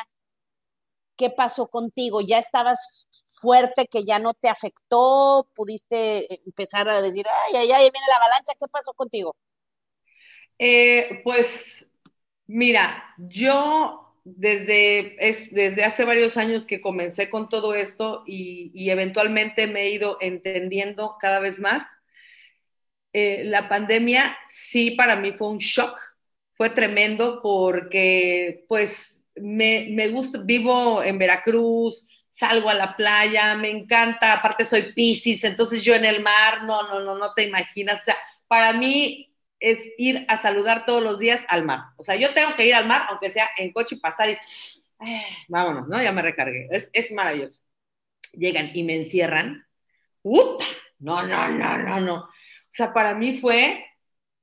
¿qué 1.16 1.30
pasó 1.30 1.68
contigo? 1.68 2.20
¿Ya 2.20 2.38
estabas 2.38 3.08
fuerte 3.40 3.86
que 3.86 4.04
ya 4.04 4.18
no 4.18 4.34
te 4.34 4.48
afectó? 4.48 5.48
¿Pudiste 5.54 6.42
empezar 6.46 6.88
a 6.88 7.00
decir, 7.02 7.26
ay, 7.48 7.56
ay, 7.56 7.72
ay, 7.72 7.90
viene 7.90 8.06
la 8.10 8.16
avalancha? 8.16 8.52
¿Qué 8.58 8.66
pasó 8.68 8.92
contigo? 8.94 9.36
Eh, 10.58 11.20
pues 11.24 11.90
mira, 12.46 13.04
yo 13.18 14.14
desde, 14.24 15.16
es, 15.28 15.52
desde 15.52 15.84
hace 15.84 16.04
varios 16.04 16.36
años 16.36 16.66
que 16.66 16.80
comencé 16.80 17.30
con 17.30 17.48
todo 17.48 17.74
esto 17.74 18.24
y, 18.26 18.70
y 18.74 18.90
eventualmente 18.90 19.66
me 19.66 19.82
he 19.82 19.90
ido 19.90 20.18
entendiendo 20.20 21.16
cada 21.20 21.40
vez 21.40 21.60
más. 21.60 21.84
Eh, 23.12 23.44
la 23.44 23.68
pandemia 23.68 24.36
sí 24.46 24.90
para 24.92 25.16
mí 25.16 25.32
fue 25.32 25.48
un 25.48 25.58
shock, 25.58 25.98
fue 26.54 26.70
tremendo 26.70 27.40
porque 27.42 28.64
pues 28.68 29.15
me, 29.36 29.88
me 29.90 30.08
gusta, 30.08 30.38
vivo 30.38 31.02
en 31.02 31.18
Veracruz, 31.18 32.06
salgo 32.28 32.68
a 32.68 32.74
la 32.74 32.96
playa, 32.96 33.54
me 33.54 33.70
encanta, 33.70 34.34
aparte 34.34 34.64
soy 34.64 34.92
Pisces, 34.92 35.44
entonces 35.44 35.82
yo 35.82 35.94
en 35.94 36.04
el 36.04 36.22
mar, 36.22 36.64
no, 36.64 36.82
no, 36.88 37.00
no, 37.00 37.16
no 37.16 37.32
te 37.34 37.44
imaginas, 37.44 38.02
o 38.02 38.04
sea, 38.04 38.16
para 38.48 38.72
mí 38.72 39.34
es 39.58 39.80
ir 39.96 40.24
a 40.28 40.36
saludar 40.36 40.84
todos 40.84 41.02
los 41.02 41.18
días 41.18 41.44
al 41.48 41.64
mar. 41.64 41.80
O 41.96 42.04
sea, 42.04 42.16
yo 42.16 42.32
tengo 42.34 42.54
que 42.54 42.66
ir 42.66 42.74
al 42.74 42.86
mar, 42.86 43.02
aunque 43.08 43.30
sea 43.30 43.48
en 43.56 43.72
coche 43.72 43.94
y 43.96 44.00
pasar 44.00 44.30
y 44.30 44.38
eh, 45.00 45.26
vámonos, 45.48 45.88
¿no? 45.88 46.02
Ya 46.02 46.12
me 46.12 46.22
recargué. 46.22 46.68
Es, 46.70 46.90
es, 46.92 47.12
maravilloso. 47.12 47.60
Llegan 48.32 48.70
y 48.74 48.82
me 48.82 48.96
encierran. 48.96 49.66
¡Upa! 50.22 50.64
No, 50.98 51.22
no, 51.26 51.48
no, 51.48 51.78
no, 51.78 52.00
no. 52.00 52.14
O 52.16 52.30
sea, 52.68 52.92
para 52.92 53.14
mí 53.14 53.38
fue, 53.38 53.84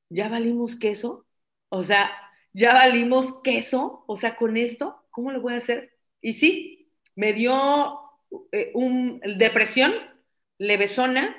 ya 0.09 0.29
valimos 0.29 0.75
queso. 0.75 1.25
O 1.69 1.83
sea, 1.83 2.11
ya 2.53 2.73
valimos 2.73 3.41
queso. 3.43 4.03
O 4.07 4.15
sea, 4.15 4.35
con 4.35 4.57
esto, 4.57 5.03
¿cómo 5.11 5.31
lo 5.31 5.41
voy 5.41 5.53
a 5.53 5.57
hacer? 5.57 5.97
Y 6.21 6.33
sí, 6.33 6.91
me 7.15 7.33
dio 7.33 7.99
eh, 8.51 8.71
un 8.73 9.19
depresión, 9.37 9.93
levesona, 10.57 11.35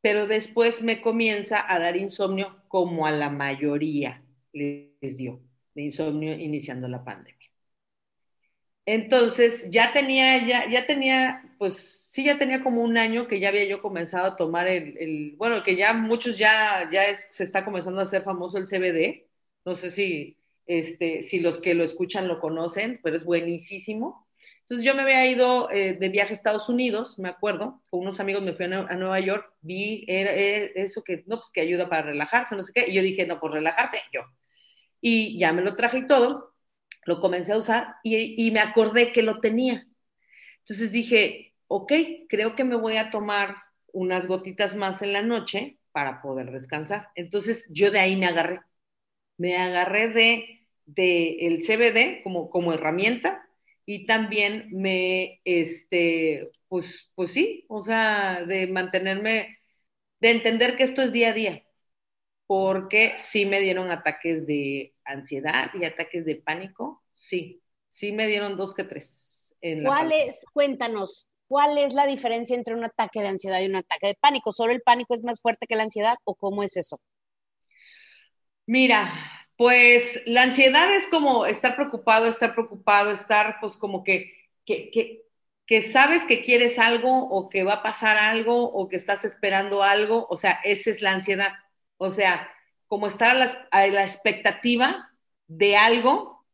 pero 0.00 0.26
después 0.26 0.82
me 0.82 1.00
comienza 1.00 1.64
a 1.66 1.78
dar 1.78 1.96
insomnio 1.96 2.62
como 2.68 3.06
a 3.06 3.10
la 3.10 3.30
mayoría 3.30 4.22
les 4.52 5.16
dio 5.16 5.40
de 5.74 5.82
insomnio 5.82 6.32
iniciando 6.34 6.88
la 6.88 7.04
pandemia. 7.04 7.36
Entonces, 8.86 9.66
ya 9.70 9.92
tenía, 9.92 10.46
ya, 10.46 10.70
ya 10.70 10.86
tenía, 10.86 11.42
pues 11.58 12.06
sí, 12.08 12.24
ya 12.24 12.38
tenía 12.38 12.60
como 12.62 12.82
un 12.82 12.96
año 12.96 13.26
que 13.26 13.40
ya 13.40 13.48
había 13.48 13.64
yo 13.64 13.82
comenzado 13.82 14.26
a 14.26 14.36
tomar 14.36 14.68
el, 14.68 15.34
bueno, 15.36 15.62
que 15.64 15.74
ya 15.76 15.92
muchos 15.92 16.38
ya, 16.38 16.88
ya 16.90 17.02
se 17.16 17.42
está 17.44 17.64
comenzando 17.64 18.00
a 18.00 18.04
hacer 18.04 18.22
famoso 18.22 18.58
el 18.58 18.66
CBD. 18.66 19.25
No 19.66 19.76
sé 19.76 19.90
si, 19.90 20.38
este, 20.66 21.22
si 21.22 21.40
los 21.40 21.58
que 21.58 21.74
lo 21.74 21.84
escuchan 21.84 22.28
lo 22.28 22.40
conocen, 22.40 23.00
pero 23.02 23.16
es 23.16 23.24
buenísimo. 23.24 24.26
Entonces 24.60 24.86
yo 24.86 24.94
me 24.94 25.02
había 25.02 25.26
ido 25.26 25.70
eh, 25.70 25.94
de 25.94 26.08
viaje 26.08 26.32
a 26.32 26.34
Estados 26.34 26.68
Unidos, 26.68 27.18
me 27.18 27.28
acuerdo, 27.28 27.82
con 27.90 28.00
unos 28.00 28.20
amigos 28.20 28.42
me 28.42 28.52
fui 28.54 28.64
a, 28.66 28.68
Nueva 28.68 29.20
York, 29.20 29.52
vi 29.60 30.04
era, 30.08 30.32
era 30.32 30.70
eso 30.76 31.02
que, 31.04 31.24
no, 31.26 31.36
pues 31.36 31.50
que 31.52 31.60
ayuda 31.60 31.88
para 31.88 32.02
relajarse, 32.02 32.56
no 32.56 32.64
sé 32.64 32.72
qué, 32.72 32.86
y 32.88 32.94
yo 32.94 33.02
dije, 33.02 33.26
no, 33.26 33.38
pues 33.38 33.54
relajarse 33.54 33.98
yo. 34.12 34.22
Y 35.00 35.38
ya 35.38 35.52
me 35.52 35.62
lo 35.62 35.76
traje 35.76 35.98
y 35.98 36.06
todo, 36.06 36.54
lo 37.04 37.20
comencé 37.20 37.52
a 37.52 37.58
usar 37.58 37.96
y, 38.02 38.46
y 38.46 38.50
me 38.52 38.60
acordé 38.60 39.12
que 39.12 39.22
lo 39.22 39.40
tenía. 39.40 39.86
Entonces 40.60 40.92
dije, 40.92 41.54
ok, 41.68 41.92
creo 42.28 42.54
que 42.54 42.64
me 42.64 42.76
voy 42.76 42.96
a 42.96 43.10
tomar 43.10 43.56
unas 43.92 44.26
gotitas 44.26 44.76
más 44.76 45.02
en 45.02 45.12
la 45.12 45.22
noche 45.22 45.78
para 45.92 46.22
poder 46.22 46.50
descansar. 46.52 47.08
Entonces 47.14 47.66
yo 47.70 47.90
de 47.90 48.00
ahí 48.00 48.16
me 48.16 48.26
agarré, 48.26 48.60
me 49.38 49.56
agarré 49.56 50.08
de, 50.08 50.66
de 50.86 51.46
el 51.46 51.62
CBD 51.62 52.22
como, 52.22 52.50
como 52.50 52.72
herramienta 52.72 53.48
y 53.84 54.06
también 54.06 54.68
me, 54.72 55.40
este, 55.44 56.50
pues, 56.68 57.10
pues 57.14 57.32
sí, 57.32 57.64
o 57.68 57.84
sea, 57.84 58.44
de 58.44 58.66
mantenerme, 58.66 59.58
de 60.20 60.30
entender 60.30 60.76
que 60.76 60.84
esto 60.84 61.02
es 61.02 61.12
día 61.12 61.30
a 61.30 61.32
día, 61.32 61.64
porque 62.46 63.14
sí 63.18 63.46
me 63.46 63.60
dieron 63.60 63.90
ataques 63.90 64.46
de 64.46 64.94
ansiedad 65.04 65.70
y 65.74 65.84
ataques 65.84 66.24
de 66.24 66.36
pánico, 66.36 67.02
sí, 67.14 67.62
Sí 67.96 68.12
me 68.12 68.26
dieron 68.26 68.58
dos 68.58 68.74
que 68.74 68.84
tres. 68.84 69.54
En 69.62 69.82
la 69.82 69.88
¿Cuál 69.88 70.12
es, 70.12 70.44
cuéntanos, 70.52 71.28
cuál 71.48 71.78
es 71.78 71.94
la 71.94 72.04
diferencia 72.04 72.54
entre 72.54 72.74
un 72.74 72.84
ataque 72.84 73.22
de 73.22 73.28
ansiedad 73.28 73.62
y 73.62 73.66
un 73.68 73.76
ataque 73.76 74.08
de 74.08 74.18
pánico? 74.20 74.52
¿Solo 74.52 74.72
el 74.72 74.82
pánico 74.82 75.14
es 75.14 75.22
más 75.22 75.40
fuerte 75.40 75.66
que 75.66 75.76
la 75.76 75.84
ansiedad 75.84 76.16
o 76.24 76.34
cómo 76.34 76.62
es 76.62 76.76
eso? 76.76 77.00
Mira, 78.66 79.12
pues 79.56 80.20
la 80.26 80.42
ansiedad 80.42 80.94
es 80.94 81.08
como 81.08 81.46
estar 81.46 81.76
preocupado, 81.76 82.26
estar 82.26 82.52
preocupado, 82.54 83.10
estar 83.10 83.58
pues 83.60 83.76
como 83.76 84.04
que, 84.04 84.32
que, 84.64 85.22
que, 85.66 85.82
sabes 85.82 86.24
que 86.24 86.44
quieres 86.44 86.78
algo 86.78 87.28
o 87.28 87.48
que 87.48 87.64
va 87.64 87.74
a 87.74 87.82
pasar 87.82 88.18
algo 88.18 88.64
o 88.64 88.88
que 88.88 88.96
estás 88.96 89.24
esperando 89.24 89.82
algo, 89.82 90.26
o 90.28 90.36
sea, 90.36 90.60
esa 90.64 90.90
es 90.90 91.00
la 91.00 91.12
ansiedad. 91.12 91.52
O 91.96 92.10
sea, 92.10 92.50
como 92.88 93.06
estar 93.06 93.30
a 93.30 93.34
la, 93.34 93.68
a 93.70 93.86
la 93.86 94.02
expectativa 94.02 95.10
de 95.46 95.76
algo, 95.76 96.44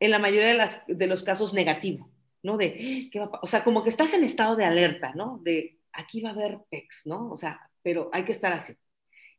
en 0.00 0.10
la 0.10 0.18
mayoría 0.18 0.48
de, 0.48 0.54
las, 0.54 0.82
de 0.88 1.06
los 1.06 1.22
casos 1.22 1.54
negativo, 1.54 2.10
¿no? 2.42 2.56
De, 2.56 3.08
¿qué 3.12 3.20
va 3.20 3.26
a 3.26 3.40
o 3.42 3.46
sea, 3.46 3.62
como 3.62 3.84
que 3.84 3.90
estás 3.90 4.14
en 4.14 4.24
estado 4.24 4.56
de 4.56 4.64
alerta, 4.64 5.12
¿no? 5.14 5.38
De, 5.44 5.78
aquí 5.92 6.20
va 6.20 6.30
a 6.30 6.32
haber 6.32 6.58
PEX, 6.70 7.06
¿no? 7.06 7.30
O 7.30 7.38
sea, 7.38 7.70
pero 7.82 8.10
hay 8.12 8.24
que 8.24 8.32
estar 8.32 8.52
así. 8.52 8.74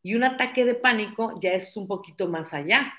Y 0.03 0.15
un 0.15 0.23
ataque 0.23 0.65
de 0.65 0.75
pánico 0.75 1.33
ya 1.41 1.53
es 1.53 1.75
un 1.77 1.87
poquito 1.87 2.27
más 2.27 2.53
allá, 2.53 2.93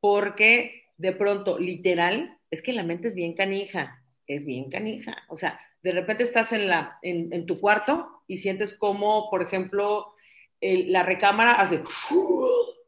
porque 0.00 0.84
de 0.96 1.12
pronto, 1.12 1.58
literal, 1.58 2.38
es 2.50 2.62
que 2.62 2.72
la 2.72 2.84
mente 2.84 3.08
es 3.08 3.14
bien 3.14 3.34
canija, 3.34 4.02
es 4.26 4.46
bien 4.46 4.70
canija. 4.70 5.24
O 5.28 5.36
sea, 5.36 5.60
de 5.82 5.92
repente 5.92 6.22
estás 6.22 6.52
en, 6.52 6.68
la, 6.68 6.98
en, 7.02 7.32
en 7.32 7.44
tu 7.44 7.60
cuarto 7.60 8.22
y 8.26 8.38
sientes 8.38 8.72
como, 8.72 9.28
por 9.30 9.42
ejemplo, 9.42 10.14
el, 10.60 10.92
la 10.92 11.02
recámara 11.02 11.52
hace 11.52 11.82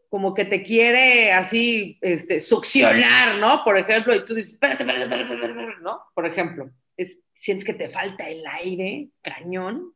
como 0.09 0.33
que 0.35 0.45
te 0.45 0.63
quiere 0.63 1.33
así 1.33 1.99
este, 2.01 2.41
succionar, 2.41 3.39
¿no? 3.39 3.63
Por 3.65 3.77
ejemplo, 3.77 4.15
y 4.15 4.25
tú 4.25 4.35
dices, 4.35 4.53
espérate, 4.53 4.85
espérate, 4.85 5.05
espérate, 5.05 5.47
espérate, 5.47 5.83
¿no? 5.83 6.01
Por 6.15 6.27
ejemplo, 6.27 6.71
es, 6.97 7.19
sientes 7.35 7.67
que 7.67 7.75
te 7.75 7.91
falta 7.91 8.29
el 8.29 8.47
aire, 8.47 9.11
cañón. 9.21 9.93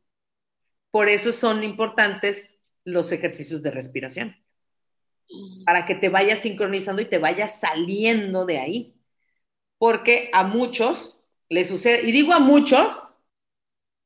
Por 0.91 1.09
eso 1.09 1.33
son 1.33 1.65
importantes 1.65 2.60
los 2.91 3.13
ejercicios 3.13 3.63
de 3.63 3.71
respiración, 3.71 4.37
para 5.65 5.87
que 5.87 5.95
te 5.95 6.09
vayas 6.09 6.41
sincronizando 6.41 7.03
y 7.03 7.07
te 7.07 7.19
vayas 7.19 7.61
saliendo 7.61 8.45
de 8.45 8.59
ahí. 8.59 8.97
Porque 9.79 10.31
a 10.33 10.45
muchos 10.45 11.19
les 11.49 11.69
sucede, 11.69 12.09
y 12.09 12.13
digo 12.13 12.33
a 12.33 12.39
muchos, 12.39 13.03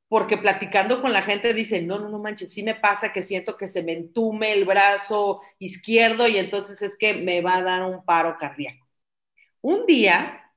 porque 0.08 0.38
platicando 0.38 1.00
con 1.02 1.12
la 1.12 1.22
gente 1.22 1.54
dicen, 1.54 1.86
no, 1.86 1.98
no, 1.98 2.08
no 2.08 2.18
manches, 2.18 2.52
sí 2.52 2.62
me 2.62 2.74
pasa 2.74 3.12
que 3.12 3.22
siento 3.22 3.56
que 3.56 3.68
se 3.68 3.82
me 3.82 3.92
entume 3.92 4.52
el 4.52 4.64
brazo 4.64 5.40
izquierdo 5.58 6.28
y 6.28 6.38
entonces 6.38 6.80
es 6.82 6.96
que 6.96 7.14
me 7.14 7.40
va 7.40 7.56
a 7.56 7.62
dar 7.62 7.82
un 7.82 8.04
paro 8.04 8.36
cardíaco. 8.38 8.86
Un 9.60 9.86
día 9.86 10.52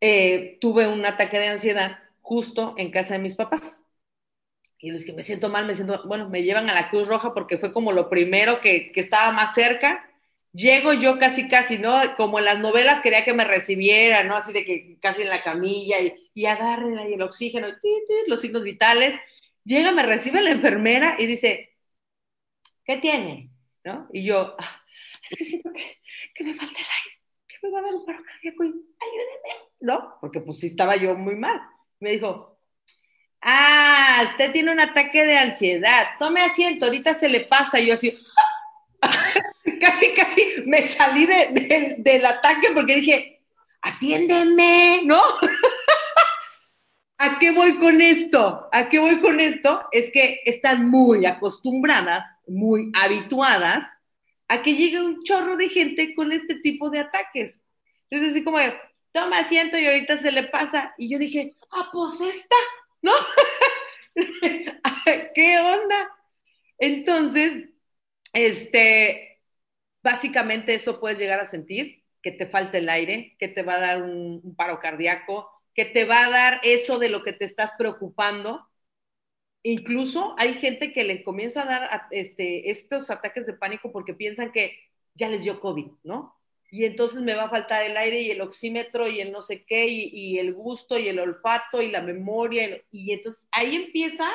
eh, 0.00 0.58
tuve 0.60 0.86
un 0.86 1.06
ataque 1.06 1.38
de 1.38 1.48
ansiedad 1.48 1.98
justo 2.20 2.74
en 2.76 2.90
casa 2.90 3.14
de 3.14 3.20
mis 3.20 3.34
papás. 3.34 3.80
Y 4.84 4.90
les 4.90 5.04
que 5.04 5.12
me 5.12 5.22
siento 5.22 5.48
mal, 5.48 5.66
me 5.66 5.74
siento, 5.74 6.02
bueno, 6.06 6.28
me 6.28 6.42
llevan 6.42 6.68
a 6.68 6.74
la 6.74 6.90
Cruz 6.90 7.08
Roja 7.08 7.32
porque 7.32 7.58
fue 7.58 7.72
como 7.72 7.92
lo 7.92 8.10
primero 8.10 8.60
que, 8.60 8.92
que 8.92 9.00
estaba 9.00 9.32
más 9.32 9.54
cerca 9.54 10.10
llego 10.54 10.92
yo 10.92 11.18
casi, 11.18 11.48
casi, 11.48 11.78
¿no? 11.78 12.00
Como 12.16 12.38
en 12.38 12.46
las 12.46 12.60
novelas 12.60 13.00
quería 13.00 13.24
que 13.24 13.34
me 13.34 13.44
recibiera, 13.44 14.22
¿no? 14.24 14.36
Así 14.36 14.52
de 14.52 14.64
que 14.64 14.98
casi 15.00 15.22
en 15.22 15.28
la 15.28 15.42
camilla 15.42 16.00
y, 16.00 16.30
y 16.32 16.46
agarren 16.46 16.96
ahí 16.96 17.14
el 17.14 17.22
oxígeno, 17.22 17.68
los 18.26 18.40
signos 18.40 18.62
vitales. 18.62 19.14
Llega, 19.64 19.92
me 19.92 20.04
recibe 20.04 20.40
la 20.40 20.50
enfermera 20.50 21.16
y 21.18 21.26
dice, 21.26 21.76
¿qué 22.84 22.98
tiene? 22.98 23.50
¿No? 23.84 24.08
Y 24.12 24.24
yo, 24.24 24.54
ah, 24.58 24.82
es 25.22 25.36
que 25.36 25.44
siento 25.44 25.72
que, 25.72 25.98
que, 26.34 26.44
me 26.44 26.54
falta 26.54 26.78
el 26.78 26.86
aire, 26.86 27.20
que 27.48 27.56
me 27.62 27.72
va 27.72 27.80
a 27.80 27.82
dar 27.82 27.94
un 27.94 28.06
paro 28.06 28.22
cardíaco 28.22 28.64
y 28.64 28.68
ayúdeme, 28.68 29.70
¿no? 29.80 30.16
Porque 30.20 30.40
pues 30.40 30.58
sí 30.58 30.68
estaba 30.68 30.96
yo 30.96 31.14
muy 31.14 31.36
mal. 31.36 31.60
Me 31.98 32.12
dijo, 32.12 32.53
ah, 33.44 34.24
usted 34.30 34.52
tiene 34.52 34.72
un 34.72 34.80
ataque 34.80 35.24
de 35.24 35.38
ansiedad, 35.38 36.08
tome 36.18 36.40
asiento, 36.40 36.86
ahorita 36.86 37.14
se 37.14 37.28
le 37.28 37.40
pasa. 37.40 37.78
Yo 37.78 37.94
así, 37.94 38.18
casi, 39.80 40.14
casi 40.14 40.54
me 40.66 40.86
salí 40.86 41.26
de, 41.26 41.48
de, 41.52 41.94
del 41.98 42.26
ataque 42.26 42.68
porque 42.74 42.96
dije, 42.96 43.42
atiéndeme, 43.82 45.02
¿no? 45.04 45.22
¿A 47.18 47.38
qué 47.38 47.52
voy 47.52 47.78
con 47.78 48.00
esto? 48.00 48.68
¿A 48.72 48.88
qué 48.88 48.98
voy 48.98 49.20
con 49.20 49.38
esto? 49.38 49.86
Es 49.92 50.10
que 50.10 50.40
están 50.44 50.90
muy 50.90 51.24
acostumbradas, 51.26 52.24
muy 52.46 52.90
habituadas 52.94 53.84
a 54.48 54.62
que 54.62 54.74
llegue 54.74 55.00
un 55.00 55.22
chorro 55.22 55.56
de 55.56 55.68
gente 55.68 56.14
con 56.14 56.32
este 56.32 56.56
tipo 56.56 56.90
de 56.90 57.00
ataques. 57.00 57.62
Es 58.10 58.22
así 58.22 58.44
como, 58.44 58.58
toma 59.12 59.38
asiento 59.38 59.78
y 59.78 59.86
ahorita 59.86 60.18
se 60.18 60.32
le 60.32 60.44
pasa. 60.44 60.94
Y 60.98 61.08
yo 61.08 61.18
dije, 61.18 61.54
ah, 61.70 61.88
pues 61.92 62.20
esta, 62.20 62.56
¿no? 63.04 63.12
¿Qué 65.34 65.58
onda? 65.58 66.10
Entonces, 66.78 67.68
este, 68.32 69.42
básicamente 70.02 70.74
eso 70.74 71.00
puedes 71.00 71.18
llegar 71.18 71.38
a 71.40 71.48
sentir, 71.48 72.02
que 72.22 72.32
te 72.32 72.46
falta 72.46 72.78
el 72.78 72.88
aire, 72.88 73.36
que 73.38 73.48
te 73.48 73.62
va 73.62 73.74
a 73.74 73.80
dar 73.80 74.02
un, 74.02 74.54
paro 74.56 74.78
cardíaco, 74.78 75.50
que 75.74 75.84
te 75.84 76.06
va 76.06 76.24
a 76.26 76.30
dar 76.30 76.60
eso 76.62 76.98
de 76.98 77.10
lo 77.10 77.22
que 77.22 77.34
te 77.34 77.44
estás 77.44 77.72
preocupando. 77.76 78.66
Incluso 79.62 80.34
hay 80.38 80.54
gente 80.54 80.92
que 80.92 81.04
le 81.04 81.22
comienza 81.24 81.62
a 81.62 81.66
dar 81.66 82.08
este, 82.10 82.70
estos 82.70 83.10
ataques 83.10 83.46
de 83.46 83.54
pánico 83.54 83.92
porque 83.92 84.14
piensan 84.14 84.52
que 84.52 84.78
ya 85.14 85.28
les 85.28 85.44
dio 85.44 85.60
COVID, 85.60 85.90
¿no? 86.04 86.34
Y 86.74 86.86
entonces 86.86 87.22
me 87.22 87.36
va 87.36 87.44
a 87.44 87.50
faltar 87.50 87.84
el 87.84 87.96
aire 87.96 88.20
y 88.20 88.32
el 88.32 88.40
oxímetro 88.40 89.06
y 89.06 89.20
el 89.20 89.30
no 89.30 89.42
sé 89.42 89.64
qué, 89.64 89.86
y, 89.86 90.40
el 90.40 90.52
gusto 90.52 90.98
y 90.98 91.06
el 91.06 91.20
olfato 91.20 91.80
y 91.80 91.88
la 91.88 92.02
memoria. 92.02 92.66
Y, 92.66 92.82
y 92.90 93.12
entonces 93.12 93.46
ahí 93.52 93.76
empieza 93.76 94.28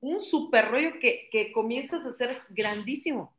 un 0.00 0.20
super 0.20 0.68
rollo 0.68 0.98
que, 1.00 1.28
que 1.30 1.52
comienzas 1.52 2.04
a 2.04 2.12
ser 2.12 2.42
grandísimo. 2.48 3.36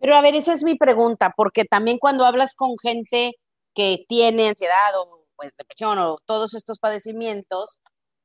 Pero 0.00 0.16
a 0.16 0.22
ver, 0.22 0.34
esa 0.34 0.52
es 0.54 0.64
mi 0.64 0.74
pregunta, 0.74 1.32
porque 1.36 1.64
también 1.64 1.98
cuando 1.98 2.24
hablas 2.24 2.56
con 2.56 2.76
gente 2.82 3.36
que 3.76 4.06
tiene 4.08 4.48
ansiedad 4.48 4.98
o 4.98 5.24
pues 5.36 5.52
depresión 5.56 6.00
o 6.00 6.18
todos 6.26 6.54
estos 6.54 6.80
padecimientos, 6.80 7.78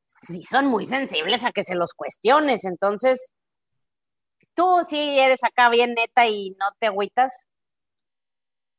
sí 0.05 0.41
son 0.41 0.65
muy 0.65 0.85
sensibles 0.85 1.43
a 1.43 1.51
que 1.51 1.63
se 1.63 1.75
los 1.75 1.93
cuestiones. 1.93 2.65
Entonces, 2.65 3.31
tú 4.55 4.65
sí 4.89 5.19
eres 5.19 5.43
acá 5.43 5.69
bien 5.69 5.93
neta 5.93 6.25
y 6.25 6.55
no 6.59 6.65
te 6.79 6.87
agüitas, 6.87 7.47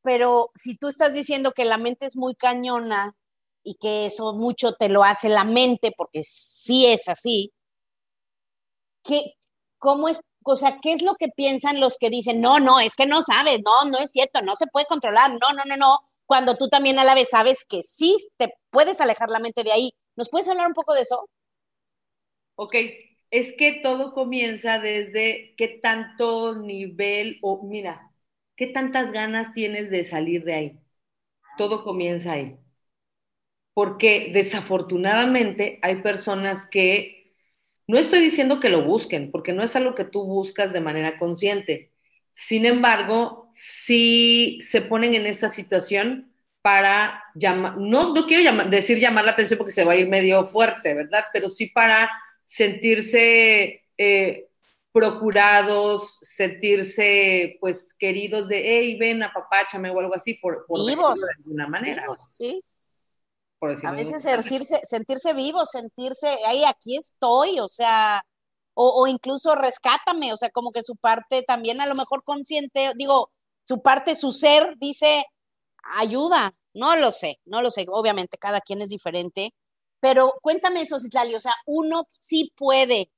pero 0.09 0.50
si 0.54 0.74
tú 0.74 0.88
estás 0.88 1.12
diciendo 1.12 1.52
que 1.52 1.66
la 1.66 1.76
mente 1.76 2.06
es 2.06 2.16
muy 2.16 2.34
cañona 2.34 3.14
y 3.62 3.74
que 3.74 4.06
eso 4.06 4.32
mucho 4.32 4.72
te 4.72 4.88
lo 4.88 5.04
hace 5.04 5.28
la 5.28 5.44
mente, 5.44 5.92
porque 5.94 6.22
sí 6.22 6.86
es 6.86 7.11
así, 7.11 7.52
¿qué, 9.04 9.34
¿cómo 9.76 10.09
es? 10.09 10.22
O 10.44 10.56
sea, 10.56 10.78
¿qué 10.80 10.94
es 10.94 11.02
lo 11.02 11.14
que 11.16 11.28
piensan 11.28 11.78
los 11.78 11.98
que 11.98 12.09
dicen, 12.09 12.40
no, 12.40 12.59
no, 12.59 12.80
es 12.80 12.96
que 12.96 13.04
no 13.04 13.20
sabes, 13.20 13.61
no, 13.62 13.84
no 13.90 13.98
es 13.98 14.11
cierto, 14.11 14.40
no 14.40 14.56
se 14.56 14.66
puede 14.68 14.86
controlar, 14.86 15.30
no, 15.32 15.52
no, 15.54 15.64
no, 15.66 15.76
no, 15.76 15.98
cuando 16.24 16.56
tú 16.56 16.70
también 16.70 16.98
a 16.98 17.04
la 17.04 17.14
vez 17.14 17.28
sabes 17.30 17.66
que 17.68 17.82
sí 17.82 18.16
te 18.38 18.54
puedes 18.70 19.02
alejar 19.02 19.28
la 19.28 19.40
mente 19.40 19.62
de 19.62 19.72
ahí. 19.72 19.92
¿Nos 20.16 20.30
puedes 20.30 20.48
hablar 20.48 20.68
un 20.68 20.74
poco 20.74 20.94
de 20.94 21.02
eso? 21.02 21.28
Ok, 22.54 22.76
es 23.30 23.52
que 23.59 23.80
todo 23.82 24.14
comienza 24.14 24.78
desde 24.78 25.54
qué 25.59 25.68
tanto 25.68 26.54
nivel, 26.54 27.38
o 27.42 27.62
mira, 27.62 28.11
qué 28.59 28.66
tantas 28.66 29.12
ganas 29.12 29.54
tienes 29.54 29.88
de 29.88 30.04
salir 30.04 30.44
de 30.44 30.54
ahí. 30.54 30.80
Todo 31.56 31.84
comienza 31.84 32.32
ahí. 32.32 32.59
Porque 33.72 34.32
desafortunadamente 34.34 35.78
hay 35.80 36.02
personas 36.02 36.66
que 36.66 37.34
no 37.86 37.96
estoy 37.96 38.20
diciendo 38.20 38.59
que 38.61 38.68
lo 38.68 38.82
busquen, 38.82 39.30
porque 39.30 39.52
no 39.52 39.62
es 39.62 39.76
algo 39.76 39.94
que 39.94 40.04
tú 40.04 40.24
buscas 40.24 40.72
de 40.72 40.80
manera 40.80 41.16
consciente. 41.16 41.92
Sin 42.30 42.66
embargo, 42.66 43.48
sí 43.54 44.59
se 44.61 44.82
ponen 44.82 45.14
en 45.14 45.26
esa 45.26 45.48
situación 45.48 46.32
para 46.61 47.22
llamar, 47.36 47.78
no, 47.78 48.12
quiero 48.26 48.64
decir 48.64 48.98
llamar 48.98 49.24
la 49.24 49.30
atención 49.30 49.56
porque 49.56 49.72
se 49.72 49.84
va 49.84 49.92
a 49.92 49.96
ir 49.96 50.09
medio 50.09 50.48
fuerte, 50.48 50.94
¿verdad? 50.94 51.24
Pero 51.32 51.48
sí 51.48 51.68
para 51.68 52.11
sentirse 52.44 53.84
eh, 53.96 54.47
procurados, 54.93 56.18
sentirse 56.22 57.57
pues 57.61 57.95
queridos 57.95 58.49
de, 58.49 58.62
hey, 58.64 58.99
ven, 58.99 59.22
apapáchame 59.22 59.91
o 59.91 59.99
algo 60.01 60.14
así, 60.14 60.34
por, 60.34 60.64
por 60.66 60.78
Vivos. 60.86 61.14
decirlo 61.14 61.26
de 61.26 61.34
alguna 61.39 61.68
manera. 61.68 62.03
Vivos, 62.03 62.28
sí. 62.32 62.64
Por 63.59 63.74
A 63.84 63.91
veces 63.91 64.22
sentirse, 64.22 64.80
sentirse 64.84 65.34
vivo, 65.34 65.66
sentirse, 65.66 66.39
ay, 66.47 66.64
aquí 66.64 66.97
estoy, 66.97 67.59
o 67.59 67.66
sea, 67.66 68.22
o, 68.74 69.03
o 69.03 69.07
incluso 69.09 69.57
rescátame, 69.57 70.32
o 70.32 70.36
sea, 70.36 70.51
como 70.51 70.70
que 70.70 70.84
su 70.84 70.95
parte 70.95 71.43
también 71.43 71.80
a 71.80 71.86
lo 71.86 71.97
mejor 71.97 72.22
consciente, 72.22 72.93
digo, 72.97 73.32
su 73.64 73.82
parte, 73.82 74.14
su 74.14 74.30
ser 74.30 74.74
dice, 74.78 75.24
ayuda, 75.82 76.55
no 76.72 76.95
lo 76.97 77.11
sé, 77.11 77.41
no 77.45 77.61
lo 77.61 77.70
sé, 77.72 77.84
obviamente 77.89 78.39
cada 78.39 78.61
quien 78.61 78.80
es 78.80 78.91
diferente, 78.91 79.53
pero 79.99 80.34
cuéntame 80.41 80.82
eso, 80.82 81.01
Citlali, 81.01 81.34
o 81.34 81.41
sea, 81.41 81.55
uno 81.66 82.09
sí 82.18 82.53
puede 82.57 83.11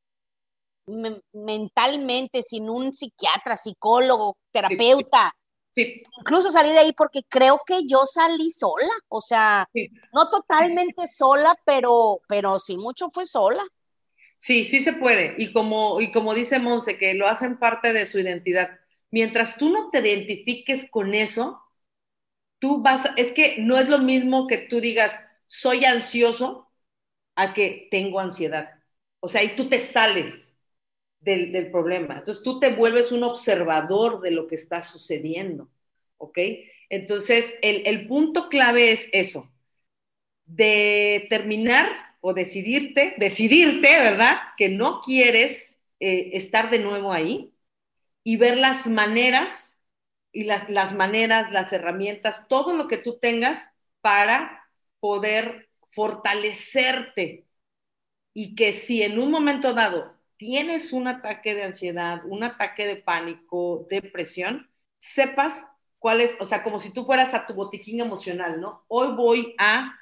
me- 0.91 1.21
mentalmente, 1.33 2.43
sin 2.43 2.69
un 2.71 2.93
psiquiatra, 2.93 3.57
psicólogo, 3.57 4.37
terapeuta, 4.53 5.33
Sí. 5.75 6.03
Incluso 6.19 6.51
salí 6.51 6.71
de 6.71 6.79
ahí 6.81 6.93
porque 6.93 7.23
creo 7.29 7.61
que 7.67 7.87
yo 7.87 8.05
salí 8.07 8.51
sola, 8.51 8.89
o 9.09 9.21
sea, 9.21 9.69
Sí. 9.73 9.91
no 10.13 10.29
totalmente 10.29 11.07
sola, 11.09 11.55
pero, 11.65 12.21
pero 12.29 12.59
sí 12.59 12.77
mucho 12.77 13.11
fue 13.11 13.25
sola. 13.27 13.63
Sí, 14.39 14.65
sí 14.65 14.81
se 14.83 14.95
puede. 14.95 15.35
Y 15.39 15.53
como, 15.53 16.01
y 16.01 16.13
como 16.13 16.35
dice 16.35 16.59
Monse, 16.59 16.99
que 16.99 17.15
lo 17.15 17.29
hacen 17.29 17.59
parte 17.59 17.93
de 17.93 18.07
su 18.07 18.19
identidad. 18.19 18.81
Mientras 19.11 19.57
tú 19.57 19.71
no 19.71 19.91
te 19.91 20.01
identifiques 20.01 20.91
con 20.91 21.15
eso, 21.15 21.63
tú 22.59 22.83
vas, 22.83 23.09
es 23.17 23.33
que 23.33 23.57
no 23.61 23.79
es 23.79 23.89
lo 23.89 23.99
mismo 23.99 24.47
que 24.47 24.59
tú 24.59 24.81
digas, 24.81 25.21
soy 25.47 25.85
ansioso, 25.85 26.71
a 27.37 27.55
que 27.55 27.89
tengo 27.91 28.21
ansiedad. 28.21 28.83
O 29.21 29.29
sea, 29.29 29.43
ahí 29.43 29.57
tú 29.57 29.69
te 29.69 29.81
sales 29.81 30.50
del, 31.21 31.53
del 31.53 31.71
problema. 31.71 32.19
Entonces 32.19 32.43
tú 32.43 32.61
te 32.61 32.71
vuelves 32.71 33.13
un 33.13 33.25
observador 33.25 34.21
de 34.21 34.31
lo 34.33 34.47
que 34.47 34.57
está 34.57 34.83
sucediendo. 34.83 35.69
¿Ok? 36.19 36.39
Entonces, 36.91 37.57
el, 37.63 37.87
el 37.87 38.07
punto 38.07 38.49
clave 38.49 38.93
es 38.93 39.09
eso, 39.13 39.49
determinar 40.45 41.89
o 42.21 42.35
decidirte, 42.35 43.15
decidirte, 43.17 43.89
¿verdad? 43.89 44.37
Que 44.57 44.69
no 44.69 45.01
quieres 45.01 45.79
eh, 46.01 46.31
estar 46.35 46.71
de 46.71 46.81
nuevo 46.81 47.13
ahí 47.13 47.55
y 48.25 48.37
ver 48.37 48.57
las 48.57 48.89
maneras 48.89 49.79
y 50.33 50.45
las, 50.45 50.69
las 50.69 50.95
maneras, 50.95 51.53
las 51.53 51.73
herramientas, 51.73 52.47
todo 52.49 52.75
lo 52.77 52.89
que 52.89 52.99
tú 52.99 53.19
tengas 53.19 53.73
para 54.01 54.69
poder 55.01 55.71
fortalecerte 55.93 57.47
y 58.35 58.55
que 58.55 58.73
si 58.73 59.03
en 59.03 59.19
un 59.19 59.31
momento 59.31 59.73
dado 59.75 60.20
tienes 60.41 60.95
un 60.95 61.07
ataque 61.07 61.55
de 61.55 61.65
ansiedad, 61.65 62.23
un 62.25 62.43
ataque 62.43 62.87
de 62.87 62.97
pánico, 62.97 63.87
depresión, 63.91 64.71
sepas 64.99 65.67
cuál 65.99 66.23
es, 66.23 66.39
o 66.41 66.47
sea, 66.47 66.63
como 66.63 66.79
si 66.79 66.95
tú 66.95 67.05
fueras 67.05 67.35
a 67.35 67.47
tu 67.47 67.53
botiquín 67.53 68.01
emocional, 68.01 68.59
¿no? 68.59 68.83
Hoy 68.89 69.15
voy 69.15 69.55
a 69.59 69.95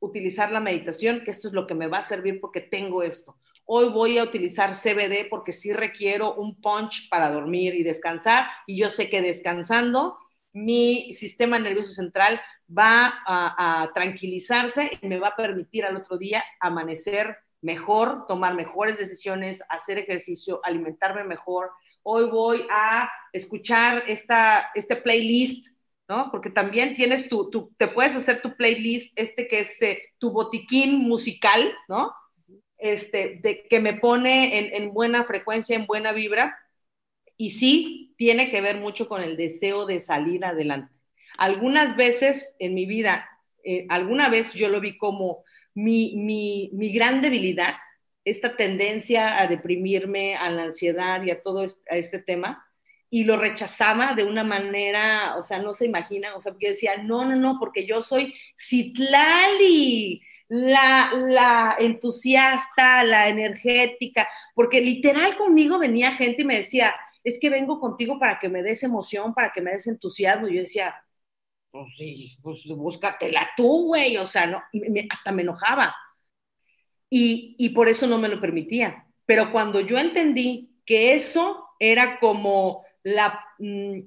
utilizar 0.00 0.50
la 0.50 0.58
meditación, 0.58 1.22
que 1.24 1.30
esto 1.30 1.46
es 1.46 1.54
lo 1.54 1.68
que 1.68 1.76
me 1.76 1.86
va 1.86 1.98
a 1.98 2.02
servir 2.02 2.40
porque 2.40 2.60
tengo 2.60 3.04
esto. 3.04 3.38
Hoy 3.64 3.88
voy 3.90 4.18
a 4.18 4.24
utilizar 4.24 4.74
CBD 4.74 5.28
porque 5.30 5.52
sí 5.52 5.72
requiero 5.72 6.34
un 6.34 6.60
punch 6.60 7.08
para 7.08 7.30
dormir 7.30 7.76
y 7.76 7.84
descansar 7.84 8.48
y 8.66 8.76
yo 8.76 8.90
sé 8.90 9.08
que 9.08 9.22
descansando 9.22 10.18
mi 10.52 11.14
sistema 11.14 11.60
nervioso 11.60 11.92
central 11.92 12.40
va 12.68 13.14
a, 13.24 13.82
a, 13.82 13.92
tranquilizarse 13.92 14.98
y 15.00 15.06
me 15.06 15.20
va 15.20 15.28
a 15.28 15.36
permitir 15.36 15.84
al 15.84 15.96
otro 15.96 16.18
día 16.18 16.42
amanecer 16.58 17.36
mejor, 17.62 18.26
tomar 18.26 18.54
mejores 18.54 18.98
decisiones, 18.98 19.62
hacer 19.68 19.98
ejercicio, 19.98 20.60
alimentarme 20.64 21.24
mejor. 21.24 21.70
Hoy 22.02 22.28
voy 22.28 22.66
a 22.70 23.10
escuchar 23.32 24.04
esta, 24.08 24.70
este 24.74 24.96
playlist, 24.96 25.68
¿no? 26.08 26.30
Porque 26.30 26.50
también 26.50 26.94
tienes 26.94 27.28
tu, 27.28 27.48
tu 27.48 27.72
te 27.76 27.88
puedes 27.88 28.14
hacer 28.14 28.42
tu 28.42 28.56
playlist, 28.56 29.18
este 29.18 29.46
que 29.48 29.60
es 29.60 29.80
eh, 29.80 30.02
tu 30.18 30.32
botiquín 30.32 30.98
musical, 30.98 31.72
¿no? 31.88 32.12
Este, 32.76 33.38
de, 33.42 33.66
que 33.70 33.78
me 33.78 33.94
pone 33.94 34.58
en, 34.58 34.82
en 34.82 34.92
buena 34.92 35.24
frecuencia, 35.24 35.76
en 35.76 35.86
buena 35.86 36.12
vibra. 36.12 36.58
Y 37.36 37.50
sí, 37.50 38.14
tiene 38.18 38.50
que 38.50 38.60
ver 38.60 38.76
mucho 38.78 39.08
con 39.08 39.22
el 39.22 39.36
deseo 39.36 39.86
de 39.86 40.00
salir 40.00 40.44
adelante. 40.44 40.92
Algunas 41.38 41.96
veces 41.96 42.56
en 42.58 42.74
mi 42.74 42.86
vida, 42.86 43.28
eh, 43.64 43.86
alguna 43.88 44.28
vez 44.28 44.52
yo 44.52 44.68
lo 44.68 44.80
vi 44.80 44.98
como 44.98 45.44
mi, 45.74 46.70
mi, 46.72 46.92
gran 46.92 47.20
debilidad, 47.20 47.74
esta 48.24 48.56
tendencia 48.56 49.40
a 49.40 49.46
deprimirme, 49.46 50.36
a 50.36 50.50
la 50.50 50.64
ansiedad 50.64 51.22
y 51.24 51.30
a 51.30 51.42
todo 51.42 51.64
este, 51.64 51.82
a 51.90 51.96
este 51.96 52.18
tema, 52.18 52.64
y 53.10 53.24
lo 53.24 53.36
rechazaba 53.36 54.14
de 54.14 54.24
una 54.24 54.44
manera, 54.44 55.36
o 55.38 55.44
sea, 55.44 55.58
no 55.58 55.74
se 55.74 55.84
imagina, 55.84 56.34
o 56.34 56.40
sea, 56.40 56.52
porque 56.52 56.66
yo 56.66 56.72
decía, 56.72 56.96
no, 56.96 57.24
no, 57.24 57.36
no, 57.36 57.58
porque 57.58 57.86
yo 57.86 58.02
soy 58.02 58.34
Citlali, 58.58 60.22
la, 60.48 61.10
la 61.28 61.76
entusiasta, 61.78 63.04
la 63.04 63.28
energética, 63.28 64.28
porque 64.54 64.80
literal 64.80 65.36
conmigo 65.36 65.78
venía 65.78 66.12
gente 66.12 66.42
y 66.42 66.44
me 66.44 66.58
decía, 66.58 66.94
es 67.24 67.38
que 67.38 67.50
vengo 67.50 67.80
contigo 67.80 68.18
para 68.18 68.38
que 68.38 68.48
me 68.48 68.62
des 68.62 68.82
emoción, 68.82 69.34
para 69.34 69.52
que 69.52 69.60
me 69.60 69.72
des 69.72 69.86
entusiasmo. 69.86 70.48
Y 70.48 70.56
yo 70.56 70.62
decía, 70.62 70.94
pues 71.72 71.86
sí, 71.96 72.36
pues 72.42 72.64
búscatela 72.66 73.50
tú, 73.56 73.86
güey, 73.86 74.18
o 74.18 74.26
sea, 74.26 74.46
no, 74.46 74.62
me, 74.72 75.06
hasta 75.10 75.32
me 75.32 75.42
enojaba. 75.42 75.96
Y, 77.08 77.56
y 77.58 77.70
por 77.70 77.88
eso 77.88 78.06
no 78.06 78.18
me 78.18 78.28
lo 78.28 78.40
permitía. 78.40 79.06
Pero 79.24 79.50
cuando 79.50 79.80
yo 79.80 79.98
entendí 79.98 80.76
que 80.84 81.14
eso 81.14 81.66
era 81.78 82.20
como 82.20 82.84
la, 83.02 83.42
mm, 83.58 84.00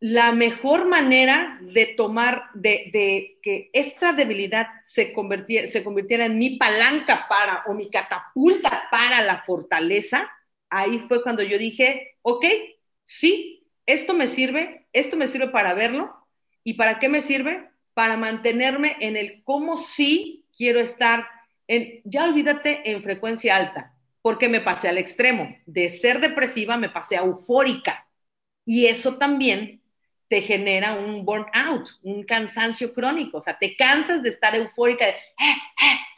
la 0.00 0.32
mejor 0.32 0.86
manera 0.86 1.60
de 1.62 1.86
tomar, 1.86 2.46
de, 2.54 2.90
de, 2.92 3.38
que 3.40 3.70
esa 3.72 4.12
debilidad 4.12 4.66
se 4.84 5.12
convirtiera, 5.12 5.68
se 5.68 5.84
convirtiera 5.84 6.26
en 6.26 6.38
mi 6.38 6.56
palanca 6.56 7.26
para, 7.28 7.62
o 7.66 7.74
mi 7.74 7.88
catapulta 7.88 8.88
para 8.90 9.22
la 9.22 9.44
fortaleza, 9.44 10.28
ahí 10.70 11.04
fue 11.06 11.22
cuando 11.22 11.44
yo 11.44 11.56
dije, 11.56 12.16
ok, 12.22 12.44
sí, 13.04 13.66
esto 13.86 14.12
me 14.12 14.26
sirve, 14.26 14.88
esto 14.92 15.16
me 15.16 15.28
sirve 15.28 15.48
para 15.48 15.74
verlo, 15.74 16.27
¿y 16.64 16.74
para 16.74 16.98
qué 16.98 17.08
me 17.08 17.22
sirve? 17.22 17.70
Para 17.94 18.16
mantenerme 18.16 18.96
en 19.00 19.16
el 19.16 19.42
cómo 19.44 19.78
sí 19.78 20.44
quiero 20.56 20.80
estar, 20.80 21.26
en, 21.66 22.00
ya 22.04 22.24
olvídate, 22.24 22.90
en 22.90 23.02
frecuencia 23.02 23.56
alta, 23.56 23.94
porque 24.22 24.48
me 24.48 24.60
pasé 24.60 24.88
al 24.88 24.98
extremo, 24.98 25.56
de 25.66 25.88
ser 25.88 26.20
depresiva 26.20 26.76
me 26.76 26.88
pasé 26.88 27.16
a 27.16 27.22
eufórica, 27.22 28.06
y 28.64 28.86
eso 28.86 29.16
también 29.16 29.80
te 30.28 30.42
genera 30.42 30.94
un 30.94 31.24
burnout, 31.24 31.88
un 32.02 32.22
cansancio 32.24 32.92
crónico, 32.92 33.38
o 33.38 33.40
sea, 33.40 33.58
te 33.58 33.76
cansas 33.76 34.22
de 34.22 34.28
estar 34.28 34.54
eufórica, 34.54 35.06
de, 35.06 35.12
eh, 35.12 35.56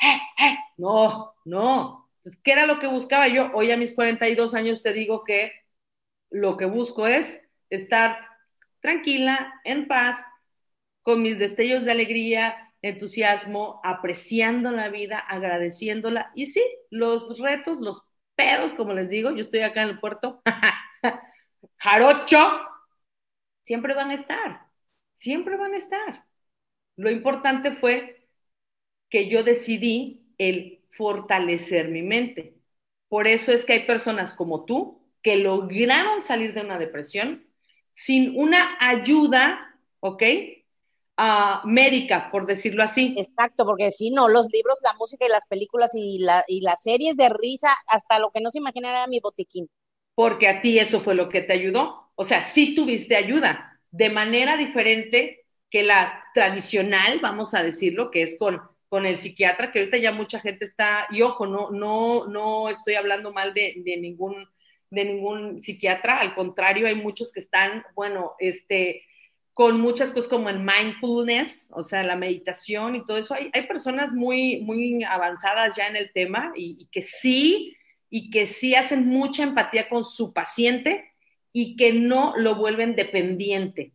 eh, 0.03 0.47
eh, 0.47 0.59
no, 0.76 1.34
no, 1.45 2.01
entonces, 2.20 2.41
¿qué 2.43 2.53
era 2.53 2.66
lo 2.66 2.78
que 2.78 2.86
buscaba 2.86 3.28
yo? 3.28 3.51
Hoy 3.55 3.70
a 3.70 3.78
mis 3.78 3.95
42 3.95 4.55
años 4.55 4.82
te 4.82 4.93
digo 4.93 5.24
que 5.24 5.53
lo 6.30 6.57
que 6.57 6.66
busco 6.66 7.07
es 7.07 7.41
estar 7.70 8.18
tranquila, 8.80 9.55
en 9.64 9.88
paz, 9.88 10.22
con 11.03 11.22
mis 11.22 11.38
destellos 11.38 11.84
de 11.84 11.92
alegría, 11.92 12.72
entusiasmo, 12.82 13.80
apreciando 13.84 14.70
la 14.70 14.88
vida, 14.88 15.18
agradeciéndola. 15.18 16.32
Y 16.34 16.46
sí, 16.46 16.62
los 16.90 17.38
retos, 17.38 17.80
los 17.80 18.03
pedos, 18.34 18.72
como 18.74 18.92
les 18.94 19.09
digo, 19.09 19.30
yo 19.30 19.42
estoy 19.42 19.61
acá 19.61 19.82
en 19.82 19.90
el 19.90 20.01
puerto, 20.01 20.42
jarocho, 21.76 22.61
siempre 23.62 23.94
van 23.94 24.11
a 24.11 24.14
estar, 24.14 24.66
siempre 25.12 25.57
van 25.57 25.74
a 25.74 25.76
estar. 25.76 26.24
Lo 26.96 27.11
importante 27.11 27.72
fue 27.72 28.28
que 29.09 29.28
yo 29.28 29.42
decidí 29.42 30.34
el 30.38 30.84
fortalecer 30.92 31.88
mi 31.88 32.03
mente. 32.03 32.57
Por 33.09 33.26
eso 33.26 33.53
es 33.53 33.64
que 33.64 33.74
hay 33.74 33.86
personas 33.86 34.34
como 34.34 34.64
tú 34.64 35.03
que 35.22 35.36
lograron 35.36 36.22
salir 36.22 36.55
de 36.55 36.62
una 36.62 36.78
depresión 36.78 37.46
sin 37.92 38.38
una 38.38 38.76
ayuda, 38.80 39.76
¿ok? 40.01 40.22
Uh, 41.22 41.66
médica, 41.66 42.30
por 42.30 42.46
decirlo 42.46 42.82
así. 42.82 43.14
Exacto, 43.18 43.66
porque 43.66 43.90
si 43.90 44.10
no, 44.10 44.28
los 44.28 44.46
libros, 44.50 44.78
la 44.82 44.94
música 44.94 45.26
y 45.26 45.28
las 45.28 45.44
películas 45.46 45.90
y, 45.94 46.18
la, 46.18 46.44
y 46.48 46.62
las 46.62 46.82
series 46.82 47.14
de 47.16 47.28
risa, 47.28 47.68
hasta 47.88 48.18
lo 48.18 48.30
que 48.30 48.40
no 48.40 48.50
se 48.50 48.56
imaginara 48.56 49.00
era 49.00 49.06
mi 49.06 49.20
botiquín. 49.20 49.68
Porque 50.14 50.48
a 50.48 50.62
ti 50.62 50.78
eso 50.78 51.00
fue 51.00 51.14
lo 51.14 51.28
que 51.28 51.42
te 51.42 51.52
ayudó. 51.52 52.10
O 52.14 52.24
sea, 52.24 52.40
sí 52.42 52.74
tuviste 52.74 53.16
ayuda, 53.16 53.78
de 53.90 54.08
manera 54.08 54.56
diferente 54.56 55.44
que 55.68 55.82
la 55.82 56.24
tradicional, 56.32 57.18
vamos 57.20 57.52
a 57.52 57.62
decirlo, 57.62 58.10
que 58.10 58.22
es 58.22 58.36
con 58.38 58.62
con 58.90 59.06
el 59.06 59.18
psiquiatra, 59.18 59.70
que 59.70 59.78
ahorita 59.78 59.98
ya 59.98 60.10
mucha 60.10 60.40
gente 60.40 60.64
está, 60.64 61.06
y 61.10 61.22
ojo, 61.22 61.46
no, 61.46 61.70
no, 61.70 62.26
no 62.26 62.68
estoy 62.68 62.94
hablando 62.96 63.32
mal 63.32 63.54
de, 63.54 63.74
de, 63.84 63.96
ningún, 63.96 64.48
de 64.90 65.04
ningún 65.04 65.60
psiquiatra, 65.60 66.18
al 66.18 66.34
contrario, 66.34 66.88
hay 66.88 66.96
muchos 66.96 67.32
que 67.32 67.38
están, 67.38 67.84
bueno, 67.94 68.32
este, 68.40 69.04
con 69.61 69.78
muchas 69.78 70.11
cosas 70.12 70.30
como 70.30 70.48
el 70.48 70.58
mindfulness, 70.58 71.68
o 71.72 71.84
sea, 71.84 72.02
la 72.02 72.16
meditación 72.16 72.96
y 72.96 73.04
todo 73.04 73.18
eso. 73.18 73.34
Hay, 73.34 73.50
hay 73.52 73.66
personas 73.66 74.11
muy, 74.11 74.62
muy 74.62 75.04
avanzadas 75.04 75.76
ya 75.76 75.86
en 75.86 75.96
el 75.96 76.11
tema 76.14 76.50
y, 76.56 76.88
que 76.90 77.02
sí, 77.02 77.76
y 78.08 78.30
que 78.30 78.46
sí 78.46 78.74
hacen 78.74 79.06
mucha 79.06 79.42
empatía 79.42 79.90
con 79.90 80.02
su 80.02 80.32
paciente 80.32 81.12
y 81.52 81.76
que 81.76 81.92
no 81.92 82.32
lo 82.38 82.54
vuelven 82.54 82.96
dependiente. 82.96 83.92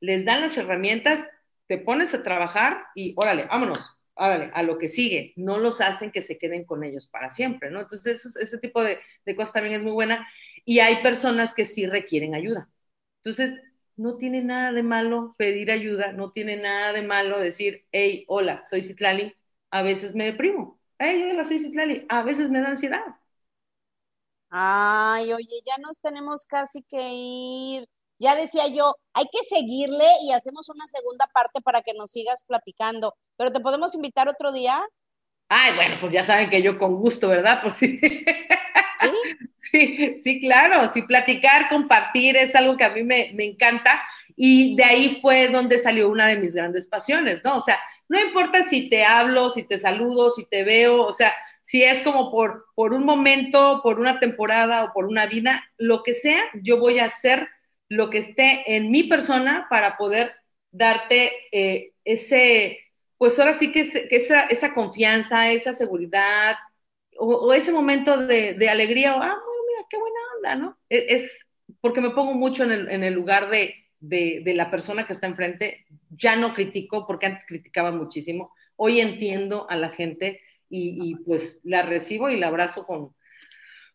Les 0.00 0.24
dan 0.24 0.40
las 0.40 0.58
herramientas, 0.58 1.28
te 1.68 1.78
pones 1.78 2.12
a 2.12 2.24
trabajar 2.24 2.86
y 2.96 3.14
órale, 3.16 3.44
vámonos 3.44 3.78
órale, 4.14 4.50
a 4.52 4.64
lo 4.64 4.78
que 4.78 4.88
sigue, 4.88 5.32
no 5.36 5.58
los 5.58 5.80
hacen 5.80 6.10
que 6.10 6.22
se 6.22 6.38
queden 6.38 6.64
con 6.64 6.82
ellos 6.82 7.06
para 7.06 7.30
siempre, 7.30 7.70
¿no? 7.70 7.82
Entonces, 7.82 8.26
ese, 8.26 8.42
ese 8.42 8.58
tipo 8.58 8.82
de, 8.82 8.98
de, 9.24 9.36
cosas 9.36 9.52
también 9.52 9.76
es 9.76 9.82
muy 9.82 9.92
buena 9.92 10.26
y 10.64 10.80
hay 10.80 11.04
personas 11.04 11.54
que 11.54 11.64
sí 11.64 11.86
requieren 11.86 12.34
ayuda. 12.34 12.68
Entonces, 13.22 13.60
no 13.98 14.16
tiene 14.18 14.42
nada 14.42 14.72
de 14.72 14.82
malo 14.82 15.34
pedir 15.38 15.70
ayuda, 15.70 16.12
no 16.12 16.32
tiene 16.32 16.56
nada 16.56 16.92
de 16.92 17.02
malo 17.02 17.38
decir, 17.40 17.86
hey, 17.92 18.24
hola, 18.28 18.64
soy 18.70 18.84
Citlali, 18.84 19.36
a 19.70 19.82
veces 19.82 20.14
me 20.14 20.26
deprimo. 20.26 20.80
Hey, 20.98 21.28
hola, 21.30 21.44
soy 21.44 21.58
Citlali, 21.60 22.06
a 22.08 22.22
veces 22.22 22.50
me 22.50 22.60
da 22.60 22.68
ansiedad. 22.70 23.02
Ay, 24.50 25.32
oye, 25.32 25.60
ya 25.66 25.76
nos 25.78 26.00
tenemos 26.00 26.44
casi 26.46 26.82
que 26.84 26.98
ir. 27.12 27.88
ya 28.18 28.34
decía 28.34 28.66
yo, 28.68 28.94
hay 29.12 29.26
que 29.30 29.38
seguirle 29.44 30.04
y 30.22 30.32
hacemos 30.32 30.68
una 30.70 30.86
segunda 30.88 31.26
parte 31.32 31.60
para 31.60 31.82
que 31.82 31.94
nos 31.94 32.10
sigas 32.12 32.42
platicando. 32.44 33.14
Pero 33.36 33.52
te 33.52 33.60
podemos 33.60 33.94
invitar 33.94 34.28
otro 34.28 34.52
día. 34.52 34.82
Ay, 35.48 35.74
bueno, 35.76 35.96
pues 36.00 36.12
ya 36.12 36.24
saben 36.24 36.50
que 36.50 36.62
yo 36.62 36.78
con 36.78 36.96
gusto, 36.96 37.28
¿verdad? 37.28 37.60
Pues 37.62 37.74
sí. 37.78 38.00
¿Sí? 39.56 40.20
Sí, 40.22 40.40
claro, 40.40 40.90
sí, 40.92 41.02
platicar, 41.02 41.68
compartir 41.68 42.36
es 42.36 42.54
algo 42.54 42.76
que 42.76 42.84
a 42.84 42.90
mí 42.90 43.02
me, 43.02 43.32
me 43.34 43.44
encanta 43.44 44.02
y 44.36 44.76
de 44.76 44.84
ahí 44.84 45.18
fue 45.20 45.48
donde 45.48 45.78
salió 45.78 46.08
una 46.08 46.26
de 46.26 46.38
mis 46.38 46.54
grandes 46.54 46.86
pasiones, 46.86 47.42
¿no? 47.44 47.56
O 47.56 47.60
sea, 47.60 47.78
no 48.08 48.20
importa 48.20 48.62
si 48.62 48.88
te 48.88 49.04
hablo, 49.04 49.50
si 49.50 49.64
te 49.64 49.78
saludo, 49.78 50.30
si 50.30 50.44
te 50.46 50.62
veo, 50.62 51.02
o 51.02 51.12
sea, 51.12 51.34
si 51.60 51.82
es 51.82 52.00
como 52.00 52.30
por, 52.30 52.66
por 52.74 52.94
un 52.94 53.04
momento, 53.04 53.80
por 53.82 54.00
una 54.00 54.18
temporada 54.20 54.84
o 54.84 54.92
por 54.92 55.04
una 55.04 55.26
vida, 55.26 55.62
lo 55.76 56.02
que 56.02 56.14
sea, 56.14 56.42
yo 56.62 56.78
voy 56.78 56.98
a 56.98 57.06
hacer 57.06 57.48
lo 57.88 58.10
que 58.10 58.18
esté 58.18 58.76
en 58.76 58.90
mi 58.90 59.02
persona 59.02 59.66
para 59.68 59.96
poder 59.96 60.32
darte 60.70 61.32
eh, 61.52 61.92
ese, 62.04 62.78
pues 63.18 63.38
ahora 63.38 63.54
sí 63.54 63.72
que, 63.72 63.80
esa, 63.80 64.42
esa, 64.44 64.72
confianza, 64.72 65.50
esa 65.50 65.74
seguridad 65.74 66.56
o, 67.18 67.52
ese 67.52 67.72
momento 67.72 68.16
de, 68.16 68.68
alegría, 68.68 69.16
o, 69.16 69.20
ah, 69.20 69.36
mira, 69.68 69.86
qué 69.90 69.98
buena 69.98 70.20
onda, 70.36 70.54
¿no? 70.54 70.78
E, 70.88 71.06
es, 71.08 71.46
porque 71.80 72.00
me 72.00 72.10
pongo 72.10 72.34
mucho 72.34 72.64
en 72.64 72.72
el, 72.72 72.88
en 72.88 73.04
el 73.04 73.14
lugar 73.14 73.50
de, 73.50 73.74
de, 74.00 74.42
de, 74.44 74.54
la 74.54 74.70
persona 74.70 75.06
que 75.06 75.12
está 75.12 75.26
enfrente, 75.26 75.84
ya 76.10 76.36
no 76.36 76.54
critico, 76.54 77.06
porque 77.06 77.26
antes 77.26 77.44
criticaba 77.44 77.90
muchísimo, 77.90 78.52
hoy 78.76 79.00
entiendo 79.00 79.66
a 79.68 79.76
la 79.76 79.90
gente 79.90 80.40
y, 80.70 81.10
y 81.10 81.14
pues 81.16 81.60
la 81.64 81.82
recibo 81.82 82.30
y 82.30 82.38
la 82.38 82.48
abrazo 82.48 82.86
con, 82.86 83.14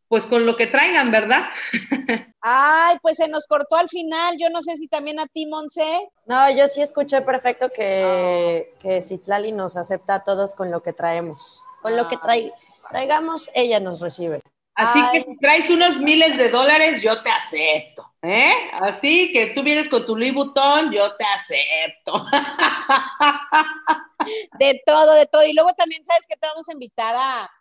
pues 0.07 0.25
con 0.25 0.45
lo 0.45 0.55
que 0.55 0.67
traigan, 0.67 1.11
¿verdad? 1.11 1.45
Ay, 2.41 2.97
pues 3.01 3.17
se 3.17 3.27
nos 3.29 3.47
cortó 3.47 3.77
al 3.77 3.89
final. 3.89 4.35
Yo 4.37 4.49
no 4.49 4.61
sé 4.61 4.77
si 4.77 4.87
también 4.87 5.19
a 5.19 5.25
ti, 5.25 5.45
Monse. 5.45 6.09
No, 6.25 6.51
yo 6.51 6.67
sí 6.67 6.81
escuché 6.81 7.21
perfecto 7.21 7.69
que, 7.69 8.69
oh. 8.75 8.79
que 8.79 9.01
Citlali 9.01 9.51
nos 9.53 9.77
acepta 9.77 10.15
a 10.15 10.23
todos 10.23 10.53
con 10.53 10.69
lo 10.69 10.83
que 10.83 10.93
traemos. 10.93 11.63
Con 11.81 11.97
lo 11.97 12.07
que 12.07 12.17
trae, 12.17 12.53
traigamos, 12.89 13.49
ella 13.53 13.79
nos 13.79 14.01
recibe. 14.01 14.41
Así 14.75 14.99
que 15.11 15.21
si 15.21 15.37
traes 15.37 15.69
unos 15.69 15.99
miles 15.99 16.35
de 16.35 16.49
dólares, 16.49 17.01
yo 17.01 17.21
te 17.21 17.29
acepto, 17.29 18.11
¿eh? 18.23 18.53
Así 18.73 19.31
que 19.31 19.47
tú 19.47 19.61
vienes 19.61 19.87
con 19.87 20.05
tu 20.05 20.15
Louis 20.15 20.33
Vuitton, 20.33 20.91
yo 20.91 21.15
te 21.15 21.25
acepto. 21.25 22.25
De 24.57 24.81
todo, 24.85 25.15
de 25.15 25.25
todo. 25.25 25.43
Y 25.43 25.51
luego 25.51 25.73
también, 25.73 26.05
¿sabes 26.05 26.25
que 26.25 26.37
Te 26.37 26.47
vamos 26.47 26.69
a 26.69 26.71
invitar 26.71 27.13
a, 27.13 27.51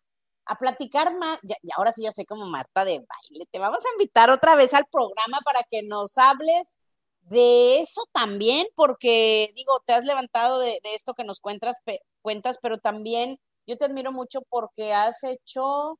a 0.45 0.59
platicar 0.59 1.16
más, 1.16 1.39
y 1.43 1.70
ahora 1.77 1.93
sí 1.93 2.03
ya 2.03 2.12
sé 2.12 2.27
como 2.27 2.47
Marta 2.47 2.85
de 2.85 2.99
baile, 2.99 3.47
te 3.51 3.59
vamos 3.59 3.85
a 3.85 3.93
invitar 3.93 4.31
otra 4.31 4.55
vez 4.55 4.75
al 4.75 4.87
programa 4.87 5.39
para 5.45 5.62
que 5.70 5.83
nos 5.83 6.18
hables 6.18 6.77
de 7.23 7.81
eso 7.81 8.05
también, 8.12 8.66
porque 8.75 9.53
digo, 9.55 9.81
te 9.87 9.93
has 9.93 10.05
levantado 10.05 10.59
de, 10.59 10.81
esto 10.85 11.14
que 11.14 11.25
nos 11.25 11.41
cuentas, 11.41 11.79
cuentas, 12.20 12.59
pero 12.61 12.79
también 12.79 13.39
yo 13.66 13.76
te 13.76 13.84
admiro 13.84 14.12
mucho 14.12 14.42
porque 14.48 14.92
has 14.92 15.22
hecho 15.24 15.98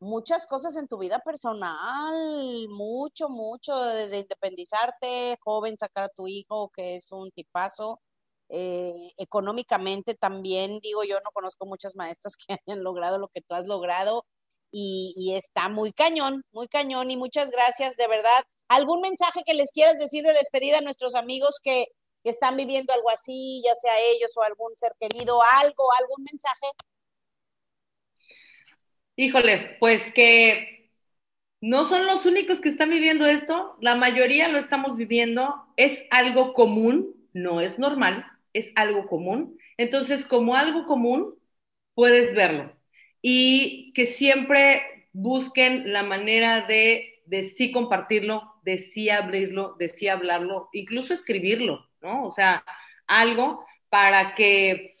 muchas 0.00 0.46
cosas 0.46 0.76
en 0.76 0.88
tu 0.88 0.98
vida 0.98 1.20
personal, 1.20 2.68
mucho, 2.68 3.28
mucho, 3.28 3.74
desde 3.76 4.18
independizarte, 4.20 5.38
joven, 5.42 5.78
sacar 5.78 6.04
a 6.04 6.08
tu 6.10 6.28
hijo, 6.28 6.70
que 6.74 6.96
es 6.96 7.10
un 7.12 7.30
tipazo, 7.30 8.00
eh, 8.50 9.12
económicamente 9.16 10.14
también, 10.14 10.78
digo, 10.80 11.04
yo 11.04 11.16
no 11.24 11.30
conozco 11.32 11.66
muchas 11.66 11.96
maestras 11.96 12.36
que 12.46 12.54
hayan 12.66 12.84
logrado 12.84 13.18
lo 13.18 13.28
que 13.28 13.40
tú 13.42 13.54
has 13.54 13.66
logrado 13.66 14.24
y, 14.70 15.32
está 15.34 15.68
muy 15.68 15.92
cañón, 15.92 16.44
muy 16.52 16.68
cañón 16.68 17.10
y 17.10 17.16
muchas 17.16 17.50
gracias, 17.50 17.96
de 17.96 18.08
verdad. 18.08 18.44
¿Algún 18.68 19.00
mensaje 19.02 19.42
que 19.46 19.54
les 19.54 19.70
quieras 19.70 19.98
decir 19.98 20.24
de 20.24 20.32
despedida 20.32 20.78
a 20.78 20.80
nuestros 20.80 21.14
amigos 21.14 21.60
que, 21.62 21.86
que 22.24 22.30
están 22.30 22.56
viviendo 22.56 22.92
algo 22.92 23.10
así, 23.10 23.62
ya 23.64 23.74
sea 23.74 23.92
ellos 23.98 24.34
o 24.36 24.42
algún 24.42 24.72
ser 24.76 24.92
querido, 24.98 25.40
algo, 25.42 25.92
algún 26.00 26.24
mensaje? 26.24 26.66
Híjole, 29.14 29.76
pues 29.78 30.12
que 30.12 30.90
no 31.60 31.86
son 31.86 32.06
los 32.06 32.26
únicos 32.26 32.60
que 32.60 32.68
están 32.70 32.90
viviendo 32.90 33.26
esto, 33.26 33.76
la 33.80 33.94
mayoría 33.94 34.48
lo 34.48 34.58
estamos 34.58 34.96
viviendo, 34.96 35.66
es 35.76 36.04
algo 36.10 36.54
común, 36.54 37.14
no 37.34 37.60
es 37.60 37.78
normal, 37.78 38.26
es 38.54 38.72
algo 38.74 39.06
común. 39.06 39.58
Entonces, 39.76 40.24
como 40.24 40.56
algo 40.56 40.86
común, 40.86 41.34
puedes 41.94 42.34
verlo. 42.34 42.74
Y 43.20 43.92
que 43.94 44.06
siempre 44.06 45.08
busquen 45.12 45.92
la 45.92 46.02
manera 46.02 46.62
de, 46.62 47.22
de 47.26 47.44
sí 47.44 47.70
compartirlo, 47.70 48.53
de 48.64 48.78
sí 48.78 49.10
abrirlo, 49.10 49.76
de 49.78 49.88
sí 49.88 50.08
hablarlo, 50.08 50.68
incluso 50.72 51.14
escribirlo, 51.14 51.88
¿no? 52.02 52.26
O 52.28 52.32
sea, 52.32 52.64
algo 53.06 53.64
para 53.90 54.34
que, 54.34 54.96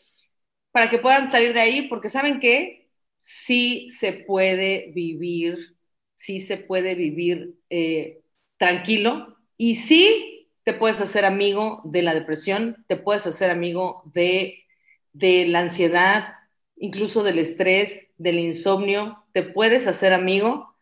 para 0.72 0.90
que 0.90 0.98
puedan 0.98 1.30
salir 1.30 1.52
de 1.54 1.60
ahí, 1.60 1.82
porque 1.88 2.08
saben 2.10 2.40
que 2.40 2.90
sí 3.20 3.88
se 3.90 4.12
puede 4.12 4.92
vivir, 4.94 5.76
sí 6.14 6.40
se 6.40 6.56
puede 6.56 6.94
vivir 6.94 7.56
eh, 7.70 8.22
tranquilo 8.58 9.36
y 9.56 9.76
sí 9.76 10.50
te 10.64 10.72
puedes 10.74 11.00
hacer 11.00 11.24
amigo 11.24 11.80
de 11.84 12.02
la 12.02 12.14
depresión, 12.14 12.84
te 12.88 12.96
puedes 12.96 13.26
hacer 13.26 13.50
amigo 13.50 14.02
de, 14.14 14.64
de 15.12 15.46
la 15.46 15.60
ansiedad, 15.60 16.34
incluso 16.76 17.22
del 17.22 17.38
estrés, 17.38 18.08
del 18.18 18.38
insomnio, 18.38 19.24
te 19.32 19.42
puedes 19.42 19.86
hacer 19.86 20.12
amigo 20.12 20.74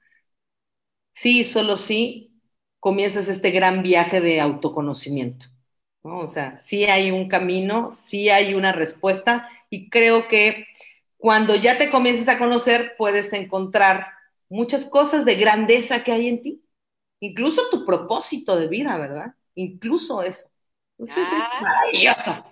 sí, 1.12 1.45
solo 1.45 1.76
sí 1.76 2.32
comienzas 2.83 3.28
este 3.28 3.53
gran 3.53 3.85
viaje 3.85 4.20
de 4.20 4.41
autoconocimiento. 4.41 5.47
¿no? 6.03 6.18
O 6.18 6.28
sea, 6.28 6.59
sí 6.59 6.83
hay 6.87 7.12
un 7.12 7.28
camino, 7.28 7.93
sí 7.93 8.28
hay 8.28 8.55
una 8.55 8.72
respuesta 8.72 9.49
y 9.70 9.89
creo 9.89 10.26
que 10.26 10.66
cuando 11.16 11.55
ya 11.55 11.78
te 11.78 11.93
comiences 11.93 12.28
a 12.28 12.39
conocer 12.39 12.97
puedes 12.99 13.33
encontrar 13.35 14.09
muchas 14.49 14.85
cosas 14.85 15.24
de 15.24 15.37
grandeza 15.37 16.03
que 16.03 16.11
hay 16.11 16.26
en 16.26 16.43
ti, 16.43 16.64
incluso 17.20 17.68
tu 17.70 17.87
propósito 17.87 18.57
de 18.57 18.66
vida, 18.66 18.99
¿verdad? 18.99 19.37
incluso 19.55 20.22
eso. 20.22 20.51
Entonces 20.99 21.24
es 21.24 21.39
ah. 21.41 21.61
maravilloso. 21.61 22.45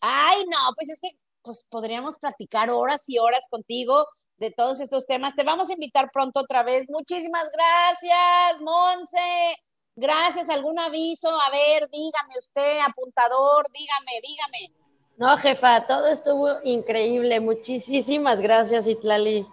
Ay, 0.00 0.44
no, 0.44 0.72
pues 0.76 0.88
es 0.88 1.00
que 1.00 1.18
pues 1.42 1.66
podríamos 1.68 2.16
platicar 2.18 2.70
horas 2.70 3.02
y 3.08 3.18
horas 3.18 3.48
contigo 3.50 4.06
de 4.44 4.50
todos 4.50 4.80
estos 4.80 5.06
temas. 5.06 5.34
Te 5.34 5.44
vamos 5.44 5.70
a 5.70 5.74
invitar 5.74 6.10
pronto 6.12 6.40
otra 6.40 6.62
vez. 6.62 6.86
Muchísimas 6.88 7.46
gracias, 7.50 8.60
Monse. 8.60 9.56
Gracias. 9.96 10.48
¿Algún 10.48 10.78
aviso? 10.78 11.28
A 11.28 11.50
ver, 11.50 11.88
dígame 11.90 12.38
usted, 12.38 12.78
apuntador, 12.86 13.66
dígame, 13.72 14.20
dígame. 14.22 14.72
No, 15.16 15.36
jefa, 15.36 15.86
todo 15.86 16.08
estuvo 16.08 16.58
increíble. 16.64 17.40
Muchísimas 17.40 18.40
gracias, 18.40 18.86
Itlali 18.86 19.46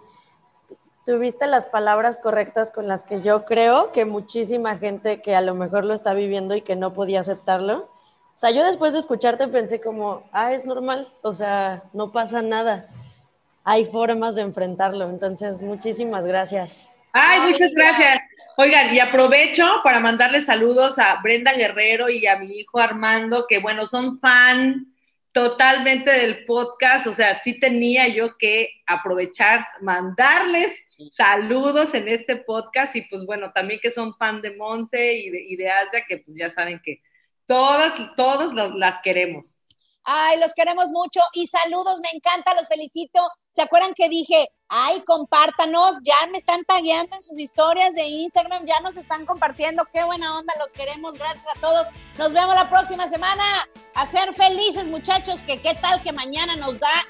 tuviste 1.04 1.46
las 1.46 1.66
palabras 1.66 2.18
correctas 2.18 2.70
con 2.70 2.86
las 2.86 3.04
que 3.04 3.22
yo 3.22 3.44
creo 3.44 3.92
que 3.92 4.04
muchísima 4.04 4.78
gente 4.78 5.20
que 5.20 5.34
a 5.34 5.40
lo 5.40 5.54
mejor 5.54 5.84
lo 5.84 5.94
está 5.94 6.14
viviendo 6.14 6.54
y 6.54 6.62
que 6.62 6.76
no 6.76 6.92
podía 6.94 7.20
aceptarlo. 7.20 7.88
O 8.34 8.38
sea, 8.38 8.50
yo 8.50 8.64
después 8.64 8.92
de 8.92 9.00
escucharte 9.00 9.48
pensé 9.48 9.80
como, 9.80 10.22
ah, 10.32 10.52
es 10.52 10.64
normal, 10.64 11.12
o 11.22 11.32
sea, 11.32 11.82
no 11.92 12.12
pasa 12.12 12.42
nada. 12.42 12.88
Hay 13.64 13.84
formas 13.84 14.34
de 14.34 14.42
enfrentarlo. 14.42 15.08
Entonces, 15.08 15.60
muchísimas 15.60 16.26
gracias. 16.26 16.90
Ay, 17.12 17.40
muchas 17.40 17.70
gracias. 17.74 18.22
Oigan, 18.56 18.94
y 18.94 19.00
aprovecho 19.00 19.80
para 19.82 20.00
mandarle 20.00 20.42
saludos 20.42 20.98
a 20.98 21.20
Brenda 21.22 21.54
Guerrero 21.54 22.10
y 22.10 22.26
a 22.26 22.38
mi 22.38 22.60
hijo 22.60 22.78
Armando, 22.78 23.46
que 23.48 23.58
bueno, 23.58 23.86
son 23.86 24.20
fan 24.20 24.92
totalmente 25.32 26.10
del 26.10 26.44
podcast, 26.44 27.06
o 27.06 27.14
sea, 27.14 27.40
sí 27.40 27.58
tenía 27.58 28.08
yo 28.08 28.36
que 28.36 28.68
aprovechar, 28.86 29.64
mandarles 29.80 30.74
saludos 31.10 31.94
en 31.94 32.08
este 32.08 32.36
podcast 32.36 32.94
y 32.94 33.02
pues 33.02 33.24
bueno, 33.24 33.50
también 33.52 33.80
que 33.80 33.90
son 33.90 34.14
fan 34.16 34.42
de 34.42 34.54
Monse 34.54 35.14
y 35.14 35.30
de, 35.30 35.42
y 35.48 35.56
de 35.56 35.70
Asia, 35.70 36.04
que 36.06 36.18
pues 36.18 36.36
ya 36.36 36.50
saben 36.50 36.80
que 36.84 37.00
todas, 37.46 37.94
todos 38.14 38.52
las 38.74 39.00
queremos. 39.02 39.56
Ay, 40.04 40.38
los 40.40 40.52
queremos 40.54 40.90
mucho 40.90 41.20
y 41.32 41.46
saludos, 41.46 42.00
me 42.00 42.10
encanta, 42.12 42.54
los 42.54 42.66
felicito. 42.66 43.20
¿Se 43.52 43.62
acuerdan 43.62 43.94
que 43.94 44.08
dije, 44.08 44.48
ay, 44.68 45.02
compártanos? 45.02 45.98
Ya 46.02 46.26
me 46.30 46.38
están 46.38 46.64
tagueando 46.64 47.14
en 47.14 47.22
sus 47.22 47.38
historias 47.38 47.94
de 47.94 48.04
Instagram, 48.04 48.64
ya 48.64 48.80
nos 48.80 48.96
están 48.96 49.26
compartiendo. 49.26 49.84
Qué 49.92 50.02
buena 50.02 50.38
onda, 50.38 50.52
los 50.58 50.72
queremos. 50.72 51.14
Gracias 51.14 51.46
a 51.54 51.60
todos. 51.60 51.86
Nos 52.18 52.32
vemos 52.32 52.54
la 52.54 52.68
próxima 52.68 53.08
semana. 53.08 53.44
A 53.94 54.06
ser 54.06 54.34
felices, 54.34 54.88
muchachos, 54.88 55.42
que 55.42 55.60
qué 55.60 55.74
tal 55.74 56.02
que 56.02 56.12
mañana 56.12 56.56
nos 56.56 56.80
da 56.80 57.06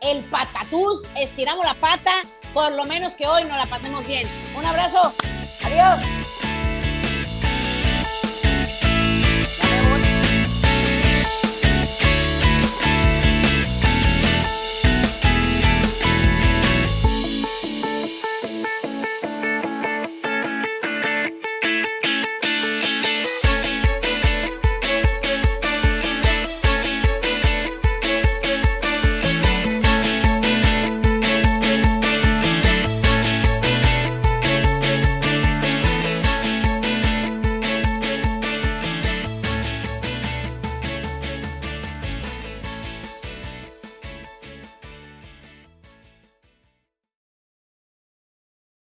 el 0.00 0.24
patatús. 0.24 1.08
Estiramos 1.16 1.64
la 1.64 1.74
pata, 1.74 2.12
por 2.54 2.72
lo 2.72 2.86
menos 2.86 3.14
que 3.14 3.26
hoy 3.26 3.44
nos 3.44 3.56
la 3.56 3.66
pasemos 3.66 4.06
bien. 4.06 4.26
Un 4.56 4.64
abrazo. 4.64 5.12
Adiós. 5.62 6.39